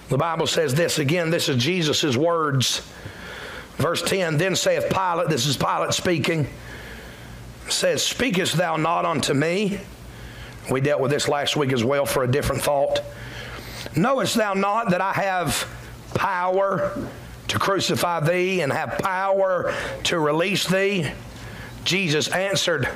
The 0.08 0.16
Bible 0.16 0.46
says 0.46 0.74
this 0.74 0.98
again, 0.98 1.28
this 1.28 1.50
is 1.50 1.62
Jesus' 1.62 2.16
words. 2.16 2.80
Verse 3.76 4.00
10 4.00 4.38
Then 4.38 4.56
saith 4.56 4.88
Pilate, 4.90 5.28
this 5.28 5.46
is 5.46 5.58
Pilate 5.58 5.92
speaking, 5.92 6.48
says, 7.68 8.02
Speakest 8.02 8.56
thou 8.56 8.76
not 8.76 9.04
unto 9.04 9.34
me? 9.34 9.80
We 10.70 10.80
dealt 10.80 11.02
with 11.02 11.10
this 11.10 11.28
last 11.28 11.56
week 11.56 11.72
as 11.72 11.84
well 11.84 12.06
for 12.06 12.24
a 12.24 12.30
different 12.30 12.62
thought. 12.62 13.00
Knowest 13.94 14.34
thou 14.34 14.54
not 14.54 14.90
that 14.90 15.02
I 15.02 15.12
have 15.12 15.68
power 16.14 17.06
to 17.48 17.58
crucify 17.58 18.20
thee 18.20 18.62
and 18.62 18.72
have 18.72 18.98
power 18.98 19.74
to 20.04 20.18
release 20.18 20.66
thee? 20.66 21.10
Jesus 21.88 22.28
answered, 22.28 22.86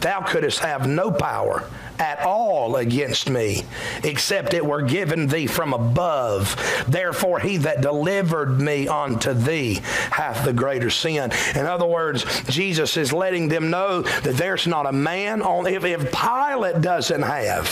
Thou 0.00 0.20
couldst 0.20 0.58
have 0.58 0.86
no 0.86 1.10
power 1.10 1.66
at 1.98 2.20
all 2.20 2.76
against 2.76 3.30
me, 3.30 3.64
except 4.04 4.54
it 4.54 4.64
were 4.64 4.82
given 4.82 5.26
thee 5.26 5.46
from 5.46 5.72
above. 5.72 6.56
Therefore, 6.88 7.40
he 7.40 7.56
that 7.58 7.80
delivered 7.80 8.60
me 8.60 8.88
unto 8.88 9.32
thee 9.32 9.80
hath 10.10 10.44
the 10.44 10.52
greater 10.52 10.90
sin. 10.90 11.32
In 11.54 11.66
other 11.66 11.86
words, 11.86 12.24
Jesus 12.48 12.96
is 12.96 13.12
letting 13.12 13.48
them 13.48 13.70
know 13.70 14.02
that 14.02 14.36
there's 14.36 14.66
not 14.66 14.86
a 14.86 14.92
man 14.92 15.42
on, 15.42 15.66
if, 15.66 15.84
if 15.84 16.12
Pilate 16.12 16.80
doesn't 16.80 17.22
have, 17.22 17.66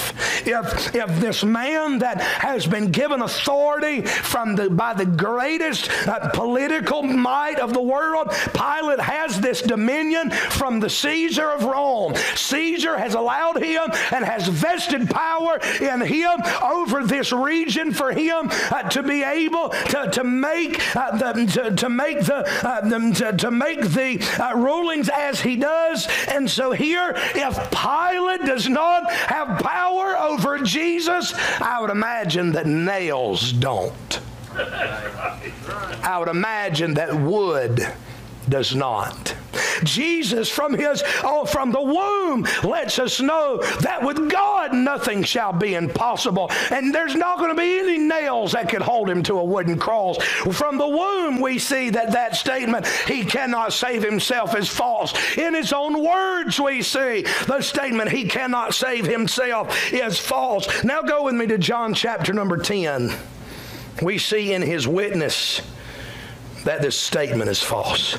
if, 0.46 0.94
if 0.94 1.20
this 1.20 1.44
man 1.44 1.98
that 1.98 2.20
has 2.20 2.66
been 2.66 2.90
given 2.90 3.22
authority 3.22 4.02
from 4.02 4.56
the, 4.56 4.70
by 4.70 4.94
the 4.94 5.06
greatest 5.06 5.90
uh, 6.08 6.30
political 6.30 7.02
might 7.02 7.58
of 7.58 7.72
the 7.72 7.82
world, 7.82 8.30
Pilate 8.52 9.00
has 9.00 9.40
this 9.40 9.62
dominion 9.62 10.30
from 10.30 10.80
the 10.80 10.90
Caesar 10.90 11.50
of 11.50 11.64
Rome. 11.64 12.14
Caesar 12.34 12.96
has 12.96 13.14
allowed 13.14 13.62
him 13.62 13.82
and 14.14 14.24
has 14.24 14.46
vested 14.46 15.10
power 15.10 15.58
in 15.80 16.00
him 16.00 16.40
over 16.62 17.04
this 17.04 17.32
region 17.32 17.92
for 17.92 18.12
him 18.12 18.48
uh, 18.70 18.88
to 18.88 19.02
be 19.02 19.22
able 19.24 19.70
to, 19.70 20.08
to 20.12 20.22
make 20.22 20.96
uh, 20.96 21.16
the, 21.16 21.46
to, 21.46 21.74
to, 21.74 21.88
make 21.88 22.20
the, 22.20 22.44
uh, 22.66 22.80
the 22.82 23.12
to, 23.14 23.36
to, 23.36 23.50
make 23.50 23.80
the 23.80 24.20
uh, 24.40 24.56
rulings 24.56 25.08
as 25.08 25.40
he 25.40 25.56
does. 25.56 26.06
And 26.28 26.48
so 26.48 26.70
here, 26.72 27.12
if 27.34 27.70
Pilate 27.70 28.44
does 28.44 28.68
not 28.68 29.10
have 29.12 29.58
power 29.60 30.16
over 30.16 30.58
Jesus, 30.58 31.34
I 31.60 31.80
would 31.80 31.90
imagine 31.90 32.52
that 32.52 32.66
nails 32.66 33.52
don't. 33.52 34.20
I 34.56 36.16
would 36.18 36.28
imagine 36.28 36.94
that 36.94 37.14
wood 37.14 37.80
does 38.48 38.74
not. 38.74 39.34
Jesus 39.82 40.48
from 40.48 40.74
his 40.74 41.02
oh 41.22 41.44
from 41.44 41.72
the 41.72 41.80
womb 41.80 42.46
lets 42.62 42.98
us 42.98 43.20
know 43.20 43.58
that 43.80 44.02
with 44.02 44.30
God 44.30 44.72
nothing 44.72 45.22
shall 45.22 45.52
be 45.52 45.74
impossible. 45.74 46.50
And 46.70 46.94
there's 46.94 47.14
not 47.14 47.38
going 47.38 47.50
to 47.50 47.60
be 47.60 47.78
any 47.78 47.98
nails 47.98 48.52
that 48.52 48.68
could 48.68 48.82
hold 48.82 49.08
him 49.08 49.22
to 49.24 49.38
a 49.38 49.44
wooden 49.44 49.78
cross. 49.78 50.22
From 50.22 50.78
the 50.78 50.88
womb 50.88 51.40
we 51.40 51.58
see 51.58 51.90
that 51.90 52.12
that 52.12 52.36
statement 52.36 52.86
he 52.86 53.24
cannot 53.24 53.72
save 53.72 54.02
himself 54.02 54.56
is 54.56 54.68
false. 54.68 55.14
In 55.36 55.54
his 55.54 55.72
own 55.72 56.02
words 56.02 56.60
we 56.60 56.82
see 56.82 57.22
the 57.46 57.60
statement 57.60 58.10
he 58.10 58.28
cannot 58.28 58.74
save 58.74 59.06
himself 59.06 59.92
is 59.92 60.18
false. 60.18 60.84
Now 60.84 61.02
go 61.02 61.24
with 61.24 61.34
me 61.34 61.46
to 61.46 61.58
John 61.58 61.94
chapter 61.94 62.32
number 62.32 62.56
10. 62.56 63.12
We 64.02 64.18
see 64.18 64.52
in 64.52 64.62
his 64.62 64.88
witness 64.88 65.60
that 66.64 66.82
this 66.82 66.98
statement 66.98 67.50
is 67.50 67.62
false. 67.62 68.18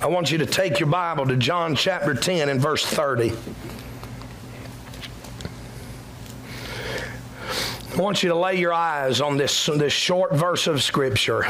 I 0.00 0.06
want 0.06 0.30
you 0.30 0.38
to 0.38 0.46
take 0.46 0.80
your 0.80 0.88
Bible 0.88 1.26
to 1.26 1.36
John 1.36 1.76
chapter 1.76 2.14
10 2.14 2.48
and 2.48 2.58
verse 2.58 2.86
30. 2.86 3.32
I 7.92 7.96
want 8.00 8.22
you 8.22 8.30
to 8.30 8.34
lay 8.34 8.58
your 8.58 8.72
eyes 8.72 9.20
on 9.20 9.36
this, 9.36 9.66
this 9.66 9.92
short 9.92 10.32
verse 10.32 10.66
of 10.66 10.82
Scripture. 10.82 11.42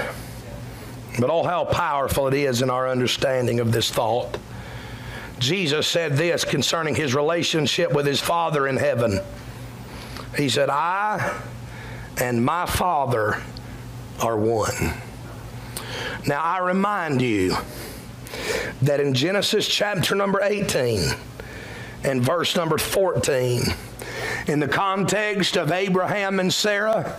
But 1.21 1.31
oh, 1.31 1.45
how 1.45 1.65
powerful 1.65 2.27
it 2.27 2.35
is 2.35 2.61
in 2.61 2.71
our 2.71 2.89
understanding 2.89 3.61
of 3.61 3.71
this 3.71 3.89
thought. 3.89 4.37
Jesus 5.39 5.87
said 5.87 6.17
this 6.17 6.45
concerning 6.45 6.97
his 6.97 7.15
relationship 7.15 7.93
with 7.93 8.05
his 8.05 8.21
Father 8.21 8.67
in 8.67 8.77
heaven. 8.77 9.21
He 10.37 10.49
said, 10.49 10.71
I 10.71 11.41
and 12.21 12.45
my 12.45 12.67
Father 12.67 13.41
are 14.21 14.37
one. 14.37 14.95
Now, 16.27 16.43
I 16.43 16.59
remind 16.59 17.23
you 17.23 17.55
that 18.83 19.01
in 19.01 19.15
Genesis 19.15 19.69
chapter 19.69 20.15
number 20.15 20.41
18 20.43 21.01
and 22.05 22.23
verse 22.23 22.57
number 22.57 22.79
14, 22.79 23.63
in 24.51 24.59
the 24.59 24.69
context 24.69 25.57
of 25.57 25.71
Abraham 25.71 26.41
and 26.41 26.53
Sarah 26.53 27.17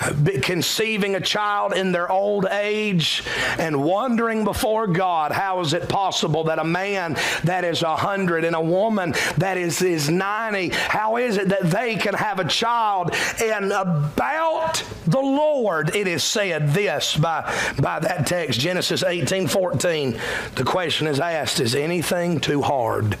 uh, 0.00 0.12
conceiving 0.42 1.14
a 1.14 1.20
child 1.20 1.72
in 1.72 1.92
their 1.92 2.10
old 2.10 2.46
age 2.46 3.22
and 3.58 3.84
wondering 3.84 4.42
before 4.42 4.88
God, 4.88 5.30
how 5.30 5.60
is 5.60 5.72
it 5.72 5.88
possible 5.88 6.44
that 6.44 6.58
a 6.58 6.64
man 6.64 7.16
that 7.44 7.64
is 7.64 7.82
a 7.82 7.94
hundred 7.94 8.44
and 8.44 8.56
a 8.56 8.60
woman 8.60 9.14
that 9.38 9.56
is, 9.56 9.80
is 9.82 10.10
90, 10.10 10.70
how 10.70 11.16
is 11.16 11.36
it 11.36 11.48
that 11.48 11.70
they 11.70 11.94
can 11.94 12.14
have 12.14 12.40
a 12.40 12.48
child? 12.48 13.14
And 13.40 13.70
about 13.70 14.82
the 15.06 15.20
Lord, 15.20 15.94
it 15.94 16.08
is 16.08 16.24
said 16.24 16.70
this 16.70 17.16
by, 17.16 17.42
by 17.80 18.00
that 18.00 18.26
text, 18.26 18.58
Genesis 18.58 19.04
18 19.04 19.46
14. 19.46 20.18
The 20.56 20.64
question 20.64 21.06
is 21.06 21.20
asked, 21.20 21.60
is 21.60 21.76
anything 21.76 22.40
too 22.40 22.62
hard 22.62 23.16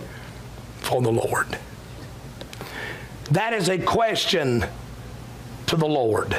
for 0.80 1.00
the 1.00 1.12
Lord? 1.12 1.56
That 3.30 3.52
is 3.52 3.68
a 3.68 3.78
question 3.78 4.64
to 5.66 5.76
the 5.76 5.86
Lord. 5.86 6.36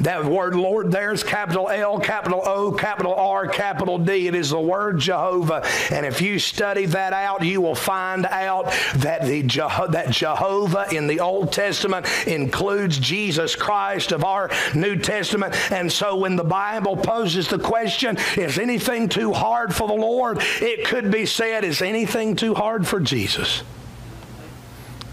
That 0.00 0.24
word 0.24 0.56
Lord 0.56 0.90
there 0.90 1.12
is 1.12 1.22
capital 1.22 1.68
L, 1.68 2.00
capital 2.00 2.42
O, 2.44 2.72
capital 2.72 3.14
R, 3.14 3.46
capital 3.46 3.98
D. 3.98 4.26
It 4.26 4.34
is 4.34 4.50
the 4.50 4.60
word 4.60 4.98
Jehovah. 4.98 5.64
And 5.90 6.04
if 6.04 6.20
you 6.20 6.38
study 6.38 6.86
that 6.86 7.12
out, 7.12 7.44
you 7.44 7.60
will 7.60 7.74
find 7.74 8.26
out 8.26 8.72
that, 8.96 9.24
the 9.26 9.42
Jeho- 9.42 9.92
that 9.92 10.10
Jehovah 10.10 10.86
in 10.92 11.06
the 11.06 11.20
Old 11.20 11.52
Testament 11.52 12.06
includes 12.26 12.98
Jesus 12.98 13.54
Christ 13.54 14.12
of 14.12 14.24
our 14.24 14.50
New 14.74 14.96
Testament. 14.96 15.54
And 15.72 15.90
so 15.90 16.16
when 16.16 16.36
the 16.36 16.44
Bible 16.44 16.96
poses 16.96 17.48
the 17.48 17.58
question, 17.58 18.18
is 18.36 18.58
anything 18.58 19.08
too 19.08 19.32
hard 19.32 19.74
for 19.74 19.86
the 19.86 19.94
Lord? 19.94 20.38
It 20.60 20.84
could 20.86 21.10
be 21.10 21.26
said, 21.26 21.64
is 21.64 21.80
anything 21.80 22.36
too 22.36 22.54
hard 22.54 22.86
for 22.86 23.00
Jesus? 23.00 23.62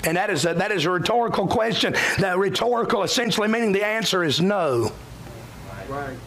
And 0.04 0.18
that 0.18 0.30
is 0.30 0.46
a, 0.46 0.54
that 0.56 0.72
is 0.72 0.86
a 0.86 0.92
rhetorical 0.92 1.48
question. 1.48 1.94
The 2.20 2.38
rhetorical 2.38 3.04
essentially 3.04 3.48
meaning 3.48 3.72
the 3.72 3.86
answer 3.86 4.24
is 4.24 4.42
no. 4.42 4.92
Right. 5.88 6.18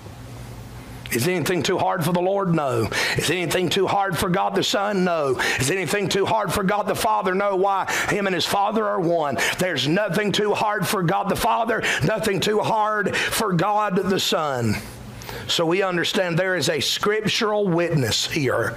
Is 1.11 1.29
anything 1.29 1.63
too 1.63 1.79
hard 1.79 2.05
for 2.05 2.13
the 2.13 2.21
Lord? 2.21 2.55
No. 2.55 2.89
Is 3.17 3.31
anything 3.31 3.69
too 3.69 3.87
hard 3.87 4.19
for 4.19 4.29
God 4.29 4.55
the 4.55 4.65
Son? 4.65 5.05
No. 5.05 5.39
Is 5.61 5.71
anything 5.71 6.09
too 6.09 6.27
hard 6.27 6.53
for 6.53 6.65
God 6.65 6.89
the 6.89 6.95
Father? 6.95 7.35
No. 7.35 7.57
Why? 7.57 7.91
Him 8.09 8.27
and 8.27 8.35
his 8.35 8.47
Father 8.47 8.85
are 8.85 9.01
one. 9.01 9.39
There's 9.59 9.87
nothing 9.87 10.33
too 10.33 10.55
hard 10.55 10.87
for 10.87 11.03
God 11.03 11.29
the 11.29 11.37
Father, 11.37 11.83
nothing 12.03 12.41
too 12.41 12.61
hard 12.61 13.17
for 13.17 13.53
God 13.53 13.97
the 13.97 14.19
Son. 14.19 14.75
So 15.47 15.67
we 15.67 15.83
understand 15.83 16.39
there 16.39 16.57
is 16.57 16.69
a 16.69 16.81
scriptural 16.81 17.69
witness 17.69 18.27
here 18.31 18.77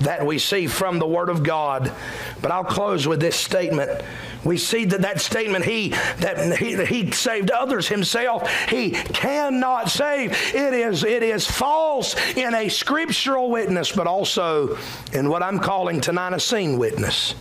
that 0.00 0.24
we 0.24 0.38
see 0.38 0.66
from 0.66 0.98
the 0.98 1.06
Word 1.06 1.28
of 1.28 1.42
God. 1.42 1.92
But 2.40 2.50
I'll 2.50 2.64
close 2.64 3.06
with 3.06 3.20
this 3.20 3.36
statement. 3.36 4.02
We 4.44 4.56
see 4.56 4.84
that 4.86 5.02
that 5.02 5.20
statement, 5.20 5.64
he 5.64 5.88
that 5.88 6.58
he, 6.58 6.74
that 6.74 6.88
he 6.88 7.10
saved 7.10 7.50
others 7.50 7.88
himself, 7.88 8.50
he 8.68 8.90
cannot 8.90 9.90
save. 9.90 10.32
It 10.54 10.74
is 10.74 11.04
it 11.04 11.22
is 11.22 11.46
false 11.46 12.14
in 12.36 12.54
a 12.54 12.68
scriptural 12.68 13.50
witness, 13.50 13.92
but 13.92 14.06
also 14.06 14.78
in 15.12 15.28
what 15.28 15.42
I'm 15.42 15.58
calling 15.58 16.00
tonight 16.00 16.32
a 16.32 16.40
seen 16.40 16.78
witness. 16.78 17.34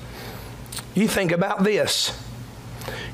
You 0.96 1.08
think 1.08 1.32
about 1.32 1.64
this. 1.64 2.18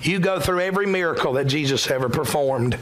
You 0.02 0.20
go 0.20 0.40
through 0.40 0.62
every 0.62 0.86
miracle 0.86 1.34
that 1.34 1.46
Jesus 1.46 1.90
ever 1.90 2.10
performed. 2.10 2.78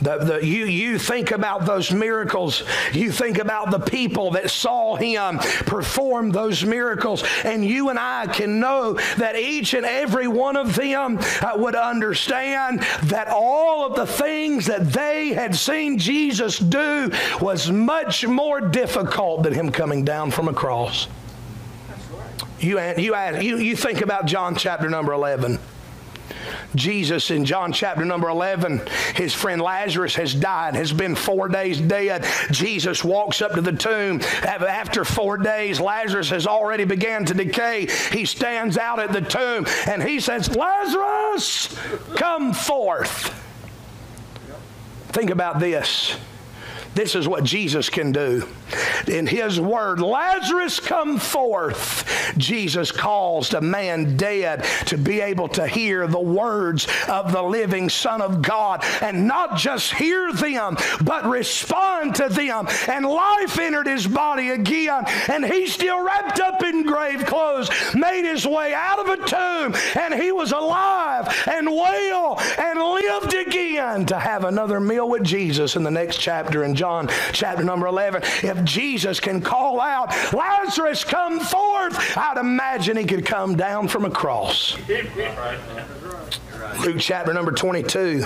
The, 0.00 0.18
the, 0.18 0.46
you, 0.46 0.66
you 0.66 0.98
think 0.98 1.32
about 1.32 1.66
those 1.66 1.92
miracles. 1.92 2.62
You 2.92 3.10
think 3.10 3.38
about 3.38 3.70
the 3.70 3.80
people 3.80 4.32
that 4.32 4.50
saw 4.50 4.96
him 4.96 5.38
perform 5.66 6.30
those 6.30 6.64
miracles. 6.64 7.24
And 7.44 7.64
you 7.64 7.88
and 7.88 7.98
I 7.98 8.26
can 8.26 8.60
know 8.60 8.94
that 9.16 9.36
each 9.36 9.74
and 9.74 9.84
every 9.84 10.28
one 10.28 10.56
of 10.56 10.76
them 10.76 11.18
uh, 11.18 11.52
would 11.56 11.74
understand 11.74 12.80
that 13.04 13.28
all 13.28 13.86
of 13.86 13.96
the 13.96 14.06
things 14.06 14.66
that 14.66 14.92
they 14.92 15.30
had 15.30 15.54
seen 15.56 15.98
Jesus 15.98 16.58
do 16.58 17.10
was 17.40 17.70
much 17.70 18.26
more 18.26 18.60
difficult 18.60 19.42
than 19.42 19.52
him 19.52 19.72
coming 19.72 20.04
down 20.04 20.30
from 20.30 20.48
a 20.48 20.52
cross. 20.52 21.08
You, 22.60 22.80
you, 22.96 23.16
you, 23.16 23.58
you 23.58 23.76
think 23.76 24.00
about 24.00 24.26
John 24.26 24.56
chapter 24.56 24.88
number 24.88 25.12
11. 25.12 25.58
Jesus 26.74 27.30
in 27.30 27.44
John 27.44 27.72
chapter 27.72 28.04
number 28.04 28.28
11, 28.28 28.82
his 29.14 29.32
friend 29.32 29.60
Lazarus 29.60 30.14
has 30.16 30.34
died, 30.34 30.74
has 30.74 30.92
been 30.92 31.14
four 31.14 31.48
days 31.48 31.80
dead. 31.80 32.26
Jesus 32.50 33.02
walks 33.02 33.40
up 33.40 33.52
to 33.52 33.60
the 33.60 33.72
tomb. 33.72 34.20
After 34.42 35.04
four 35.04 35.38
days, 35.38 35.80
Lazarus 35.80 36.30
has 36.30 36.46
already 36.46 36.84
began 36.84 37.24
to 37.26 37.34
decay. 37.34 37.88
He 38.12 38.24
stands 38.24 38.76
out 38.76 38.98
at 38.98 39.12
the 39.12 39.20
tomb 39.20 39.66
and 39.86 40.02
he 40.02 40.20
says, 40.20 40.54
Lazarus, 40.54 41.74
come 42.16 42.52
forth. 42.52 43.34
Think 45.08 45.30
about 45.30 45.58
this. 45.58 46.16
This 46.98 47.14
is 47.14 47.28
what 47.28 47.44
Jesus 47.44 47.90
can 47.90 48.10
do. 48.10 48.48
In 49.06 49.28
his 49.28 49.60
word, 49.60 50.00
Lazarus 50.00 50.80
come 50.80 51.20
forth. 51.20 52.34
Jesus 52.36 52.90
caused 52.90 53.54
a 53.54 53.60
man 53.60 54.16
dead 54.16 54.64
to 54.86 54.98
be 54.98 55.20
able 55.20 55.48
to 55.50 55.68
hear 55.68 56.08
the 56.08 56.18
words 56.18 56.88
of 57.08 57.30
the 57.30 57.40
living 57.40 57.88
Son 57.88 58.20
of 58.20 58.42
God 58.42 58.82
and 59.00 59.28
not 59.28 59.56
just 59.56 59.94
hear 59.94 60.32
them, 60.32 60.76
but 61.04 61.24
respond 61.24 62.16
to 62.16 62.28
them. 62.28 62.66
And 62.88 63.06
life 63.06 63.60
entered 63.60 63.86
his 63.86 64.08
body 64.08 64.50
again, 64.50 65.04
and 65.28 65.46
he 65.46 65.68
still 65.68 66.04
wrapped 66.04 66.40
up 66.40 66.64
in 66.64 66.82
grave 66.82 67.24
clothes, 67.26 67.70
made 67.94 68.24
his 68.24 68.44
way 68.44 68.74
out 68.74 68.98
of 68.98 69.08
a 69.08 69.24
tomb, 69.24 69.80
and 69.94 70.20
he 70.20 70.32
was 70.32 70.50
alive 70.50 71.32
and 71.46 71.70
well 71.70 72.40
and 72.58 72.80
lived 72.80 73.34
again 73.34 74.04
to 74.06 74.18
have 74.18 74.42
another 74.42 74.80
meal 74.80 75.08
with 75.08 75.22
Jesus 75.22 75.76
in 75.76 75.84
the 75.84 75.92
next 75.92 76.18
chapter 76.18 76.64
in 76.64 76.74
John. 76.74 76.87
John 76.88 77.06
chapter 77.32 77.62
number 77.62 77.86
11. 77.86 78.22
If 78.42 78.64
Jesus 78.64 79.20
can 79.20 79.42
call 79.42 79.78
out, 79.78 80.08
Lazarus, 80.32 81.04
come 81.04 81.38
forth, 81.38 82.16
I'd 82.16 82.38
imagine 82.38 82.96
he 82.96 83.04
could 83.04 83.26
come 83.26 83.56
down 83.56 83.88
from 83.88 84.06
a 84.06 84.10
cross. 84.10 84.74
Luke 86.82 86.96
chapter 86.98 87.34
number 87.34 87.52
22 87.52 88.24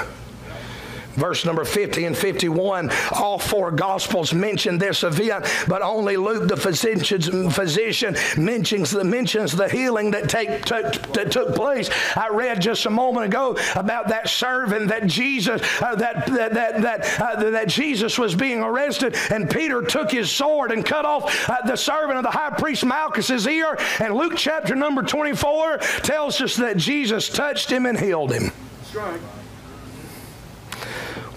verse 1.14 1.44
number 1.44 1.64
50 1.64 2.04
and 2.06 2.16
51 2.16 2.90
all 3.12 3.38
four 3.38 3.70
gospels 3.70 4.32
mention 4.32 4.78
this 4.78 5.02
event 5.02 5.46
but 5.68 5.82
only 5.82 6.16
luke 6.16 6.48
the 6.48 6.56
physician, 6.56 7.50
physician 7.50 8.16
mentions, 8.36 8.90
the, 8.90 9.04
mentions 9.04 9.52
the 9.52 9.68
healing 9.68 10.10
that, 10.10 10.28
take, 10.28 10.64
took, 10.64 10.92
that 11.12 11.30
took 11.30 11.54
place. 11.54 11.90
I 12.16 12.28
read 12.28 12.60
just 12.60 12.86
a 12.86 12.90
moment 12.90 13.26
ago 13.26 13.56
about 13.74 14.08
that 14.08 14.28
servant 14.28 14.88
that 14.88 15.06
jesus 15.06 15.60
uh, 15.82 15.94
that, 15.96 16.26
that, 16.26 16.54
that, 16.54 16.82
that, 16.82 17.20
uh, 17.20 17.50
that 17.50 17.68
jesus 17.68 18.18
was 18.18 18.34
being 18.34 18.60
arrested 18.60 19.16
and 19.30 19.48
peter 19.48 19.82
took 19.82 20.10
his 20.10 20.30
sword 20.30 20.72
and 20.72 20.84
cut 20.84 21.04
off 21.04 21.48
uh, 21.48 21.56
the 21.66 21.76
servant 21.76 22.18
of 22.18 22.24
the 22.24 22.30
high 22.30 22.50
priest 22.50 22.84
malchus's 22.84 23.46
ear. 23.46 23.76
And 24.00 24.14
luke 24.14 24.34
chapter 24.36 24.74
number 24.74 25.02
24 25.02 25.78
tells 26.02 26.40
us 26.40 26.56
that 26.56 26.76
jesus 26.76 27.28
touched 27.28 27.70
him 27.70 27.86
and 27.86 27.98
healed 27.98 28.32
him. 28.32 28.52
That's 28.82 28.94
right 28.94 29.20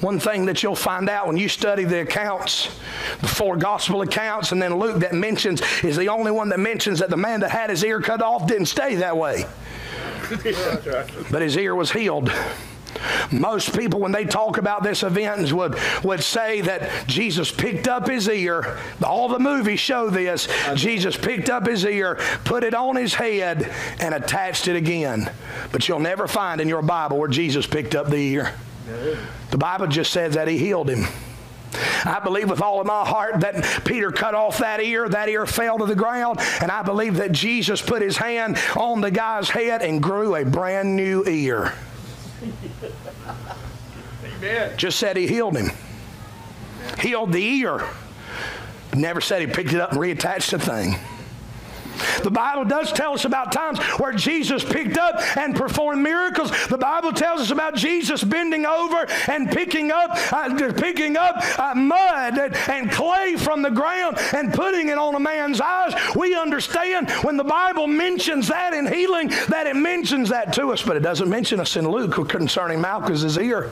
one 0.01 0.19
thing 0.19 0.45
that 0.45 0.61
you'll 0.61 0.75
find 0.75 1.09
out 1.09 1.27
when 1.27 1.37
you 1.37 1.47
study 1.47 1.83
the 1.83 2.01
accounts, 2.01 2.69
the 3.21 3.27
four 3.27 3.55
gospel 3.55 4.01
accounts, 4.01 4.51
and 4.51 4.61
then 4.61 4.77
Luke 4.77 4.99
that 4.99 5.13
mentions 5.13 5.61
is 5.83 5.95
the 5.95 6.09
only 6.09 6.31
one 6.31 6.49
that 6.49 6.59
mentions 6.59 6.99
that 6.99 7.09
the 7.09 7.17
man 7.17 7.39
that 7.41 7.51
had 7.51 7.69
his 7.69 7.83
ear 7.83 8.01
cut 8.01 8.21
off 8.21 8.47
didn't 8.47 8.67
stay 8.67 8.95
that 8.95 9.15
way. 9.17 9.45
but 11.31 11.41
his 11.41 11.55
ear 11.57 11.75
was 11.75 11.91
healed. 11.91 12.31
Most 13.31 13.77
people, 13.77 13.99
when 13.99 14.11
they 14.11 14.25
talk 14.25 14.57
about 14.57 14.83
this 14.83 15.03
event, 15.03 15.51
would, 15.51 15.77
would 16.03 16.23
say 16.23 16.61
that 16.61 17.07
Jesus 17.07 17.51
picked 17.51 17.87
up 17.87 18.07
his 18.07 18.27
ear. 18.27 18.77
All 19.03 19.27
the 19.27 19.39
movies 19.39 19.79
show 19.79 20.09
this. 20.09 20.47
Jesus 20.75 21.17
picked 21.17 21.49
up 21.49 21.67
his 21.67 21.85
ear, 21.85 22.19
put 22.45 22.63
it 22.63 22.73
on 22.73 22.95
his 22.95 23.13
head, 23.13 23.71
and 23.99 24.15
attached 24.15 24.67
it 24.67 24.75
again. 24.75 25.29
But 25.71 25.87
you'll 25.87 25.99
never 25.99 26.27
find 26.27 26.61
in 26.61 26.69
your 26.69 26.81
Bible 26.81 27.17
where 27.17 27.27
Jesus 27.29 27.67
picked 27.67 27.95
up 27.95 28.09
the 28.09 28.17
ear. 28.17 28.53
The 28.85 29.57
Bible 29.57 29.87
just 29.87 30.11
says 30.11 30.35
that 30.35 30.47
he 30.47 30.57
healed 30.57 30.89
him. 30.89 31.05
I 32.05 32.19
believe 32.19 32.49
with 32.49 32.61
all 32.61 32.79
of 32.79 32.87
my 32.87 33.03
heart 33.05 33.41
that 33.41 33.83
Peter 33.83 34.11
cut 34.11 34.35
off 34.35 34.59
that 34.59 34.79
ear, 34.79 35.09
that 35.09 35.27
ear 35.27 35.45
fell 35.45 35.77
to 35.79 35.85
the 35.85 35.95
ground, 35.95 36.39
and 36.61 36.71
I 36.71 36.83
believe 36.83 37.15
that 37.15 37.31
Jesus 37.31 37.81
put 37.81 38.01
his 38.01 38.17
hand 38.17 38.57
on 38.77 39.01
the 39.01 39.11
guy's 39.11 39.49
head 39.49 39.81
and 39.81 40.01
grew 40.01 40.35
a 40.35 40.45
brand 40.45 40.95
new 40.95 41.23
ear. 41.25 41.73
Amen. 44.37 44.77
Just 44.77 44.99
said 44.99 45.17
he 45.17 45.27
healed 45.27 45.57
him. 45.57 45.71
healed 46.99 47.33
the 47.33 47.43
ear. 47.43 47.83
Never 48.95 49.19
said 49.19 49.41
he 49.41 49.47
picked 49.47 49.73
it 49.73 49.81
up 49.81 49.91
and 49.91 49.99
reattached 49.99 50.51
the 50.51 50.59
thing. 50.59 50.95
The 52.23 52.31
Bible 52.31 52.65
does 52.65 52.91
tell 52.91 53.13
us 53.13 53.25
about 53.25 53.51
times 53.51 53.79
where 53.99 54.13
Jesus 54.13 54.63
picked 54.63 54.97
up 54.97 55.19
and 55.37 55.55
performed 55.55 56.01
miracles. 56.01 56.51
The 56.67 56.77
Bible 56.77 57.11
tells 57.11 57.41
us 57.41 57.51
about 57.51 57.75
Jesus 57.75 58.23
bending 58.23 58.65
over 58.65 59.05
and 59.27 59.51
picking 59.51 59.91
up, 59.91 60.11
uh, 60.31 60.73
picking 60.73 61.17
up 61.17 61.35
uh, 61.59 61.75
mud 61.75 62.37
and, 62.37 62.55
and 62.69 62.91
clay 62.91 63.35
from 63.37 63.61
the 63.61 63.71
ground 63.71 64.17
and 64.33 64.53
putting 64.53 64.89
it 64.89 64.97
on 64.97 65.15
a 65.15 65.19
man's 65.19 65.61
eyes. 65.61 65.93
We 66.15 66.35
understand 66.35 67.09
when 67.23 67.37
the 67.37 67.43
Bible 67.43 67.87
mentions 67.87 68.47
that 68.47 68.73
in 68.73 68.91
healing 68.91 69.29
that 69.49 69.67
it 69.67 69.75
mentions 69.75 70.29
that 70.29 70.53
to 70.53 70.71
us, 70.71 70.81
but 70.81 70.95
it 70.95 71.01
doesn't 71.01 71.29
mention 71.29 71.59
us 71.59 71.75
in 71.75 71.87
Luke 71.87 72.27
concerning 72.29 72.81
Malchus's 72.81 73.37
ear. 73.37 73.71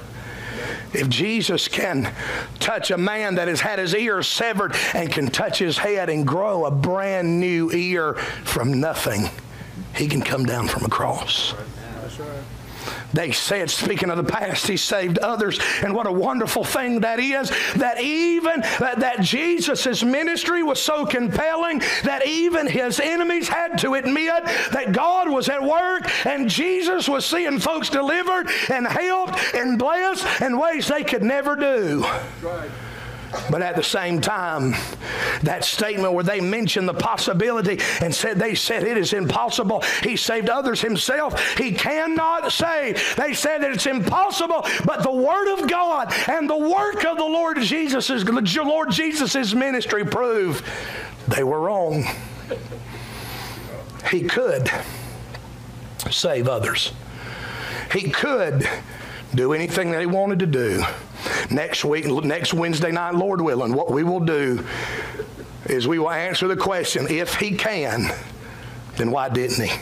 If 0.93 1.09
Jesus 1.09 1.67
can 1.67 2.13
touch 2.59 2.91
a 2.91 2.97
man 2.97 3.35
that 3.35 3.47
has 3.47 3.61
had 3.61 3.79
his 3.79 3.95
ear 3.95 4.21
severed 4.21 4.75
and 4.93 5.11
can 5.11 5.27
touch 5.27 5.59
his 5.59 5.77
head 5.77 6.09
and 6.09 6.25
grow 6.25 6.65
a 6.65 6.71
brand 6.71 7.39
new 7.39 7.71
ear 7.71 8.13
from 8.43 8.79
nothing, 8.79 9.29
he 9.95 10.07
can 10.07 10.21
come 10.21 10.45
down 10.45 10.67
from 10.67 10.85
a 10.85 10.89
cross. 10.89 11.53
They 13.13 13.31
said, 13.31 13.69
speaking 13.69 14.09
of 14.09 14.17
the 14.17 14.23
past, 14.23 14.67
he 14.67 14.77
saved 14.77 15.19
others. 15.19 15.59
And 15.83 15.93
what 15.93 16.07
a 16.07 16.11
wonderful 16.11 16.63
thing 16.63 17.01
that 17.01 17.19
is 17.19 17.49
that 17.75 18.01
even 18.01 18.61
that, 18.79 18.99
that 18.99 19.21
Jesus' 19.21 20.03
ministry 20.03 20.63
was 20.63 20.81
so 20.81 21.05
compelling 21.05 21.79
that 22.03 22.25
even 22.25 22.67
his 22.67 22.99
enemies 22.99 23.47
had 23.47 23.77
to 23.79 23.93
admit 23.93 24.43
that 24.71 24.91
God 24.91 25.29
was 25.29 25.49
at 25.49 25.61
work 25.61 26.09
and 26.25 26.49
Jesus 26.49 27.07
was 27.07 27.25
seeing 27.25 27.59
folks 27.59 27.89
delivered 27.89 28.49
and 28.69 28.87
helped 28.87 29.39
and 29.53 29.77
blessed 29.77 30.41
in 30.41 30.57
ways 30.57 30.87
they 30.87 31.03
could 31.03 31.23
never 31.23 31.55
do. 31.55 32.05
Right. 32.41 32.69
But 33.49 33.61
at 33.61 33.75
the 33.75 33.83
same 33.83 34.21
time, 34.21 34.73
that 35.43 35.63
statement 35.65 36.13
where 36.13 36.23
they 36.23 36.41
mentioned 36.41 36.87
the 36.87 36.93
possibility 36.93 37.79
and 38.01 38.13
said 38.13 38.37
they 38.37 38.55
said 38.55 38.83
it 38.83 38.97
is 38.97 39.13
impossible. 39.13 39.83
He 40.01 40.15
saved 40.15 40.49
others 40.49 40.81
himself. 40.81 41.57
He 41.57 41.71
cannot 41.71 42.51
save. 42.51 43.15
They 43.15 43.33
said 43.33 43.61
that 43.63 43.71
it's 43.71 43.85
impossible, 43.85 44.65
but 44.85 45.03
the 45.03 45.11
word 45.11 45.53
of 45.53 45.69
God 45.69 46.13
and 46.27 46.49
the 46.49 46.57
work 46.57 47.05
of 47.05 47.17
the 47.17 47.23
Lord 47.23 47.59
Jesus' 47.61 48.09
is 48.09 48.23
the 48.23 48.63
Lord 48.63 48.91
Jesus' 48.91 49.53
ministry 49.53 50.05
prove 50.05 50.63
they 51.27 51.43
were 51.43 51.59
wrong. 51.59 52.05
He 54.11 54.21
could 54.21 54.69
save 56.11 56.47
others. 56.47 56.91
He 57.91 58.09
could 58.09 58.67
do 59.35 59.53
anything 59.53 59.93
he 59.93 60.05
wanted 60.05 60.39
to 60.39 60.45
do. 60.45 60.83
Next 61.49 61.83
week, 61.83 62.05
next 62.05 62.53
Wednesday 62.53 62.91
night, 62.91 63.15
Lord 63.15 63.41
willing, 63.41 63.73
what 63.73 63.91
we 63.91 64.03
will 64.03 64.19
do 64.19 64.65
is 65.65 65.87
we 65.87 65.99
will 65.99 66.11
answer 66.11 66.47
the 66.47 66.57
question 66.57 67.07
if 67.09 67.35
he 67.35 67.55
can, 67.55 68.11
then 68.97 69.11
why 69.11 69.29
didn't 69.29 69.67
he? 69.67 69.75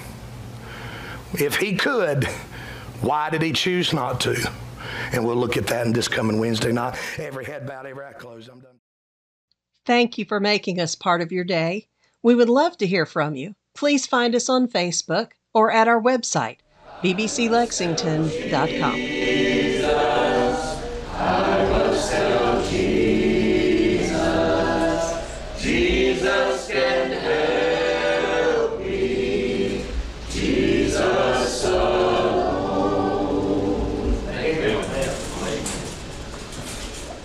If 1.33 1.55
he 1.57 1.75
could, 1.75 2.25
why 3.01 3.29
did 3.29 3.41
he 3.41 3.51
choose 3.51 3.93
not 3.93 4.19
to? 4.21 4.51
And 5.13 5.25
we'll 5.25 5.35
look 5.35 5.57
at 5.57 5.67
that 5.67 5.85
in 5.85 5.93
this 5.93 6.07
coming 6.07 6.39
Wednesday 6.39 6.71
night. 6.71 6.97
Every 7.17 7.45
head 7.45 7.65
bowed, 7.67 7.85
every 7.85 8.05
eye 8.05 8.13
closed. 8.13 8.49
I'm 8.49 8.59
done. 8.59 8.79
Thank 9.85 10.17
you 10.17 10.25
for 10.25 10.39
making 10.39 10.79
us 10.79 10.95
part 10.95 11.21
of 11.21 11.31
your 11.31 11.43
day. 11.43 11.87
We 12.21 12.35
would 12.35 12.49
love 12.49 12.77
to 12.77 12.87
hear 12.87 13.05
from 13.05 13.35
you. 13.35 13.55
Please 13.73 14.05
find 14.05 14.35
us 14.35 14.47
on 14.47 14.67
Facebook 14.67 15.31
or 15.53 15.71
at 15.71 15.87
our 15.87 15.99
website, 15.99 16.57
bbclexington.com. 17.01 19.50